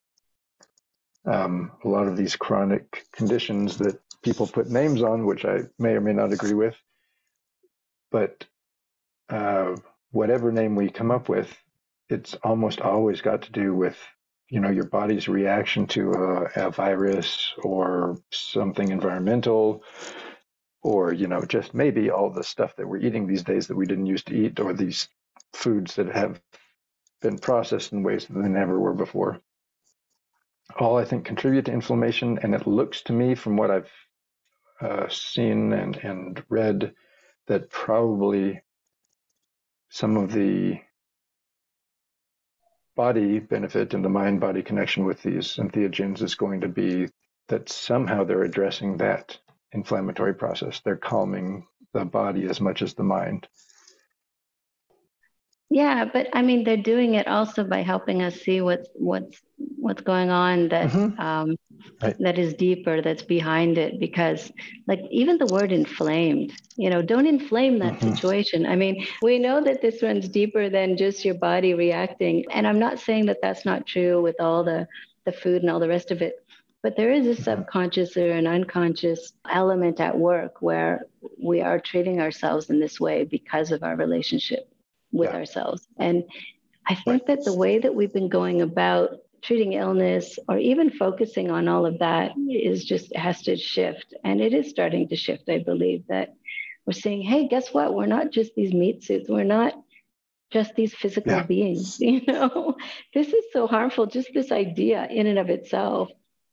Um, 1.26 1.72
a 1.84 1.88
lot 1.88 2.08
of 2.08 2.18
these 2.18 2.36
chronic 2.36 3.06
conditions 3.12 3.78
that 3.78 4.00
people 4.24 4.48
put 4.48 4.70
names 4.70 5.02
on, 5.02 5.26
which 5.26 5.46
I 5.46 5.62
may 5.80 5.92
or 5.92 6.02
may 6.02 6.14
not 6.14 6.34
agree 6.34 6.54
with, 6.54 6.76
but 8.12 8.46
uh, 9.30 9.76
whatever 10.12 10.52
name 10.52 10.76
we 10.76 10.90
come 10.90 11.12
up 11.12 11.30
with, 11.30 11.56
it's 12.10 12.36
almost 12.44 12.82
always 12.82 13.22
got 13.22 13.42
to 13.44 13.52
do 13.52 13.74
with 13.74 13.98
you 14.50 14.60
know 14.60 14.70
your 14.70 14.86
body's 14.86 15.28
reaction 15.28 15.88
to 15.88 16.12
a, 16.12 16.68
a 16.68 16.72
virus 16.72 17.54
or 17.64 18.18
something 18.32 18.90
environmental 18.90 19.84
or 20.84 21.14
you 21.14 21.28
know 21.28 21.42
just 21.44 21.74
maybe 21.74 22.12
all 22.12 22.30
the 22.30 22.44
stuff 22.44 22.76
that 22.76 22.88
we're 22.88 22.98
eating 22.98 23.26
these 23.26 23.44
days 23.44 23.68
that 23.68 23.76
we 23.76 23.88
didn't 23.88 24.06
used 24.06 24.28
to 24.28 24.36
eat 24.36 24.60
or 24.60 24.74
these 24.74 25.10
foods 25.56 25.96
that 25.96 26.08
have 26.08 26.42
been 27.22 27.38
processed 27.38 27.92
in 27.92 28.04
ways 28.04 28.28
that 28.28 28.40
they 28.40 28.50
never 28.50 28.80
were 28.80 28.94
before. 28.94 29.40
All 30.80 30.98
I 30.98 31.06
think 31.06 31.26
contribute 31.26 31.66
to 31.66 31.72
inflammation, 31.72 32.40
and 32.42 32.54
it 32.54 32.68
looks 32.68 33.02
to 33.04 33.14
me 33.14 33.36
from 33.36 33.56
what 33.56 33.72
I've 33.72 33.92
uh, 34.82 35.08
seen 35.10 35.74
and, 35.74 35.96
and 35.98 36.44
read 36.50 36.94
that 37.48 37.70
probably 37.70 38.62
some 39.90 40.18
of 40.18 40.32
the 40.32 40.80
body 42.96 43.40
benefit 43.40 43.94
and 43.94 44.04
the 44.04 44.10
mind 44.10 44.40
body 44.40 44.64
connection 44.64 45.06
with 45.06 45.22
these 45.22 45.56
entheogens 45.58 46.22
is 46.22 46.36
going 46.36 46.62
to 46.62 46.68
be 46.68 47.08
that 47.48 47.70
somehow 47.70 48.24
they're 48.24 48.44
addressing 48.44 48.98
that 48.98 49.38
inflammatory 49.72 50.34
process. 50.34 50.82
They're 50.84 50.96
calming 50.96 51.68
the 51.94 52.06
body 52.06 52.46
as 52.46 52.60
much 52.60 52.82
as 52.82 52.94
the 52.94 53.04
mind. 53.04 53.48
Yeah, 55.70 56.06
but 56.06 56.28
I 56.34 56.44
mean, 56.44 56.64
they're 56.64 56.78
doing 56.78 57.16
it 57.16 57.28
also 57.28 57.64
by 57.64 57.82
helping 57.82 58.22
us 58.22 58.36
see 58.42 58.62
what's 58.62 58.88
what's 58.94 59.42
what's 59.78 60.02
going 60.02 60.30
on 60.30 60.70
that 60.70 60.92
mm-hmm. 60.92 61.20
um, 61.20 61.56
right. 62.04 62.16
that 62.20 62.38
is 62.38 62.54
deeper, 62.54 63.02
that's 63.02 63.24
behind 63.24 63.80
it. 63.80 64.00
Because, 64.00 64.52
like, 64.88 65.02
even 65.10 65.40
the 65.40 65.48
word 65.48 65.72
inflamed, 65.72 66.54
you 66.78 66.92
know, 66.92 67.02
don't 67.02 67.26
inflame 67.26 67.80
that 67.80 67.94
mm-hmm. 67.94 68.14
situation. 68.14 68.66
I 68.68 68.76
mean, 68.76 69.08
we 69.24 69.40
know 69.40 69.60
that 69.64 69.82
this 69.82 70.04
runs 70.04 70.30
deeper 70.30 70.70
than 70.70 70.98
just 70.98 71.26
your 71.26 71.36
body 71.36 71.74
reacting, 71.74 72.46
and 72.52 72.68
I'm 72.68 72.80
not 72.80 73.00
saying 73.00 73.26
that 73.26 73.42
that's 73.42 73.66
not 73.66 73.88
true 73.88 74.22
with 74.22 74.40
all 74.40 74.64
the 74.64 74.88
the 75.26 75.32
food 75.32 75.64
and 75.64 75.72
all 75.72 75.80
the 75.80 75.90
rest 75.90 76.12
of 76.12 76.22
it. 76.22 76.46
But 76.84 76.96
there 76.96 77.12
is 77.12 77.26
a 77.26 77.32
mm-hmm. 77.32 77.42
subconscious 77.42 78.16
or 78.18 78.32
an 78.32 78.46
unconscious 78.46 79.34
element 79.50 80.00
at 80.00 80.16
work 80.16 80.62
where 80.62 81.08
we 81.42 81.62
are 81.62 81.80
treating 81.80 82.22
ourselves 82.22 82.70
in 82.70 82.80
this 82.80 83.00
way 83.00 83.24
because 83.24 83.72
of 83.72 83.82
our 83.82 83.96
relationship 83.96 84.70
with 85.16 85.30
yeah. 85.30 85.38
ourselves. 85.38 85.88
And 85.98 86.24
I 86.88 86.96
think 86.96 87.26
that 87.28 87.44
the 87.44 87.54
way 87.56 87.80
that 87.80 87.96
we've 87.96 88.14
been 88.14 88.30
going 88.30 88.62
about 88.62 89.18
treating 89.42 89.74
illness 89.74 90.40
or 90.48 90.58
even 90.58 90.90
focusing 90.90 91.52
on 91.52 91.68
all 91.68 91.86
of 91.86 92.00
that 92.00 92.32
is 92.50 92.84
just 92.84 93.16
has 93.16 93.42
to 93.44 93.56
shift. 93.56 94.14
And 94.24 94.42
it 94.42 94.54
is 94.54 94.70
starting 94.70 95.08
to 95.10 95.16
shift, 95.16 95.50
I 95.50 95.60
believe, 95.60 96.04
that 96.08 96.36
we're 96.86 96.94
saying, 96.94 97.22
hey, 97.22 97.48
guess 97.48 97.74
what? 97.74 97.94
We're 97.94 98.06
not 98.06 98.32
just 98.32 98.56
these 98.56 98.74
meat 98.74 99.04
suits. 99.04 99.30
We're 99.30 99.44
not 99.44 99.74
just 100.52 100.76
these 100.76 100.94
physical 100.94 101.34
yeah. 101.34 101.44
beings. 101.44 101.98
You 102.00 102.22
know, 102.28 102.76
this 103.14 103.28
is 103.28 103.46
so 103.52 103.68
harmful, 103.68 104.06
just 104.06 104.30
this 104.34 104.52
idea 104.52 105.08
in 105.10 105.28
and 105.28 105.40
of 105.40 105.50
itself. 105.50 106.10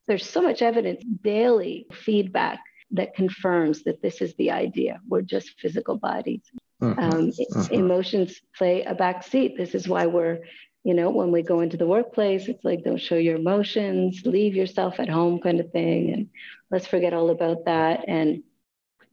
There's 0.08 0.28
so 0.28 0.42
much 0.42 0.62
evidence, 0.62 1.04
daily 1.22 1.86
feedback 1.92 2.60
that 2.92 3.14
confirms 3.14 3.84
that 3.84 4.02
this 4.02 4.20
is 4.20 4.34
the 4.34 4.50
idea. 4.50 5.00
We're 5.06 5.22
just 5.22 5.60
physical 5.60 5.96
bodies. 5.96 6.42
Mm-hmm. 6.83 6.99
Um, 7.01 7.30
mm-hmm. 7.30 7.74
Emotions 7.74 8.41
play 8.57 8.83
a 8.83 8.95
back 8.95 9.22
seat. 9.22 9.57
This 9.57 9.74
is 9.74 9.89
why 9.89 10.07
we're, 10.07 10.41
you 10.83 10.95
know, 10.95 11.11
when 11.11 11.30
we 11.30 11.43
go 11.43 11.61
into 11.61 11.76
the 11.76 11.87
workplace, 11.87 12.49
it's 12.49 12.64
like, 12.64 12.83
don't 12.83 13.01
show 13.01 13.16
your 13.16 13.37
emotions, 13.37 14.22
leave 14.24 14.57
yourself 14.57 14.99
at 14.99 15.09
home 15.09 15.41
kind 15.41 15.61
of 15.61 15.70
thing. 15.70 16.12
And 16.12 16.28
let's 16.70 16.87
forget 16.87 17.14
all 17.14 17.30
about 17.30 17.66
that. 17.66 18.05
And 18.09 18.43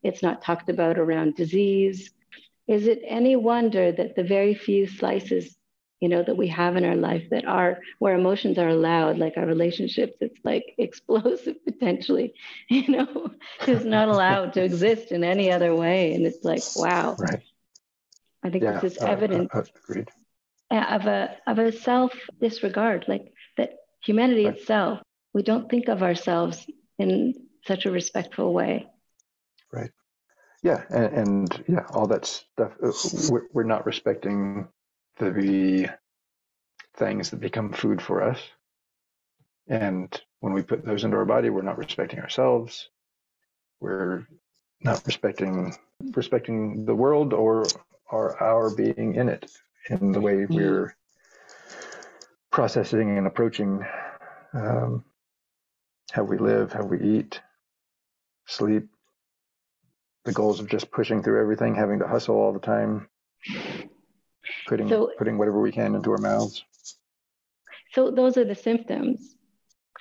it's 0.02 0.24
not 0.24 0.42
talked 0.42 0.70
about 0.70 0.98
around 0.98 1.36
disease. 1.36 2.12
Is 2.68 2.88
it 2.88 3.02
any 3.06 3.36
wonder 3.36 3.92
that 3.92 4.16
the 4.16 4.24
very 4.24 4.56
few 4.56 4.88
slices 4.88 5.56
you 6.00 6.08
know 6.08 6.24
that 6.24 6.38
we 6.38 6.48
have 6.48 6.78
in 6.78 6.86
our 6.86 6.96
life 6.96 7.30
that 7.30 7.46
are 7.46 7.80
where 8.00 8.16
emotions 8.16 8.58
are 8.58 8.70
allowed 8.70 9.18
like 9.18 9.34
our 9.38 9.46
relationships 9.46 10.18
it's 10.22 10.40
like 10.44 10.64
explosive 10.78 11.56
potentially 11.66 12.34
you 12.70 12.88
know 12.88 13.32
is 13.68 13.86
not 13.86 14.08
allowed 14.08 14.54
to 14.54 14.64
exist 14.70 15.12
in 15.12 15.24
any 15.24 15.52
other 15.52 15.76
way 15.76 16.14
and 16.14 16.26
it's 16.26 16.44
like 16.44 16.64
wow 16.76 17.16
right 17.20 17.44
I 18.44 18.50
think 18.50 18.64
yeah, 18.64 18.80
this 18.80 18.94
is 18.94 18.98
evidence 19.00 19.50
uh, 19.54 19.64
uh, 20.72 20.76
of 20.76 21.06
a 21.06 21.38
of 21.48 21.60
a 21.60 21.72
self 21.72 22.14
disregard, 22.40 23.06
like 23.08 23.34
that 23.58 23.72
humanity 24.04 24.46
right. 24.46 24.56
itself. 24.56 25.00
We 25.34 25.44
don't 25.44 25.70
think 25.70 25.90
of 25.90 26.02
ourselves 26.02 26.66
in 26.98 27.34
such 27.66 27.86
a 27.86 27.92
respectful 27.92 28.54
way. 28.54 28.88
Right. 29.72 29.92
Yeah, 30.64 30.84
and, 30.90 31.14
and 31.14 31.64
yeah, 31.68 31.86
all 31.92 32.08
that 32.08 32.26
stuff. 32.26 32.74
Uh, 32.84 32.92
we're, 33.30 33.48
we're 33.54 33.64
not 33.64 33.86
respecting 33.86 34.68
the 35.18 35.90
things 36.98 37.30
that 37.30 37.40
become 37.40 37.72
food 37.72 38.02
for 38.02 38.24
us, 38.24 38.40
and 39.68 40.20
when 40.40 40.54
we 40.54 40.62
put 40.62 40.86
those 40.86 41.04
into 41.04 41.18
our 41.18 41.26
body, 41.26 41.50
we're 41.50 41.62
not 41.62 41.78
respecting 41.78 42.20
ourselves. 42.20 42.90
We're 43.80 44.28
not 44.82 45.06
respecting 45.06 45.76
respecting 46.14 46.86
the 46.86 46.96
world 46.96 47.34
or 47.34 47.66
are 48.12 48.42
our 48.42 48.70
being 48.76 49.16
in 49.16 49.30
it, 49.30 49.52
in 49.90 50.12
the 50.12 50.20
way 50.20 50.36
mm-hmm. 50.36 50.56
we're 50.56 50.96
processing 52.52 53.18
and 53.18 53.28
approaching 53.28 53.86
um, 54.54 55.04
how 56.12 56.24
we 56.24 56.38
live, 56.38 56.74
how 56.74 56.84
we 56.84 57.00
eat, 57.02 57.40
sleep, 58.48 58.88
the 60.26 60.34
goals 60.34 60.60
of 60.60 60.68
just 60.68 60.92
pushing 60.92 61.24
through 61.24 61.40
everything, 61.40 61.76
having 61.76 62.00
to 62.00 62.08
hustle 62.08 62.36
all 62.36 62.52
the 62.52 62.60
time, 62.60 63.08
putting 64.68 64.90
so, 64.90 65.12
putting 65.18 65.38
whatever 65.38 65.62
we 65.62 65.72
can 65.72 65.96
into 65.96 66.12
our 66.12 66.18
mouths. 66.18 66.64
So 67.94 68.12
those 68.12 68.38
are 68.38 68.46
the 68.46 68.56
symptoms. 68.56 69.36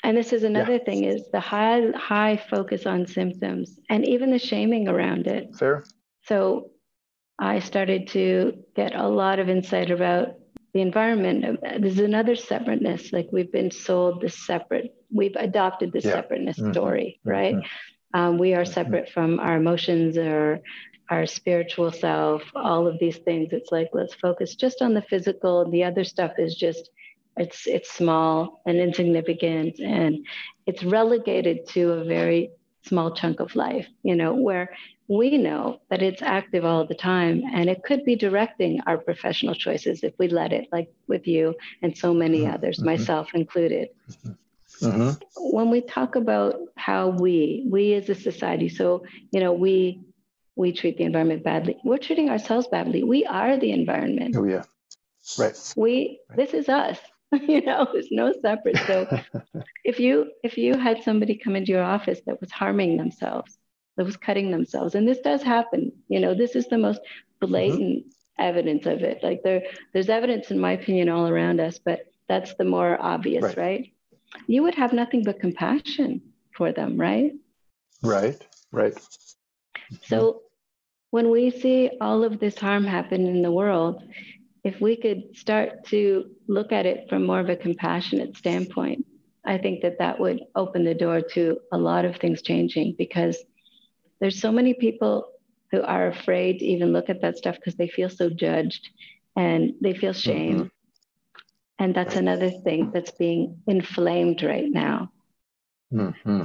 And 0.05 0.17
this 0.17 0.33
is 0.33 0.45
another 0.45 0.75
yeah. 0.75 0.85
thing 0.85 1.05
is 1.05 1.29
the 1.33 1.41
high 1.41 1.91
high 1.97 2.37
focus 2.37 2.87
on 2.87 3.07
symptoms 3.07 3.79
and 3.91 4.07
even 4.07 4.31
the 4.31 4.39
shaming 4.39 4.89
around 4.89 5.27
it. 5.27 5.55
Fair. 5.57 5.85
So 6.25 6.71
I 7.39 7.61
started 7.61 8.09
to 8.09 8.65
get 8.75 8.95
a 8.95 9.09
lot 9.09 9.39
of 9.39 9.49
insight 9.49 9.91
about 9.91 10.35
the 10.75 10.81
environment. 10.81 11.61
There's 11.81 11.99
another 11.99 12.35
separateness. 12.35 13.13
Like 13.13 13.29
we've 13.33 13.53
been 13.53 13.71
sold 13.71 14.21
this 14.21 14.47
separate, 14.47 14.95
we've 15.13 15.37
adopted 15.37 15.93
this 15.93 16.05
yeah. 16.05 16.13
separateness 16.13 16.59
mm-hmm. 16.59 16.73
story, 16.73 17.21
right? 17.25 17.55
Mm-hmm. 17.55 18.21
Um, 18.21 18.39
we 18.39 18.55
are 18.55 18.63
mm-hmm. 18.63 18.73
separate 18.73 19.05
mm-hmm. 19.05 19.13
from 19.13 19.41
our 19.41 19.57
emotions 19.57 20.19
or 20.19 20.61
our 21.11 21.27
spiritual 21.27 21.91
self, 21.91 22.43
all 22.55 22.87
of 22.87 22.99
these 22.99 23.19
things. 23.19 23.49
It's 23.53 23.73
like, 23.73 23.89
let's 23.93 24.15
focus 24.15 24.55
just 24.55 24.83
on 24.83 24.93
the 24.93 25.03
physical. 25.03 25.71
The 25.71 25.85
other 25.85 26.05
stuff 26.05 26.33
is 26.39 26.55
just, 26.55 26.91
it's, 27.37 27.67
it's 27.67 27.91
small 27.91 28.61
and 28.67 28.79
insignificant 28.79 29.79
and 29.79 30.27
it's 30.67 30.85
relegated 30.85 31.67
to 31.69 31.93
a 31.93 32.05
very 32.05 32.51
small 32.85 33.15
chunk 33.15 33.41
of 33.41 33.55
life, 33.57 33.87
you 34.03 34.17
know, 34.17 34.35
where 34.35 34.71
we 35.09 35.39
know 35.39 35.81
that 35.89 36.03
it's 36.03 36.21
active 36.21 36.65
all 36.67 36.87
the 36.87 36.95
time 36.95 37.43
and 37.53 37.71
it 37.71 37.83
could 37.83 38.05
be 38.05 38.15
directing 38.15 38.81
our 38.87 38.99
professional 38.99 39.55
choices 39.55 40.05
if 40.05 40.13
we 40.19 40.29
let 40.29 40.53
it, 40.53 40.69
like 40.71 40.93
with 41.07 41.27
you 41.27 41.55
and 41.83 41.97
so 41.97 42.13
many 42.13 42.41
mm-hmm. 42.41 42.55
others, 42.55 42.77
mm-hmm. 42.77 42.87
myself 42.87 43.29
included. 43.35 43.89
Mm-hmm. 44.11 44.87
mm-hmm. 44.87 45.11
When 45.57 45.71
we 45.71 45.81
talk 45.81 46.15
about 46.15 46.57
how 46.77 47.09
we, 47.09 47.67
we 47.71 47.95
as 47.95 48.11
a 48.11 48.15
society, 48.15 48.69
so, 48.69 49.03
you 49.31 49.41
know, 49.41 49.55
we, 49.55 50.03
we 50.57 50.73
treat 50.73 50.99
the 50.99 51.05
environment 51.05 51.43
badly. 51.43 51.79
We're 51.85 51.99
treating 51.99 52.29
ourselves 52.29 52.67
badly. 52.67 53.03
We 53.03 53.25
are 53.25 53.57
the 53.57 53.73
environment. 53.73 54.37
Oh 54.37 54.45
yeah. 54.45 54.65
Right. 55.39 55.57
We, 55.77 56.21
right. 56.29 56.37
this 56.37 56.53
is 56.53 56.69
us. 56.69 56.99
you 57.47 57.61
know 57.61 57.87
there's 57.93 58.09
no 58.11 58.33
separate 58.41 58.79
so 58.87 59.07
if 59.85 60.01
you 60.01 60.31
if 60.43 60.57
you 60.57 60.79
had 60.79 61.03
somebody 61.03 61.37
come 61.37 61.57
into 61.57 61.73
your 61.73 61.83
office 61.83 62.23
that 62.25 62.41
was 62.41 62.51
harming 62.51 62.97
themselves 62.97 63.58
that 63.99 64.07
was 64.07 64.17
cutting 64.17 64.51
themselves. 64.51 64.95
And 64.95 65.07
this 65.07 65.21
does 65.21 65.43
happen 65.43 65.93
you 66.09 66.21
know 66.21 66.35
this 66.35 66.57
is 66.57 66.67
the 66.69 66.79
most 66.79 67.01
blatant 67.41 68.07
mm-hmm. 68.07 68.43
evidence 68.43 68.87
of 68.87 69.03
it. 69.03 69.23
Like 69.23 69.43
there 69.43 69.63
there's 69.93 70.09
evidence 70.09 70.51
in 70.51 70.59
my 70.59 70.73
opinion 70.73 71.11
all 71.11 71.29
around 71.29 71.61
us 71.61 71.79
but 71.79 72.01
that's 72.29 72.55
the 72.55 72.65
more 72.65 72.97
obvious 73.01 73.45
right, 73.45 73.59
right? 73.59 73.93
you 74.47 74.63
would 74.63 74.75
have 74.75 74.93
nothing 74.93 75.23
but 75.25 75.41
compassion 75.41 76.23
for 76.57 76.73
them 76.73 76.97
right? 76.97 77.33
Right 78.03 78.41
right. 78.73 78.95
So 80.03 80.43
when 81.11 81.31
we 81.31 81.51
see 81.51 81.91
all 82.01 82.25
of 82.25 82.39
this 82.39 82.59
harm 82.59 82.85
happen 82.85 83.27
in 83.27 83.43
the 83.43 83.53
world 83.53 84.03
if 84.65 84.81
we 84.81 84.97
could 84.97 85.23
start 85.35 85.85
to 85.87 86.31
look 86.49 86.73
at 86.73 86.87
it 86.87 87.09
from 87.09 87.25
more 87.25 87.41
of 87.41 87.49
a 87.49 87.57
compassionate 87.57 88.37
standpoint 88.37 89.05
i 89.45 89.57
think 89.57 89.81
that 89.83 89.99
that 89.99 90.19
would 90.19 90.41
open 90.55 90.85
the 90.85 90.95
door 90.95 91.21
to 91.21 91.59
a 91.73 91.79
lot 91.79 92.05
of 92.05 92.17
things 92.17 92.43
changing 92.43 92.95
because 92.99 93.37
there's 94.21 94.41
so 94.41 94.53
many 94.53 94.75
people 94.75 95.29
who 95.71 95.83
are 95.83 96.09
afraid 96.09 96.59
to 96.59 96.65
even 96.65 96.93
look 96.93 97.09
at 97.09 97.21
that 97.23 97.37
stuff 97.37 97.57
because 97.57 97.77
they 97.77 97.89
feel 97.89 98.09
so 98.09 98.31
judged 98.31 98.89
and 99.37 99.75
they 99.81 99.95
feel 99.95 100.13
shame. 100.13 100.57
Mm-hmm. 100.57 100.67
And 101.81 101.95
that's 101.95 102.17
another 102.17 102.51
thing 102.51 102.91
that's 102.93 103.13
being 103.13 103.59
inflamed 103.67 104.43
right 104.43 104.69
now. 104.69 105.13
Mm-hmm. 105.93 106.45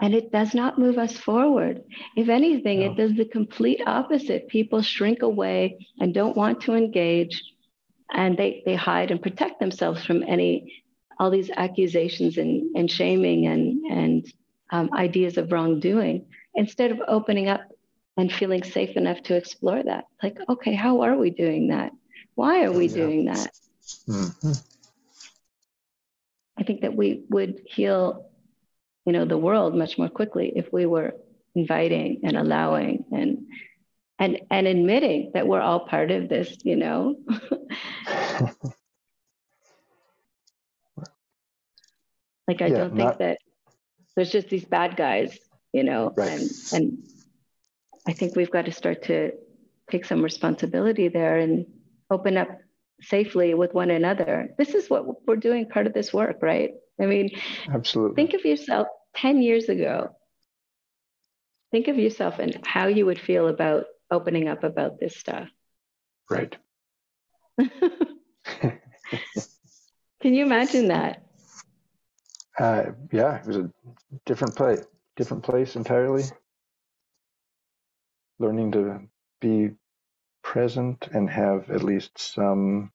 And 0.00 0.14
it 0.14 0.32
does 0.32 0.54
not 0.54 0.78
move 0.78 0.98
us 0.98 1.16
forward. 1.16 1.84
If 2.16 2.28
anything, 2.28 2.80
no. 2.80 2.86
it 2.86 2.96
does 2.96 3.14
the 3.14 3.24
complete 3.24 3.80
opposite. 3.86 4.48
People 4.48 4.82
shrink 4.82 5.22
away 5.22 5.86
and 6.00 6.12
don't 6.12 6.36
want 6.36 6.62
to 6.62 6.74
engage, 6.74 7.40
and 8.12 8.36
they, 8.36 8.62
they 8.66 8.74
hide 8.74 9.12
and 9.12 9.22
protect 9.22 9.60
themselves 9.60 10.04
from 10.04 10.24
any 10.26 10.82
all 11.20 11.30
these 11.30 11.50
accusations 11.56 12.38
and, 12.38 12.74
and 12.74 12.90
shaming 12.90 13.46
and, 13.46 13.84
and 13.84 14.32
um, 14.72 14.90
ideas 14.94 15.38
of 15.38 15.52
wrongdoing 15.52 16.26
instead 16.54 16.90
of 16.90 17.00
opening 17.06 17.48
up 17.48 17.62
and 18.16 18.32
feeling 18.32 18.62
safe 18.62 18.96
enough 18.96 19.22
to 19.22 19.34
explore 19.34 19.82
that 19.82 20.04
like 20.22 20.38
okay 20.48 20.74
how 20.74 21.02
are 21.02 21.16
we 21.16 21.30
doing 21.30 21.68
that 21.68 21.92
why 22.34 22.64
are 22.64 22.72
we 22.72 22.86
yeah. 22.86 22.94
doing 22.94 23.24
that 23.26 23.50
mm-hmm. 24.08 24.52
i 26.58 26.62
think 26.62 26.82
that 26.82 26.94
we 26.94 27.24
would 27.28 27.60
heal 27.66 28.30
you 29.04 29.12
know 29.12 29.24
the 29.24 29.38
world 29.38 29.74
much 29.74 29.98
more 29.98 30.08
quickly 30.08 30.52
if 30.54 30.72
we 30.72 30.86
were 30.86 31.14
inviting 31.54 32.20
and 32.24 32.36
allowing 32.36 33.04
and 33.12 33.46
and 34.18 34.40
and 34.50 34.66
admitting 34.66 35.30
that 35.34 35.46
we're 35.46 35.60
all 35.60 35.86
part 35.86 36.10
of 36.10 36.28
this 36.28 36.56
you 36.62 36.76
know 36.76 37.16
like 42.48 42.62
i 42.62 42.66
yeah, 42.66 42.68
don't 42.68 42.96
think 42.96 43.08
not... 43.08 43.18
that 43.18 43.38
there's 44.14 44.30
just 44.30 44.48
these 44.48 44.64
bad 44.64 44.96
guys 44.96 45.38
you 45.74 45.82
know, 45.82 46.12
right. 46.16 46.30
and 46.30 46.50
and 46.72 47.02
I 48.06 48.12
think 48.12 48.36
we've 48.36 48.50
got 48.50 48.66
to 48.66 48.72
start 48.72 49.02
to 49.04 49.32
take 49.90 50.04
some 50.04 50.22
responsibility 50.22 51.08
there 51.08 51.36
and 51.36 51.66
open 52.10 52.36
up 52.36 52.48
safely 53.02 53.54
with 53.54 53.74
one 53.74 53.90
another. 53.90 54.54
This 54.56 54.74
is 54.74 54.88
what 54.88 55.26
we're 55.26 55.34
doing 55.36 55.68
part 55.68 55.88
of 55.88 55.92
this 55.92 56.14
work, 56.14 56.38
right? 56.42 56.70
I 57.00 57.06
mean, 57.06 57.30
absolutely. 57.68 58.14
Think 58.14 58.34
of 58.34 58.44
yourself 58.46 58.86
10 59.16 59.42
years 59.42 59.68
ago. 59.68 60.14
Think 61.72 61.88
of 61.88 61.98
yourself 61.98 62.38
and 62.38 62.64
how 62.64 62.86
you 62.86 63.04
would 63.06 63.18
feel 63.18 63.48
about 63.48 63.86
opening 64.12 64.46
up 64.46 64.62
about 64.62 65.00
this 65.00 65.16
stuff. 65.16 65.48
Right. 66.30 66.56
Can 70.22 70.34
you 70.34 70.44
imagine 70.46 70.86
that? 70.88 71.24
Uh, 72.58 72.92
yeah, 73.10 73.40
it 73.40 73.46
was 73.46 73.56
a 73.56 73.70
different 74.24 74.54
place, 74.54 74.84
different 75.16 75.42
place 75.42 75.76
entirely. 75.76 76.24
Learning 78.38 78.72
to 78.72 79.00
be 79.40 79.70
present 80.42 81.08
and 81.12 81.28
have 81.30 81.70
at 81.70 81.82
least 81.82 82.18
some 82.18 82.92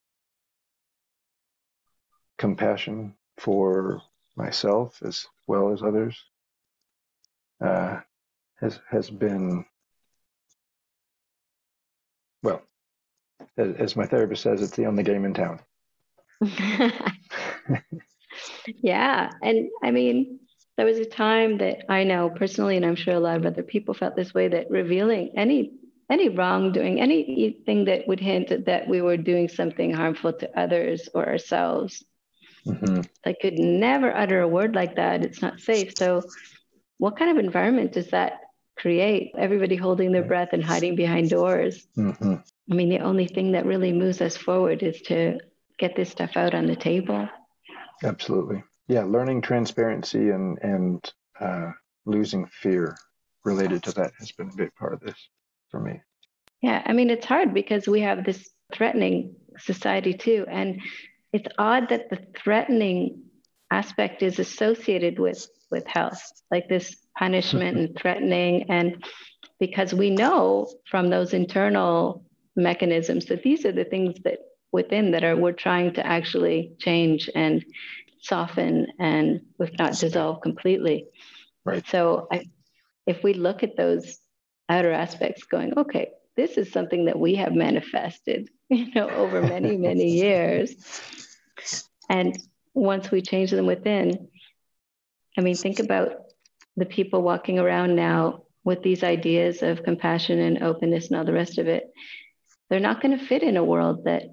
compassion 2.38 3.14
for 3.38 4.02
myself 4.36 5.02
as 5.04 5.28
well 5.48 5.74
as 5.74 5.84
others 5.84 6.24
uh, 7.62 8.00
has 8.60 8.80
has 8.90 9.10
been 9.10 9.66
well 12.42 12.62
as, 13.58 13.76
as 13.76 13.96
my 13.98 14.06
therapist 14.06 14.44
says 14.44 14.62
it's 14.62 14.76
the 14.78 14.86
only 14.86 15.04
game 15.04 15.26
in 15.26 15.34
town 15.34 15.60
yeah 18.82 19.30
and 19.42 19.70
i 19.84 19.92
mean 19.92 20.40
there 20.80 20.86
was 20.86 20.98
a 20.98 21.04
time 21.04 21.58
that 21.58 21.84
i 21.92 22.06
know 22.06 22.30
personally 22.30 22.78
and 22.78 22.86
i'm 22.86 22.96
sure 22.96 23.14
a 23.14 23.20
lot 23.20 23.36
of 23.36 23.46
other 23.46 23.64
people 23.64 23.94
felt 23.94 24.16
this 24.16 24.34
way 24.34 24.48
that 24.48 24.72
revealing 24.72 25.30
any 25.36 25.74
any 26.10 26.30
wrongdoing 26.30 27.02
anything 27.02 27.84
that 27.84 28.08
would 28.08 28.22
hint 28.22 28.66
that 28.66 28.88
we 28.88 29.02
were 29.02 29.18
doing 29.18 29.50
something 29.50 29.94
harmful 29.94 30.32
to 30.32 30.60
others 30.60 31.10
or 31.14 31.28
ourselves. 31.28 32.06
Mm-hmm. 32.66 33.02
i 33.26 33.34
could 33.34 33.60
never 33.60 34.16
utter 34.16 34.40
a 34.42 34.48
word 34.48 34.74
like 34.74 34.96
that. 34.96 35.24
It's 35.24 35.42
not 35.42 35.60
safe. 35.60 35.98
So 35.98 36.24
what 36.98 37.18
kind 37.18 37.32
of 37.32 37.44
environment 37.44 37.92
does 37.94 38.10
that 38.12 38.40
create? 38.78 39.34
Everybody 39.38 39.76
holding 39.76 40.14
their 40.14 40.24
breath 40.24 40.50
and 40.54 40.64
hiding 40.64 40.96
behind 40.96 41.30
doors. 41.30 41.86
Mm-hmm. 41.98 42.36
i 42.72 42.74
mean 42.74 42.90
the 42.90 43.00
only 43.00 43.28
thing 43.28 43.52
that 43.52 43.66
really 43.66 43.92
moves 43.92 44.22
us 44.22 44.38
forward 44.38 44.82
is 44.82 45.02
to 45.04 45.40
get 45.78 45.98
this 45.98 46.10
stuff 46.10 46.38
out 46.38 46.54
on 46.54 46.68
the 46.68 46.76
table. 46.76 47.28
Absolutely 48.02 48.64
yeah 48.90 49.04
learning 49.04 49.42
transparency 49.42 50.32
and 50.32 50.58
and 50.62 51.14
uh, 51.40 51.72
losing 52.06 52.46
fear 52.48 52.98
related 53.46 53.82
to 53.84 53.94
that 53.94 54.12
has 54.20 54.34
been 54.34 54.50
a 54.50 54.58
big 54.58 54.76
part 54.76 54.94
of 54.94 55.00
this 55.00 55.30
for 55.70 55.80
me. 55.80 56.02
Yeah 56.62 56.82
i 56.86 56.92
mean 56.92 57.10
it's 57.10 57.26
hard 57.26 57.54
because 57.54 57.88
we 57.88 58.02
have 58.02 58.26
this 58.26 58.50
threatening 58.74 59.36
society 59.58 60.14
too 60.14 60.46
and 60.52 60.82
it's 61.32 61.48
odd 61.58 61.88
that 61.90 62.10
the 62.10 62.20
threatening 62.44 63.24
aspect 63.72 64.24
is 64.24 64.40
associated 64.40 65.20
with 65.20 65.48
with 65.72 65.86
health 65.88 66.22
like 66.52 66.68
this 66.68 66.96
punishment 67.18 67.78
and 67.78 67.96
threatening 68.02 68.70
and 68.70 69.04
because 69.60 69.94
we 69.94 70.10
know 70.10 70.68
from 70.90 71.10
those 71.10 71.34
internal 71.34 72.24
mechanisms 72.56 73.26
that 73.28 73.44
these 73.44 73.66
are 73.66 73.72
the 73.72 73.86
things 73.86 74.16
that 74.24 74.40
within 74.72 75.12
that 75.12 75.24
are 75.24 75.36
we're 75.36 75.52
trying 75.52 75.94
to 75.94 76.06
actually 76.06 76.74
change 76.80 77.30
and 77.36 77.64
soften 78.22 78.88
and 79.00 79.42
if 79.60 79.72
not 79.78 79.98
dissolve 79.98 80.42
completely. 80.42 81.08
Right. 81.66 81.86
So 81.88 82.28
I, 82.32 82.46
if 83.06 83.24
we 83.24 83.34
look 83.34 83.64
at 83.64 83.76
those 83.78 84.20
outer 84.70 84.92
aspects 84.92 85.44
going 85.46 85.76
okay 85.80 86.12
this 86.38 86.56
is 86.56 86.72
something 86.72 87.06
that 87.06 87.18
we 87.18 87.34
have 87.34 87.54
manifested 87.54 88.50
you 88.70 88.94
know 88.94 89.10
over 89.10 89.42
many 89.42 89.78
many 89.78 90.12
years. 90.22 90.76
And 92.10 92.40
once 92.74 93.12
we 93.12 93.22
change 93.22 93.52
them 93.52 93.66
within 93.66 94.30
i 95.38 95.42
mean 95.42 95.56
think 95.56 95.80
about 95.80 96.10
the 96.78 96.86
people 96.86 97.22
walking 97.22 97.60
around 97.60 97.96
now 97.96 98.44
with 98.64 98.84
these 98.84 99.04
ideas 99.04 99.62
of 99.64 99.84
compassion 99.84 100.40
and 100.40 100.64
openness 100.64 101.08
and 101.10 101.18
all 101.18 101.26
the 101.26 101.34
rest 101.34 101.58
of 101.58 101.68
it. 101.68 101.92
They're 102.70 102.80
not 102.80 103.02
going 103.02 103.18
to 103.18 103.26
fit 103.26 103.44
in 103.44 103.58
a 103.58 103.64
world 103.64 104.06
that 104.06 104.24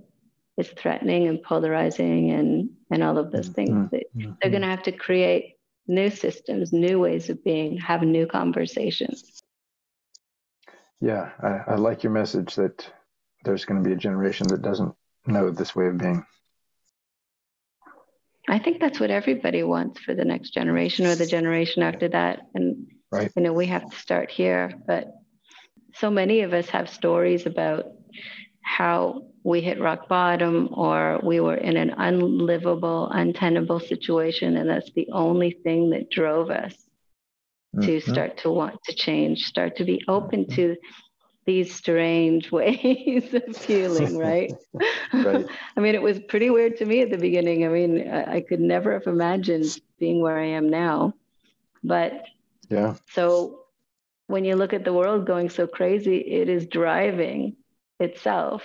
is 0.57 0.69
threatening 0.69 1.29
and 1.29 1.43
polarizing 1.43 2.31
and 2.31 2.71
and 2.91 3.03
all 3.03 3.19
of 3.19 3.31
those 3.31 3.51
mm, 3.51 3.55
things. 3.55 3.91
Mm-hmm. 3.91 4.33
They're 4.41 4.51
going 4.51 4.63
to 4.63 4.69
have 4.69 4.85
to 4.85 4.93
create 4.93 5.57
new 5.87 6.11
systems, 6.11 6.73
new 6.73 6.99
ways 6.99 7.31
of 7.31 7.43
being, 7.45 7.79
have 7.79 8.03
new 8.03 8.27
conversations. 8.27 9.43
Yeah, 11.01 11.31
I, 11.43 11.73
I 11.73 11.75
like 11.77 12.03
your 12.03 12.13
message 12.13 12.55
that 12.57 12.89
there's 13.45 13.65
going 13.65 13.83
to 13.83 13.89
be 13.89 13.95
a 13.95 13.99
generation 13.99 14.49
that 14.49 14.63
doesn't 14.63 14.95
know 15.27 15.51
this 15.51 15.77
way 15.77 15.87
of 15.87 15.99
being. 15.99 16.25
I 18.49 18.59
think 18.59 18.81
that's 18.81 19.01
what 19.01 19.11
everybody 19.11 19.63
wants 19.63 20.01
for 20.01 20.15
the 20.15 20.25
next 20.25 20.51
generation 20.51 21.07
or 21.07 21.17
the 21.17 21.27
generation 21.27 21.83
after 21.83 22.09
that. 22.09 22.43
And 22.55 22.87
right. 23.11 23.31
you 23.35 23.43
know, 23.43 23.53
we 23.53 23.67
have 23.67 23.91
to 23.91 23.97
start 23.99 24.31
here. 24.31 24.73
But 24.87 25.13
so 25.95 26.11
many 26.11 26.43
of 26.43 26.53
us 26.53 26.69
have 26.69 26.89
stories 26.89 27.47
about 27.47 27.87
how 28.63 29.27
we 29.47 29.61
hit 29.61 29.81
rock 29.81 30.09
bottom 30.09 30.69
or 30.73 31.21
we 31.23 31.39
were 31.39 31.55
in 31.55 31.77
an 31.77 31.91
unlivable, 31.91 33.09
untenable 33.13 33.79
situation. 33.79 34.57
And 34.57 34.69
that's 34.69 34.91
the 34.95 35.09
only 35.13 35.53
thing 35.53 35.91
that 35.91 36.11
drove 36.11 36.51
us 36.51 36.75
mm-hmm. 37.73 37.87
to 37.87 38.01
start 38.01 38.39
to 38.39 38.51
want 38.51 38.83
to 38.87 38.93
change, 38.93 39.45
start 39.45 39.77
to 39.77 39.85
be 39.85 40.03
open 40.09 40.49
to 40.55 40.75
these 41.45 41.73
strange 41.73 42.51
ways 42.61 43.33
of 43.35 43.57
feeling, 43.57 44.19
right? 44.19 44.53
right. 45.15 45.47
I 45.77 45.81
mean, 45.81 45.95
it 45.95 46.03
was 46.03 46.19
pretty 46.19 46.51
weird 46.51 46.79
to 46.79 46.85
me 46.85 47.03
at 47.03 47.13
the 47.13 47.19
beginning. 47.19 47.65
I 47.65 47.69
mean, 47.69 48.11
I, 48.11 48.35
I 48.35 48.41
could 48.41 48.61
never 48.61 48.95
have 48.95 49.07
imagined 49.07 49.79
being 50.01 50.21
where 50.21 50.41
I 50.41 50.47
am 50.47 50.71
now. 50.71 51.15
But 51.85 52.25
yeah. 52.69 52.97
So 53.13 53.61
when 54.27 54.45
you 54.45 54.57
look 54.57 54.73
at 54.73 54.85
the 54.85 54.93
world 54.93 55.25
going 55.25 55.51
so 55.51 55.69
crazy, 55.69 56.17
it 56.17 56.49
is 56.49 56.67
driving 56.67 57.55
itself 58.01 58.65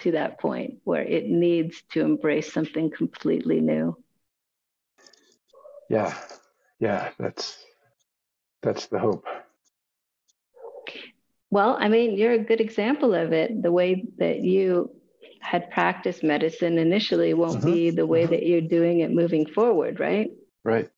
to 0.00 0.12
that 0.12 0.38
point 0.38 0.78
where 0.84 1.02
it 1.02 1.28
needs 1.28 1.82
to 1.92 2.02
embrace 2.02 2.52
something 2.52 2.90
completely 2.90 3.60
new. 3.60 3.96
Yeah. 5.88 6.14
Yeah, 6.78 7.10
that's 7.18 7.56
that's 8.62 8.86
the 8.86 8.98
hope. 8.98 9.24
Well, 11.50 11.76
I 11.78 11.88
mean, 11.88 12.16
you're 12.18 12.32
a 12.32 12.38
good 12.38 12.60
example 12.60 13.14
of 13.14 13.32
it. 13.32 13.62
The 13.62 13.72
way 13.72 14.04
that 14.18 14.40
you 14.40 14.90
had 15.40 15.70
practiced 15.70 16.24
medicine 16.24 16.76
initially 16.76 17.32
won't 17.32 17.60
mm-hmm. 17.60 17.72
be 17.72 17.90
the 17.90 18.06
way 18.06 18.22
mm-hmm. 18.22 18.32
that 18.32 18.46
you're 18.46 18.60
doing 18.60 19.00
it 19.00 19.12
moving 19.12 19.46
forward, 19.46 20.00
right? 20.00 20.30
Right. 20.64 20.90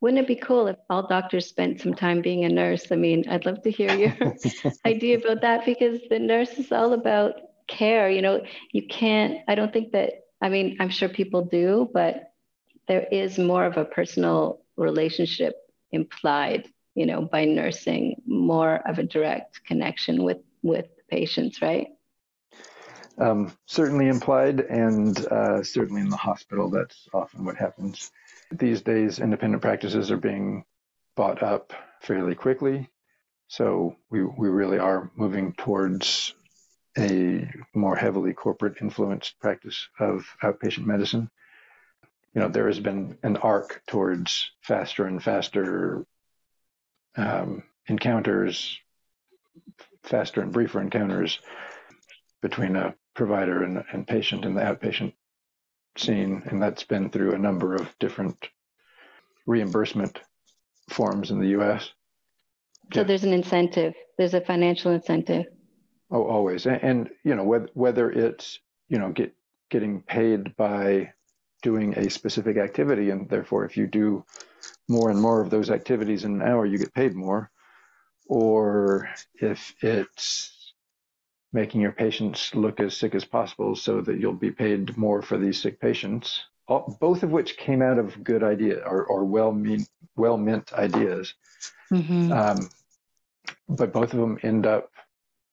Wouldn't 0.00 0.20
it 0.20 0.28
be 0.28 0.36
cool 0.36 0.66
if 0.66 0.76
all 0.90 1.06
doctors 1.06 1.46
spent 1.46 1.80
some 1.80 1.94
time 1.94 2.20
being 2.20 2.44
a 2.44 2.50
nurse? 2.50 2.92
I 2.92 2.96
mean, 2.96 3.24
I'd 3.28 3.46
love 3.46 3.62
to 3.62 3.70
hear 3.70 3.94
your 3.94 4.14
idea 4.86 5.18
about 5.18 5.40
that 5.40 5.64
because 5.64 6.00
the 6.10 6.18
nurse 6.18 6.52
is 6.58 6.70
all 6.70 6.92
about 6.92 7.40
care. 7.74 8.08
You 8.08 8.22
know, 8.22 8.42
you 8.72 8.86
can't, 8.86 9.40
I 9.48 9.54
don't 9.54 9.72
think 9.72 9.92
that, 9.92 10.10
I 10.40 10.48
mean, 10.48 10.76
I'm 10.80 10.90
sure 10.90 11.08
people 11.08 11.42
do, 11.44 11.88
but 11.92 12.32
there 12.88 13.06
is 13.10 13.38
more 13.38 13.64
of 13.64 13.76
a 13.76 13.84
personal 13.84 14.60
relationship 14.76 15.54
implied, 15.90 16.68
you 16.94 17.06
know, 17.06 17.22
by 17.22 17.44
nursing, 17.44 18.22
more 18.26 18.76
of 18.88 18.98
a 18.98 19.02
direct 19.02 19.64
connection 19.64 20.22
with, 20.22 20.38
with 20.62 20.86
patients, 21.08 21.62
right? 21.62 21.88
Um, 23.16 23.56
certainly 23.66 24.08
implied, 24.08 24.60
and 24.60 25.16
uh, 25.26 25.62
certainly 25.62 26.00
in 26.00 26.08
the 26.08 26.16
hospital, 26.16 26.68
that's 26.68 27.08
often 27.14 27.44
what 27.44 27.56
happens. 27.56 28.10
These 28.50 28.82
days, 28.82 29.20
independent 29.20 29.62
practices 29.62 30.10
are 30.10 30.16
being 30.16 30.64
bought 31.16 31.42
up 31.42 31.72
fairly 32.00 32.34
quickly. 32.34 32.88
So 33.46 33.96
we, 34.10 34.24
we 34.24 34.48
really 34.48 34.78
are 34.78 35.12
moving 35.14 35.52
towards 35.52 36.34
a 36.98 37.50
more 37.74 37.96
heavily 37.96 38.32
corporate 38.32 38.76
influenced 38.80 39.38
practice 39.40 39.88
of 39.98 40.26
outpatient 40.42 40.86
medicine. 40.86 41.30
You 42.34 42.40
know, 42.40 42.48
there 42.48 42.66
has 42.66 42.80
been 42.80 43.18
an 43.22 43.36
arc 43.36 43.82
towards 43.86 44.50
faster 44.62 45.06
and 45.06 45.22
faster 45.22 46.06
um, 47.16 47.62
encounters, 47.86 48.78
faster 50.02 50.40
and 50.40 50.52
briefer 50.52 50.80
encounters 50.80 51.38
between 52.42 52.76
a 52.76 52.94
provider 53.14 53.62
and, 53.62 53.84
and 53.92 54.06
patient 54.06 54.44
in 54.44 54.54
the 54.54 54.60
outpatient 54.60 55.14
scene. 55.96 56.42
And 56.46 56.62
that's 56.62 56.84
been 56.84 57.10
through 57.10 57.34
a 57.34 57.38
number 57.38 57.74
of 57.74 57.94
different 57.98 58.48
reimbursement 59.46 60.20
forms 60.90 61.30
in 61.30 61.38
the 61.40 61.58
US. 61.60 61.90
So 62.92 63.00
yeah. 63.00 63.06
there's 63.06 63.24
an 63.24 63.32
incentive, 63.32 63.94
there's 64.18 64.34
a 64.34 64.40
financial 64.40 64.92
incentive. 64.92 65.46
Oh, 66.14 66.22
always, 66.22 66.64
and, 66.66 66.80
and 66.80 67.10
you 67.24 67.34
know 67.34 67.42
whether 67.42 67.68
whether 67.74 68.08
it's 68.08 68.60
you 68.88 68.98
know 69.00 69.10
get 69.10 69.34
getting 69.68 70.00
paid 70.00 70.56
by 70.56 71.12
doing 71.60 71.94
a 71.94 72.08
specific 72.08 72.56
activity, 72.56 73.10
and 73.10 73.28
therefore 73.28 73.64
if 73.64 73.76
you 73.76 73.88
do 73.88 74.24
more 74.88 75.10
and 75.10 75.20
more 75.20 75.40
of 75.40 75.50
those 75.50 75.70
activities 75.70 76.22
in 76.22 76.40
an 76.40 76.48
hour, 76.48 76.64
you 76.66 76.78
get 76.78 76.94
paid 76.94 77.16
more, 77.16 77.50
or 78.28 79.10
if 79.34 79.74
it's 79.80 80.72
making 81.52 81.80
your 81.80 81.90
patients 81.90 82.54
look 82.54 82.78
as 82.78 82.96
sick 82.96 83.16
as 83.16 83.24
possible 83.24 83.74
so 83.74 84.00
that 84.00 84.20
you'll 84.20 84.34
be 84.34 84.52
paid 84.52 84.96
more 84.96 85.20
for 85.20 85.36
these 85.36 85.60
sick 85.60 85.80
patients, 85.80 86.44
all, 86.68 86.96
both 87.00 87.24
of 87.24 87.32
which 87.32 87.56
came 87.56 87.82
out 87.82 87.98
of 87.98 88.22
good 88.22 88.44
idea 88.44 88.78
or, 88.86 89.04
or 89.04 89.24
well 89.24 89.50
mean 89.50 89.84
well 90.14 90.36
meant 90.36 90.72
ideas. 90.74 91.34
Mm-hmm. 91.90 92.30
Um, 92.32 92.70
but 93.68 93.92
both 93.92 94.12
of 94.14 94.20
them 94.20 94.38
end 94.44 94.64
up 94.64 94.90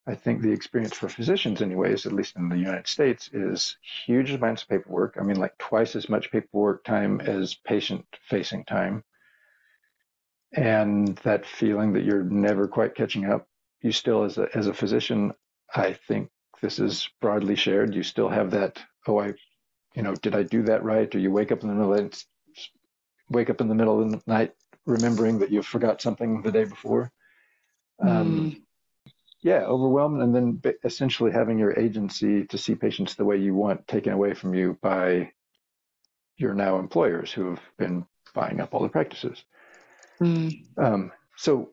I 0.08 0.16
think 0.16 0.42
the 0.42 0.52
experience 0.52 0.94
for 0.96 1.10
physicians, 1.10 1.62
anyways, 1.62 2.06
at 2.06 2.14
least 2.14 2.36
in 2.36 2.50
the 2.50 2.58
United 2.58 2.88
States, 2.88 3.30
is 3.34 3.78
huge 4.06 4.32
amounts 4.32 4.64
of 4.64 4.70
paperwork. 4.70 5.18
I 5.20 5.24
mean, 5.24 5.38
like 5.38 5.56
twice 5.60 5.96
as 5.96 6.10
much 6.10 6.32
paperwork 6.32 6.84
time 6.84 7.22
as 7.22 7.54
patient 7.54 8.06
facing 8.28 8.66
time. 8.66 9.04
And 10.54 11.16
that 11.18 11.46
feeling 11.46 11.94
that 11.94 12.04
you're 12.04 12.24
never 12.24 12.68
quite 12.68 12.96
catching 12.96 13.26
up. 13.26 13.48
You 13.82 13.92
still, 13.92 14.24
as 14.24 14.38
a, 14.38 14.48
as 14.56 14.68
a 14.68 14.74
physician, 14.74 15.34
I 15.74 15.94
think 15.94 16.30
this 16.62 16.80
is 16.80 17.08
broadly 17.22 17.56
shared. 17.56 17.94
You 17.94 18.04
still 18.04 18.30
have 18.30 18.52
that, 18.52 18.80
oh, 19.08 19.20
I, 19.20 19.34
you 19.96 20.02
know, 20.02 20.16
did 20.16 20.36
I 20.36 20.44
do 20.44 20.64
that 20.64 20.84
right? 20.84 21.14
Or 21.14 21.20
you 21.20 21.32
wake 21.32 21.52
up 21.52 21.62
in 21.62 21.70
the 21.70 21.76
middle 21.76 21.94
of 21.94 22.12
the, 22.12 22.26
wake 23.30 23.52
up 23.52 23.62
in 23.62 23.68
the 23.68 23.76
middle 23.76 24.02
of 24.02 24.12
the 24.12 24.22
night 24.26 24.54
remembering 24.86 25.40
that 25.40 25.52
you 25.52 25.62
forgot 25.62 26.02
something 26.02 26.42
the 26.42 26.52
day 26.52 26.64
before. 26.64 27.12
Um, 28.00 28.52
mm 28.52 28.62
yeah, 29.42 29.64
overwhelmed, 29.66 30.22
and 30.22 30.36
then 30.36 30.62
essentially 30.84 31.32
having 31.32 31.58
your 31.58 31.78
agency 31.78 32.46
to 32.46 32.58
see 32.58 32.76
patients 32.76 33.16
the 33.16 33.26
way 33.26 33.38
you 33.38 33.56
want 33.56 33.88
taken 33.88 34.14
away 34.14 34.34
from 34.34 34.54
you 34.54 34.78
by 34.82 35.32
your 36.38 36.54
now 36.54 36.78
employers 36.78 37.32
who 37.32 37.50
have 37.50 37.62
been 37.78 38.06
buying 38.34 38.60
up 38.60 38.74
all 38.74 38.82
the 38.82 38.90
practices. 38.90 39.44
Mm. 40.22 40.66
Um, 40.78 41.12
so, 41.38 41.72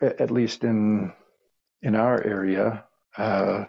at 0.00 0.30
least 0.30 0.64
in 0.64 1.12
in 1.82 1.96
our 1.96 2.22
area, 2.22 2.84
uh, 3.16 3.64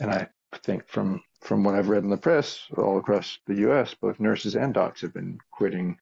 and 0.00 0.10
I 0.10 0.28
think 0.62 0.88
from 0.88 1.22
from 1.40 1.64
what 1.64 1.74
I've 1.74 1.88
read 1.88 2.04
in 2.04 2.10
the 2.10 2.16
press 2.16 2.60
all 2.76 2.98
across 2.98 3.38
the 3.46 3.56
U.S., 3.56 3.94
both 3.94 4.20
nurses 4.20 4.54
and 4.54 4.72
docs 4.72 5.00
have 5.00 5.12
been 5.12 5.38
quitting 5.50 5.98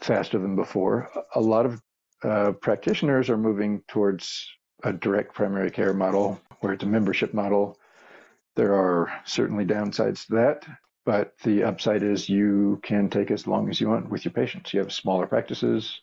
faster 0.00 0.38
than 0.38 0.56
before. 0.56 1.10
A 1.34 1.40
lot 1.40 1.64
of 1.64 1.82
uh, 2.22 2.52
practitioners 2.52 3.30
are 3.30 3.38
moving 3.38 3.82
towards 3.88 4.46
a 4.82 4.92
direct 4.92 5.34
primary 5.34 5.70
care 5.70 5.94
model 5.94 6.40
where 6.60 6.72
it's 6.72 6.84
a 6.84 6.86
membership 6.86 7.34
model. 7.34 7.78
There 8.56 8.74
are 8.74 9.12
certainly 9.24 9.64
downsides 9.64 10.26
to 10.26 10.34
that, 10.36 10.66
but 11.04 11.34
the 11.44 11.64
upside 11.64 12.02
is 12.02 12.28
you 12.28 12.80
can 12.82 13.08
take 13.08 13.30
as 13.30 13.46
long 13.46 13.68
as 13.68 13.80
you 13.80 13.88
want 13.88 14.10
with 14.10 14.24
your 14.24 14.32
patients. 14.32 14.74
You 14.74 14.80
have 14.80 14.92
smaller 14.92 15.26
practices 15.26 16.00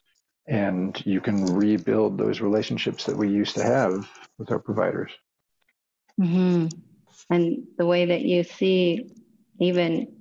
and 0.48 1.02
you 1.06 1.22
can 1.22 1.46
rebuild 1.46 2.18
those 2.18 2.40
relationships 2.40 3.06
that 3.06 3.18
we 3.18 3.30
used 3.30 3.56
to 3.56 3.64
have 3.64 4.10
with 4.38 4.52
our 4.52 4.60
providers. 4.60 5.12
Mm-hmm. 6.20 6.68
And 7.30 7.68
the 7.78 7.86
way 7.86 8.06
that 8.06 8.22
you 8.22 8.44
see 8.44 9.10
even 9.60 10.14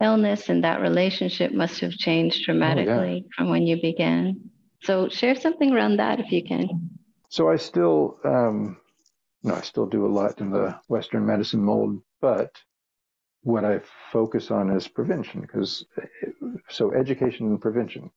illness 0.00 0.48
and 0.48 0.64
that 0.64 0.80
relationship 0.80 1.52
must 1.52 1.80
have 1.80 1.92
changed 1.92 2.44
dramatically 2.44 2.92
oh, 2.94 3.14
yeah. 3.14 3.20
from 3.36 3.50
when 3.50 3.66
you 3.66 3.80
began. 3.80 4.50
So 4.82 5.08
share 5.08 5.34
something 5.34 5.72
around 5.72 5.96
that 5.96 6.20
if 6.20 6.30
you 6.30 6.44
can. 6.44 6.93
So 7.34 7.50
I 7.50 7.56
still, 7.56 8.20
um, 8.22 8.76
no, 9.42 9.56
I 9.56 9.62
still 9.62 9.86
do 9.86 10.06
a 10.06 10.14
lot 10.20 10.40
in 10.40 10.50
the 10.50 10.78
Western 10.86 11.26
medicine 11.26 11.64
mold, 11.64 12.00
but 12.20 12.52
what 13.42 13.64
I 13.64 13.80
focus 14.12 14.52
on 14.52 14.70
is 14.70 14.86
prevention 14.86 15.40
because 15.40 15.84
so 16.68 16.94
education 16.94 17.46
and 17.48 17.60
prevention. 17.60 18.12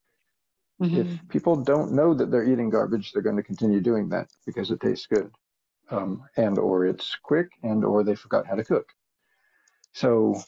Mm-hmm. 0.79 0.99
If 0.99 1.29
people 1.29 1.55
don't 1.55 1.93
know 1.93 2.13
that 2.13 2.29
they're 2.29 2.47
eating 2.47 2.69
garbage, 2.69 3.11
they're 3.11 3.23
going 3.23 3.37
to 3.37 3.49
continue 3.51 3.81
doing 3.81 4.07
that 4.09 4.29
because 4.45 4.69
it 4.69 4.81
tastes 4.81 5.07
good, 5.07 5.31
um, 5.89 6.21
and 6.35 6.59
or 6.59 6.85
it's 6.85 7.15
quick, 7.23 7.49
and 7.63 7.83
or 7.83 8.03
they 8.03 8.13
forgot 8.13 8.45
how 8.45 8.53
to 8.53 8.63
cook. 8.63 8.87
So, 9.93 10.39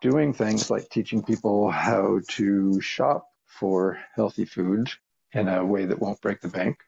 doing 0.00 0.32
things 0.32 0.68
like 0.68 0.88
teaching 0.88 1.22
people 1.22 1.70
how 1.70 2.18
to 2.30 2.80
shop 2.80 3.28
for 3.46 4.00
healthy 4.16 4.46
food 4.46 4.90
in 5.32 5.46
a 5.46 5.64
way 5.64 5.84
that 5.84 6.00
won't 6.00 6.20
break 6.20 6.40
the 6.40 6.48
bank, 6.48 6.80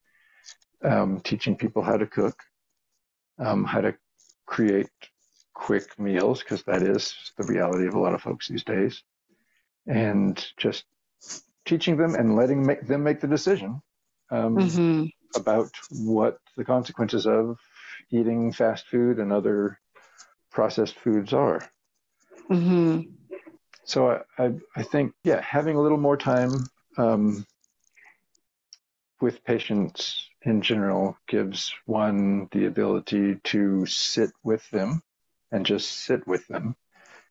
um, 0.84 1.20
teaching 1.20 1.56
people 1.56 1.82
how 1.82 1.96
to 1.96 2.06
cook, 2.06 2.38
um, 3.38 3.64
how 3.64 3.80
to 3.80 3.94
create 4.46 4.88
quick 5.54 5.98
meals, 5.98 6.40
because 6.40 6.62
that 6.64 6.82
is 6.82 7.14
the 7.36 7.44
reality 7.44 7.86
of 7.86 7.94
a 7.94 7.98
lot 7.98 8.14
of 8.14 8.22
folks 8.22 8.48
these 8.48 8.64
days, 8.64 9.02
and 9.86 10.46
just 10.56 10.84
teaching 11.64 11.96
them 11.96 12.14
and 12.14 12.36
letting 12.36 12.64
make 12.66 12.86
them 12.86 13.02
make 13.02 13.20
the 13.20 13.26
decision 13.26 13.80
um, 14.30 14.56
mm-hmm. 14.56 15.04
about 15.36 15.70
what 15.90 16.38
the 16.56 16.64
consequences 16.64 17.26
of 17.26 17.58
eating 18.10 18.52
fast 18.52 18.86
food 18.88 19.18
and 19.18 19.32
other 19.32 19.78
processed 20.50 20.96
foods 20.96 21.32
are. 21.32 21.66
Mm-hmm. 22.50 23.02
So 23.84 24.10
I, 24.10 24.44
I, 24.44 24.52
I, 24.76 24.82
think, 24.82 25.12
yeah, 25.24 25.40
having 25.40 25.76
a 25.76 25.80
little 25.80 25.98
more 25.98 26.16
time 26.16 26.50
um, 26.98 27.46
with 29.22 29.44
patients 29.44 30.28
in 30.42 30.60
general 30.60 31.16
gives 31.28 31.72
one 31.86 32.48
the 32.50 32.66
ability 32.66 33.36
to 33.44 33.86
sit 33.86 34.30
with 34.42 34.68
them 34.70 35.02
and 35.52 35.64
just 35.64 35.90
sit 35.90 36.26
with 36.26 36.46
them 36.48 36.74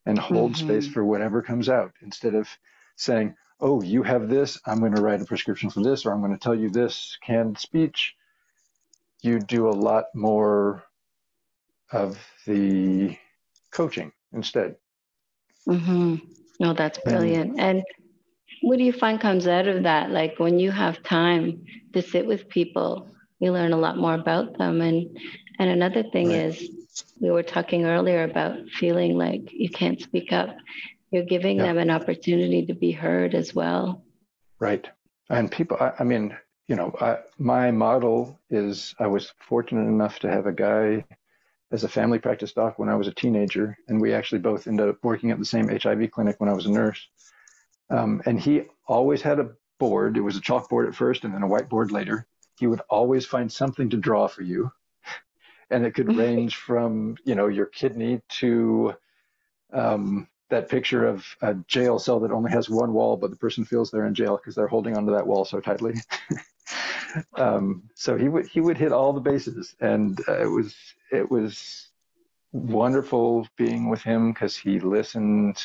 and 0.06 0.18
hold 0.18 0.54
mm-hmm. 0.54 0.68
space 0.68 0.88
for 0.88 1.04
whatever 1.04 1.42
comes 1.42 1.70
out 1.70 1.92
instead 2.02 2.34
of 2.34 2.48
saying, 2.96 3.36
Oh, 3.60 3.84
you 3.84 4.02
have 4.02 4.28
this, 4.28 4.60
I'm 4.66 4.80
going 4.80 4.96
to 4.96 5.04
write 5.04 5.22
a 5.22 5.26
prescription 5.26 5.70
for 5.70 5.84
this, 5.84 6.06
or 6.06 6.12
I'm 6.12 6.22
going 6.22 6.32
to 6.32 6.40
tell 6.40 6.56
you 6.56 6.70
this 6.72 7.18
canned 7.24 7.60
speech. 7.60 8.16
You 9.22 9.40
do 9.40 9.70
a 9.70 9.70
lot 9.70 10.06
more 10.16 10.84
of 11.92 12.18
the 12.48 13.16
coaching 13.70 14.14
instead. 14.34 14.78
Mm-hmm. 15.68 16.16
No, 16.60 16.74
that's 16.74 16.98
brilliant. 17.00 17.60
And, 17.60 17.60
and 17.60 17.84
what 18.62 18.78
do 18.78 18.84
you 18.84 18.94
find 18.94 19.20
comes 19.20 19.48
out 19.48 19.68
of 19.68 19.84
that? 19.84 20.12
Like 20.12 20.40
when 20.40 20.60
you 20.60 20.72
have 20.72 21.04
time 21.04 21.66
to 21.94 22.02
sit 22.02 22.26
with 22.26 22.48
people, 22.50 23.08
you 23.40 23.52
learn 23.52 23.74
a 23.74 23.78
lot 23.78 23.98
more 23.98 24.14
about 24.14 24.58
them. 24.58 24.82
And 24.82 25.18
and 25.60 25.70
another 25.70 26.04
thing 26.04 26.30
right. 26.30 26.46
is 26.46 26.70
we 27.20 27.32
were 27.32 27.44
talking 27.44 27.86
earlier 27.86 28.24
about 28.24 28.58
feeling 28.70 29.18
like 29.18 29.52
you 29.52 29.70
can't 29.70 30.02
speak 30.02 30.32
up. 30.32 30.56
You're 31.12 31.26
giving 31.26 31.58
yeah. 31.58 31.64
them 31.64 31.78
an 31.78 31.90
opportunity 31.90 32.66
to 32.68 32.74
be 32.74 32.92
heard 32.92 33.36
as 33.36 33.54
well. 33.54 34.04
Right. 34.60 34.88
And 35.30 35.52
people, 35.52 35.78
I, 35.80 35.94
I 36.00 36.04
mean, 36.04 36.36
you 36.68 36.76
know, 36.76 36.94
I, 37.02 37.20
my 37.38 37.72
model 37.72 38.40
is 38.50 38.96
I 39.00 39.08
was 39.08 39.34
fortunate 39.40 39.88
enough 39.88 40.20
to 40.20 40.30
have 40.30 40.46
a 40.46 40.54
guy 40.54 41.04
as 41.72 41.84
a 41.84 41.90
family 41.90 42.20
practice 42.20 42.54
doc 42.54 42.78
when 42.78 42.90
I 42.90 42.96
was 42.96 43.08
a 43.08 43.14
teenager, 43.14 43.78
and 43.88 44.00
we 44.00 44.14
actually 44.14 44.40
both 44.40 44.68
ended 44.68 44.90
up 44.90 44.98
working 45.04 45.32
at 45.32 45.40
the 45.40 45.46
same 45.46 45.68
HIV 45.68 46.12
clinic 46.12 46.36
when 46.40 46.50
I 46.50 46.54
was 46.54 46.66
a 46.66 46.72
nurse. 46.72 47.08
Um, 47.92 48.22
and 48.26 48.40
he 48.40 48.64
always 48.88 49.22
had 49.22 49.40
a 49.40 49.52
board. 49.80 50.18
It 50.18 50.22
was 50.22 50.38
a 50.38 50.42
chalkboard 50.42 50.88
at 50.88 50.96
first 50.96 51.24
and 51.24 51.34
then 51.34 51.44
a 51.44 51.48
whiteboard 51.48 51.92
later. 51.92 52.26
He 52.58 52.68
would 52.68 52.82
always 52.90 53.26
find 53.26 53.52
something 53.52 53.90
to 53.90 53.98
draw 53.98 54.28
for 54.28 54.44
you. 54.44 54.72
And 55.70 55.86
it 55.86 55.94
could 55.94 56.16
range 56.18 56.56
from, 56.56 57.18
you 57.26 57.36
know, 57.36 57.48
your 57.48 57.66
kidney 57.66 58.22
to 58.40 58.96
um, 59.74 60.28
that 60.50 60.70
picture 60.70 61.06
of 61.06 61.26
a 61.42 61.56
jail 61.68 62.00
cell 62.00 62.20
that 62.20 62.32
only 62.32 62.52
has 62.52 62.70
one 62.70 62.94
wall, 62.94 63.18
but 63.18 63.32
the 63.32 63.38
person 63.38 63.66
feels 63.66 63.90
they're 63.90 64.06
in 64.06 64.14
jail 64.14 64.38
because 64.38 64.56
they're 64.56 64.68
holding 64.68 64.96
onto 64.96 65.14
that 65.14 65.26
wall 65.26 65.44
so 65.44 65.60
tightly. 65.60 65.96
um, 67.36 67.84
so 67.96 68.18
he 68.18 68.30
would 68.30 68.48
he 68.48 68.62
would 68.62 68.78
hit 68.78 68.92
all 68.92 69.14
the 69.14 69.22
bases, 69.22 69.76
and 69.80 70.20
uh, 70.28 70.42
it 70.42 70.50
was 70.50 70.76
it 71.12 71.32
was 71.32 71.90
wonderful 72.52 73.48
being 73.58 73.90
with 73.90 74.02
him 74.02 74.32
because 74.32 74.56
he 74.56 74.80
listened, 74.80 75.58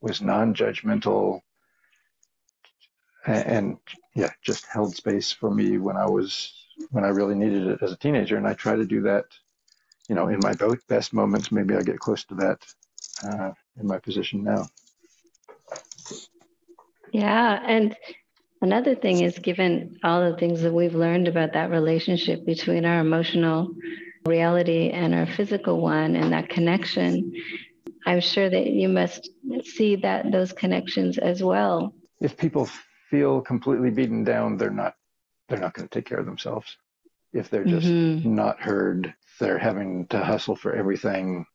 was 0.00 0.22
non-judgmental, 0.22 1.42
and 3.26 3.78
yeah, 4.14 4.30
just 4.42 4.66
held 4.66 4.94
space 4.94 5.32
for 5.32 5.50
me 5.50 5.78
when 5.78 5.96
I 5.96 6.06
was 6.06 6.52
when 6.90 7.04
I 7.04 7.08
really 7.08 7.34
needed 7.34 7.66
it 7.66 7.82
as 7.82 7.92
a 7.92 7.96
teenager, 7.96 8.36
and 8.36 8.46
I 8.46 8.54
try 8.54 8.76
to 8.76 8.84
do 8.84 9.02
that. 9.02 9.24
You 10.08 10.14
know, 10.14 10.28
in 10.28 10.38
my 10.40 10.54
best 10.88 11.14
moments, 11.14 11.50
maybe 11.50 11.74
I 11.74 11.82
get 11.82 11.98
close 11.98 12.24
to 12.24 12.34
that 12.34 12.58
uh, 13.26 13.52
in 13.80 13.86
my 13.86 13.98
position 13.98 14.44
now. 14.44 14.68
Yeah, 17.10 17.60
and 17.64 17.96
another 18.60 18.94
thing 18.94 19.22
is, 19.22 19.38
given 19.38 19.98
all 20.04 20.30
the 20.30 20.36
things 20.36 20.60
that 20.62 20.74
we've 20.74 20.94
learned 20.94 21.28
about 21.28 21.54
that 21.54 21.70
relationship 21.70 22.44
between 22.44 22.84
our 22.84 23.00
emotional 23.00 23.70
reality 24.26 24.90
and 24.90 25.14
our 25.14 25.26
physical 25.26 25.80
one, 25.80 26.16
and 26.16 26.32
that 26.32 26.50
connection, 26.50 27.32
I'm 28.04 28.20
sure 28.20 28.50
that 28.50 28.66
you 28.66 28.88
must 28.88 29.30
see 29.64 29.96
that 29.96 30.30
those 30.30 30.52
connections 30.52 31.16
as 31.16 31.42
well. 31.42 31.94
If 32.20 32.36
people 32.36 32.68
feel 33.10 33.40
completely 33.40 33.90
beaten 33.90 34.24
down, 34.24 34.56
they're 34.56 34.70
not 34.70 34.94
they're 35.48 35.58
not 35.58 35.74
going 35.74 35.88
to 35.88 35.94
take 35.94 36.06
care 36.06 36.18
of 36.18 36.26
themselves. 36.26 36.76
If 37.32 37.50
they're 37.50 37.64
just 37.64 37.86
mm-hmm. 37.86 38.34
not 38.34 38.60
heard, 38.60 39.14
they're 39.38 39.58
having 39.58 40.06
to 40.08 40.24
hustle 40.24 40.56
for 40.56 40.74
everything. 40.74 41.46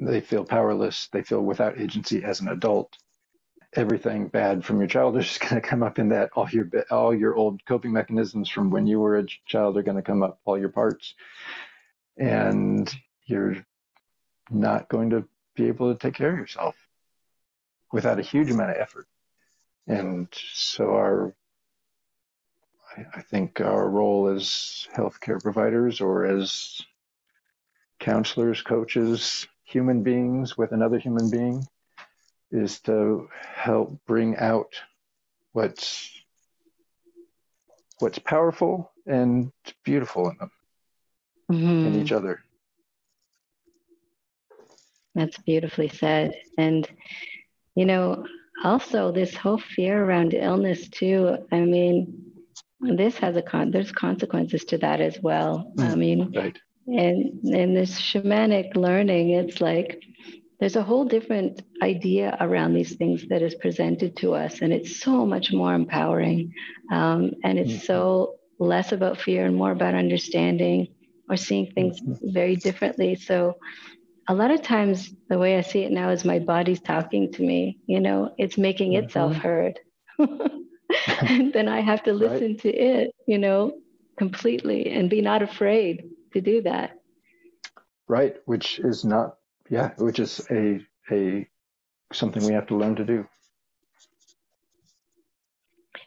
They 0.00 0.20
feel 0.20 0.44
powerless. 0.44 1.08
They 1.12 1.22
feel 1.22 1.42
without 1.42 1.80
agency 1.80 2.22
as 2.22 2.40
an 2.40 2.48
adult. 2.48 2.92
everything 3.74 4.28
bad 4.28 4.64
from 4.64 4.78
your 4.78 4.88
childhood 4.88 5.24
is 5.24 5.38
going 5.40 5.54
to 5.54 5.60
come 5.60 5.82
up 5.82 5.98
in 5.98 6.10
that. 6.10 6.30
All 6.34 6.48
your 6.50 6.68
all 6.90 7.14
your 7.14 7.34
old 7.34 7.64
coping 7.66 7.92
mechanisms 7.92 8.48
from 8.48 8.70
when 8.70 8.86
you 8.86 9.00
were 9.00 9.18
a 9.18 9.26
child 9.46 9.76
are 9.76 9.82
going 9.82 9.96
to 9.96 10.02
come 10.02 10.22
up. 10.22 10.38
All 10.44 10.58
your 10.58 10.68
parts, 10.70 11.14
and 12.16 12.92
you're 13.24 13.56
not 14.50 14.88
going 14.88 15.10
to 15.10 15.26
be 15.54 15.68
able 15.68 15.92
to 15.92 15.98
take 15.98 16.14
care 16.14 16.32
of 16.32 16.38
yourself 16.38 16.76
without 17.92 18.18
a 18.18 18.22
huge 18.22 18.50
amount 18.50 18.70
of 18.70 18.76
effort. 18.76 19.06
And 19.86 20.28
so 20.32 20.90
our 20.90 21.34
I 23.14 23.20
think 23.20 23.60
our 23.60 23.88
role 23.90 24.28
as 24.28 24.88
healthcare 24.96 25.42
providers 25.42 26.00
or 26.00 26.24
as 26.24 26.80
counselors, 28.00 28.62
coaches, 28.62 29.46
human 29.64 30.02
beings 30.02 30.56
with 30.56 30.72
another 30.72 30.98
human 30.98 31.28
being 31.28 31.66
is 32.50 32.80
to 32.80 33.28
help 33.32 33.98
bring 34.06 34.36
out 34.36 34.72
what's 35.52 36.10
what's 37.98 38.18
powerful 38.18 38.92
and 39.06 39.52
beautiful 39.84 40.30
in 40.30 40.36
them 40.38 40.50
mm-hmm. 41.50 41.86
in 41.86 42.00
each 42.00 42.12
other 42.12 42.40
that's 45.14 45.38
beautifully 45.38 45.88
said 45.88 46.34
and 46.58 46.88
you 47.74 47.84
know 47.84 48.24
also 48.64 49.12
this 49.12 49.34
whole 49.34 49.58
fear 49.58 50.04
around 50.04 50.34
illness 50.34 50.88
too 50.88 51.36
i 51.52 51.60
mean 51.60 52.26
this 52.80 53.16
has 53.18 53.36
a 53.36 53.42
con 53.42 53.70
there's 53.70 53.92
consequences 53.92 54.64
to 54.64 54.78
that 54.78 55.00
as 55.00 55.18
well 55.22 55.72
mm, 55.76 55.90
i 55.90 55.94
mean 55.94 56.32
right. 56.34 56.58
and 56.86 57.44
in 57.54 57.74
this 57.74 58.00
shamanic 58.00 58.74
learning 58.76 59.30
it's 59.30 59.60
like 59.60 60.02
there's 60.58 60.76
a 60.76 60.82
whole 60.82 61.04
different 61.04 61.62
idea 61.82 62.36
around 62.40 62.72
these 62.72 62.96
things 62.96 63.26
that 63.28 63.42
is 63.42 63.54
presented 63.56 64.16
to 64.16 64.34
us 64.34 64.60
and 64.62 64.72
it's 64.72 65.00
so 65.00 65.26
much 65.26 65.52
more 65.52 65.74
empowering 65.74 66.52
um, 66.90 67.30
and 67.44 67.58
it's 67.58 67.72
mm-hmm. 67.72 67.92
so 67.92 68.36
less 68.58 68.92
about 68.92 69.20
fear 69.20 69.44
and 69.44 69.54
more 69.54 69.72
about 69.72 69.94
understanding 69.94 70.88
or 71.28 71.36
seeing 71.36 71.70
things 71.72 72.00
mm-hmm. 72.00 72.32
very 72.32 72.56
differently 72.56 73.14
so 73.14 73.54
a 74.28 74.34
lot 74.34 74.50
of 74.50 74.62
times 74.62 75.10
the 75.28 75.38
way 75.38 75.56
i 75.56 75.60
see 75.60 75.80
it 75.80 75.92
now 75.92 76.10
is 76.10 76.24
my 76.24 76.38
body's 76.38 76.80
talking 76.80 77.32
to 77.32 77.42
me 77.42 77.78
you 77.86 78.00
know 78.00 78.34
it's 78.38 78.58
making 78.58 78.92
mm-hmm. 78.92 79.04
itself 79.04 79.34
heard 79.36 79.78
and 80.18 81.52
then 81.52 81.68
i 81.68 81.80
have 81.80 82.02
to 82.02 82.12
listen 82.24 82.52
right. 82.52 82.60
to 82.60 82.70
it 82.70 83.14
you 83.26 83.38
know 83.38 83.72
completely 84.18 84.90
and 84.90 85.10
be 85.10 85.20
not 85.20 85.42
afraid 85.42 86.04
to 86.32 86.40
do 86.40 86.62
that 86.62 86.98
right 88.08 88.36
which 88.46 88.78
is 88.78 89.04
not 89.04 89.36
yeah, 89.70 89.90
which 89.98 90.18
is 90.18 90.46
a 90.50 90.80
a 91.10 91.48
something 92.12 92.44
we 92.44 92.52
have 92.52 92.66
to 92.68 92.76
learn 92.76 92.96
to 92.96 93.04
do. 93.04 93.26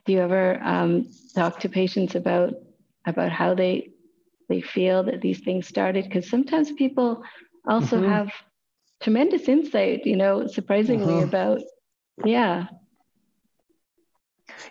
Do 0.06 0.14
you 0.14 0.20
ever 0.20 0.60
um, 0.64 1.10
talk 1.36 1.60
to 1.60 1.70
patients 1.70 2.16
about 2.16 2.54
about 3.06 3.32
how 3.32 3.54
they 3.54 3.92
they 4.48 4.62
feel 4.62 5.04
that 5.04 5.22
these 5.22 5.40
things 5.40 5.68
started? 5.68 6.06
Because 6.06 6.30
sometimes 6.30 6.72
people 6.72 7.24
also 7.68 7.97
mm-hmm. 7.97 8.10
have 8.10 8.32
tremendous 9.01 9.47
insight, 9.47 10.05
you 10.05 10.16
know, 10.16 10.47
surprisingly 10.47 11.14
mm-hmm. 11.14 11.30
about 11.30 11.62
yeah. 12.26 12.66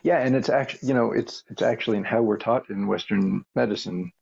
Yeah, 0.02 0.18
and 0.18 0.36
it's 0.36 0.48
actually 0.48 0.88
you 0.88 0.94
know 0.94 1.12
it's 1.12 1.44
it's 1.48 1.62
actually 1.62 1.96
in 1.96 2.04
how 2.04 2.22
we're 2.22 2.36
taught 2.36 2.70
in 2.70 2.86
Western 2.86 3.44
medicine 3.54 4.12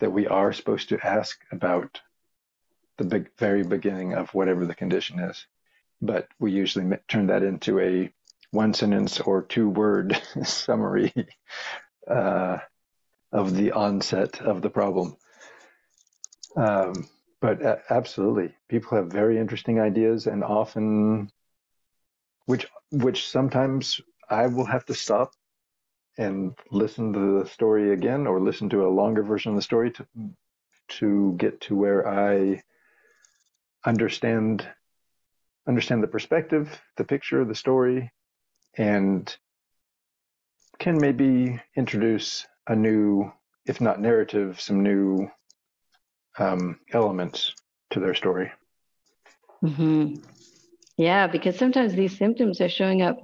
that 0.00 0.10
we 0.10 0.26
are 0.26 0.52
supposed 0.52 0.88
to 0.88 1.06
ask 1.06 1.38
about 1.52 2.00
the 2.96 3.04
big, 3.04 3.30
very 3.38 3.62
beginning 3.62 4.14
of 4.14 4.32
whatever 4.34 4.66
the 4.66 4.74
condition 4.74 5.20
is. 5.20 5.46
But 6.02 6.28
we 6.38 6.52
usually 6.52 6.98
turn 7.08 7.28
that 7.28 7.42
into 7.42 7.80
a 7.80 8.12
one 8.50 8.74
sentence 8.74 9.20
or 9.20 9.42
two 9.42 9.68
word 9.68 10.20
summary 10.44 11.12
uh, 12.08 12.58
of 13.32 13.54
the 13.54 13.72
onset 13.72 14.40
of 14.40 14.62
the 14.62 14.70
problem. 14.70 15.16
Um, 16.56 17.08
but 17.40 17.64
uh, 17.64 17.76
absolutely, 17.90 18.54
people 18.68 18.96
have 18.96 19.08
very 19.08 19.38
interesting 19.38 19.80
ideas, 19.80 20.26
and 20.26 20.42
often, 20.44 21.30
which 22.46 22.66
which 22.90 23.28
sometimes 23.28 24.00
I 24.28 24.46
will 24.46 24.66
have 24.66 24.84
to 24.86 24.94
stop 24.94 25.32
and 26.16 26.54
listen 26.70 27.12
to 27.12 27.42
the 27.42 27.48
story 27.48 27.92
again, 27.92 28.26
or 28.26 28.40
listen 28.40 28.68
to 28.70 28.86
a 28.86 28.96
longer 29.00 29.22
version 29.22 29.52
of 29.52 29.56
the 29.56 29.62
story 29.62 29.90
to 29.92 30.06
to 30.88 31.34
get 31.38 31.60
to 31.62 31.76
where 31.76 32.06
I 32.08 32.62
understand 33.84 34.66
understand 35.66 36.02
the 36.02 36.08
perspective, 36.08 36.80
the 36.96 37.04
picture, 37.04 37.44
the 37.44 37.54
story, 37.54 38.12
and 38.76 39.34
can 40.78 40.98
maybe 40.98 41.60
introduce 41.76 42.46
a 42.66 42.76
new, 42.76 43.32
if 43.66 43.80
not 43.80 44.00
narrative, 44.00 44.60
some 44.60 44.82
new 44.82 45.30
um, 46.38 46.78
elements 46.92 47.54
to 47.90 48.00
their 48.00 48.14
story. 48.14 48.50
Mm-hmm. 49.62 50.16
Yeah, 50.96 51.26
because 51.26 51.58
sometimes 51.58 51.94
these 51.94 52.16
symptoms 52.16 52.60
are 52.60 52.68
showing 52.68 53.02
up 53.02 53.18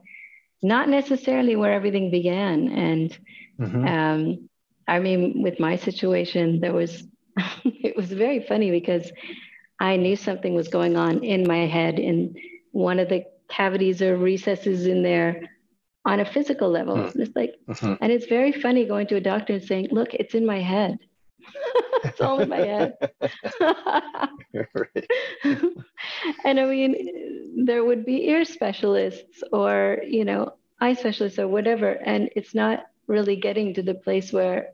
not 0.63 0.89
necessarily 0.89 1.57
where 1.57 1.73
everything 1.73 2.11
began. 2.11 2.69
And 2.69 3.19
mm-hmm. 3.61 3.87
um, 3.87 4.49
I 4.89 4.99
mean, 4.99 5.43
with 5.43 5.61
my 5.61 5.77
situation, 5.77 6.61
there 6.61 6.73
was, 6.73 7.05
it 7.65 7.97
was 7.97 8.13
very 8.13 8.45
funny 8.47 8.71
because 8.71 9.11
I 9.79 9.97
knew 9.97 10.17
something 10.17 10.55
was 10.55 10.69
going 10.69 10.97
on 10.97 11.25
in 11.25 11.47
my 11.47 11.67
head 11.67 11.99
in 11.99 12.35
one 12.73 12.99
of 12.99 13.09
the 13.09 13.25
cavities 13.49 14.03
or 14.03 14.17
recesses 14.17 14.87
in 14.87 15.03
there 15.03 15.49
on 16.05 16.21
a 16.21 16.25
physical 16.25 16.71
level. 16.71 16.97
Mm. 16.97 17.17
It's 17.17 17.37
like, 17.37 17.55
mm-hmm. 17.69 17.95
and 18.01 18.13
it's 18.13 18.27
very 18.27 18.53
funny 18.53 18.87
going 18.87 19.07
to 19.09 19.17
a 19.17 19.21
doctor 19.21 19.55
and 19.55 19.63
saying, 19.63 19.89
"Look, 19.91 20.15
it's 20.15 20.35
in 20.35 20.47
my 20.47 20.61
head. 20.61 20.99
it's 22.05 22.21
all 22.21 22.41
in 22.41 22.49
my 22.49 22.59
head." 22.59 22.97
and 26.45 26.61
I 26.61 26.65
mean, 26.65 27.65
there 27.65 27.85
would 27.85 28.05
be 28.05 28.29
ear 28.29 28.45
specialists 28.45 29.43
or 29.53 29.99
you 30.07 30.25
know 30.25 30.55
eye 30.81 30.95
specialists 30.95 31.39
or 31.39 31.49
whatever, 31.49 31.93
and 32.05 32.31
it's 32.37 32.55
not 32.55 32.87
really 33.07 33.37
getting 33.37 33.75
to 33.75 33.83
the 33.83 33.95
place 33.95 34.33
where 34.33 34.71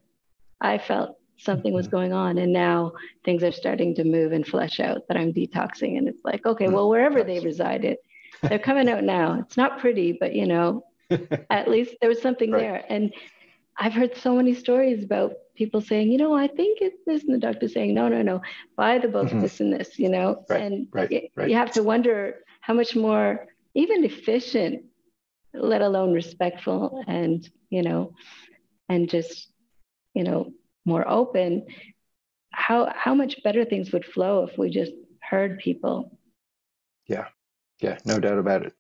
I 0.61 0.79
felt 0.79 1.19
something 1.37 1.73
was 1.73 1.87
mm-hmm. 1.87 1.97
going 1.97 2.13
on 2.13 2.39
and 2.39 2.53
now 2.53 2.93
things 3.25 3.43
are 3.43 3.53
starting 3.53 3.95
to 3.95 4.05
move 4.05 4.33
and 4.33 4.47
flesh 4.47 4.81
out 4.81 5.07
that 5.09 5.17
i'm 5.17 5.33
detoxing 5.33 5.99
and 5.99 6.09
it's 6.09 6.25
like 6.25 6.45
okay 6.47 6.69
well 6.69 6.89
wherever 6.89 7.23
they 7.23 7.41
resided 7.41 7.99
they're 8.43 8.59
coming 8.59 8.89
out 8.89 9.05
now 9.05 9.39
it's 9.39 9.57
not 9.57 9.79
pretty 9.79 10.17
but 10.19 10.35
you 10.35 10.47
know 10.47 10.85
at 11.51 11.69
least 11.69 11.95
there 12.01 12.09
was 12.09 12.21
something 12.21 12.51
right. 12.51 12.61
there 12.61 12.85
and 12.89 13.13
i've 13.77 13.93
heard 13.93 14.17
so 14.17 14.35
many 14.35 14.55
stories 14.55 15.05
about 15.05 15.35
people 15.57 15.81
saying 15.81 16.11
you 16.11 16.19
know 16.19 16.35
i 16.35 16.47
think 16.47 16.79
it's 16.81 16.99
this 17.07 17.25
and 17.25 17.35
the 17.35 17.39
doctor 17.39 17.69
saying 17.69 17.95
no 17.95 18.09
no 18.09 18.23
no 18.23 18.41
by 18.77 18.99
the 18.99 19.09
book 19.09 19.27
mm-hmm. 19.29 19.41
this 19.41 19.61
and 19.61 19.73
this 19.73 19.99
you 19.99 20.09
know 20.09 20.45
right. 20.49 20.63
and 20.63 20.89
right. 20.93 21.31
Right. 21.35 21.49
you 21.49 21.57
have 21.57 21.73
to 21.73 21.83
wonder 21.83 22.37
how 22.61 22.75
much 22.75 22.95
more 22.95 23.47
even 23.75 24.05
efficient 24.05 24.85
let 25.55 25.83
alone 25.83 26.13
respectful 26.13 27.03
and 27.07 27.49
you 27.71 27.83
know 27.83 28.13
and 28.89 29.09
just 29.09 29.51
you 30.15 30.23
know 30.23 30.53
more 30.87 31.07
open, 31.07 31.67
how 32.53 32.91
how 32.95 33.15
much 33.15 33.43
better 33.43 33.65
things 33.65 33.93
would 33.93 34.05
flow 34.05 34.45
if 34.45 34.57
we 34.57 34.71
just 34.71 34.93
heard 35.21 35.59
people. 35.59 36.19
Yeah, 37.07 37.27
yeah, 37.81 37.99
no 38.07 38.19
doubt 38.19 38.39
about 38.39 38.65
it. 38.65 38.73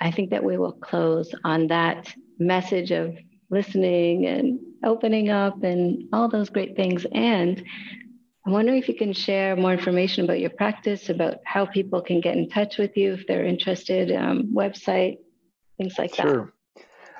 I 0.00 0.10
think 0.10 0.30
that 0.30 0.42
we 0.42 0.56
will 0.56 0.72
close 0.72 1.32
on 1.44 1.68
that 1.68 2.12
message 2.38 2.90
of 2.90 3.16
listening 3.50 4.26
and 4.26 4.58
opening 4.84 5.30
up 5.30 5.62
and 5.62 6.08
all 6.12 6.28
those 6.28 6.50
great 6.50 6.76
things. 6.76 7.06
And 7.12 7.62
I'm 8.46 8.52
wondering 8.52 8.78
if 8.78 8.88
you 8.88 8.94
can 8.94 9.12
share 9.12 9.56
more 9.56 9.72
information 9.72 10.24
about 10.24 10.40
your 10.40 10.50
practice, 10.50 11.08
about 11.08 11.38
how 11.44 11.66
people 11.66 12.00
can 12.00 12.20
get 12.20 12.36
in 12.36 12.48
touch 12.48 12.78
with 12.78 12.96
you 12.96 13.14
if 13.14 13.26
they're 13.26 13.44
interested, 13.44 14.10
um, 14.12 14.52
website, 14.54 15.18
things 15.76 15.98
like 15.98 16.14
sure. 16.14 16.24
that. 16.24 16.32
Sure. 16.32 16.52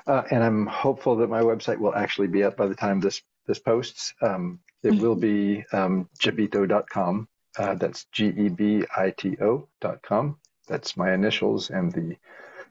Uh, 0.07 0.23
and 0.31 0.43
I'm 0.43 0.65
hopeful 0.65 1.15
that 1.17 1.29
my 1.29 1.41
website 1.41 1.77
will 1.77 1.93
actually 1.93 2.27
be 2.27 2.43
up 2.43 2.57
by 2.57 2.65
the 2.65 2.75
time 2.75 2.99
this 2.99 3.21
this 3.45 3.59
posts. 3.59 4.13
Um, 4.21 4.59
it 4.81 4.99
will 4.99 5.15
be 5.15 5.63
um, 5.71 6.09
gebito.com. 6.19 7.27
Uh, 7.57 7.75
that's 7.75 8.05
G 8.11 8.27
E 8.27 8.49
B 8.49 8.83
I 8.95 9.11
T 9.11 9.37
O.com. 9.41 10.37
That's 10.67 10.95
my 10.95 11.13
initials 11.13 11.69
and 11.69 11.91
the 11.91 12.15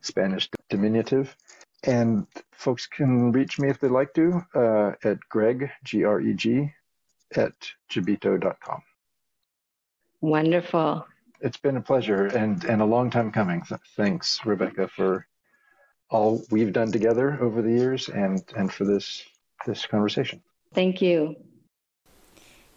Spanish 0.00 0.48
diminutive. 0.68 1.36
And 1.84 2.26
folks 2.52 2.86
can 2.86 3.32
reach 3.32 3.58
me 3.58 3.68
if 3.68 3.78
they'd 3.78 3.88
like 3.88 4.12
to 4.14 4.42
uh, 4.54 4.92
at 5.04 5.18
Greg, 5.28 5.70
G 5.84 6.04
R 6.04 6.20
E 6.20 6.34
G, 6.34 6.72
at 7.36 7.52
gebito.com. 7.90 8.82
Wonderful. 10.20 11.06
It's 11.40 11.56
been 11.56 11.76
a 11.76 11.80
pleasure 11.80 12.26
and, 12.26 12.64
and 12.64 12.82
a 12.82 12.84
long 12.84 13.10
time 13.10 13.30
coming. 13.30 13.62
Thanks, 13.96 14.40
Rebecca, 14.44 14.88
for 14.88 15.26
all 16.10 16.42
we've 16.50 16.72
done 16.72 16.90
together 16.90 17.38
over 17.40 17.62
the 17.62 17.70
years 17.70 18.08
and, 18.08 18.42
and 18.56 18.72
for 18.72 18.84
this 18.84 19.22
this 19.66 19.86
conversation. 19.86 20.40
Thank 20.72 21.02
you. 21.02 21.36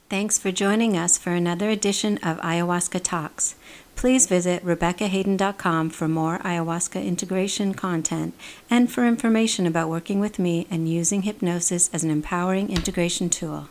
Thanks 0.10 0.38
for 0.38 0.52
joining 0.52 0.98
us 0.98 1.18
for 1.18 1.32
another 1.32 1.70
edition 1.70 2.18
of 2.18 2.38
Ayahuasca 2.40 3.02
Talks. 3.02 3.56
Please 4.02 4.26
visit 4.26 4.66
RebeccaHayden.com 4.66 5.92
for 5.92 6.08
more 6.08 6.40
ayahuasca 6.40 7.06
integration 7.06 7.76
content 7.76 8.34
and 8.68 8.92
for 8.92 9.06
information 9.06 9.68
about 9.68 9.90
working 9.90 10.20
with 10.20 10.40
me 10.40 10.66
and 10.72 10.90
using 10.90 11.22
hypnosis 11.22 11.88
as 11.94 12.04
an 12.04 12.10
empowering 12.10 12.72
integration 12.72 13.30
tool. 13.30 13.68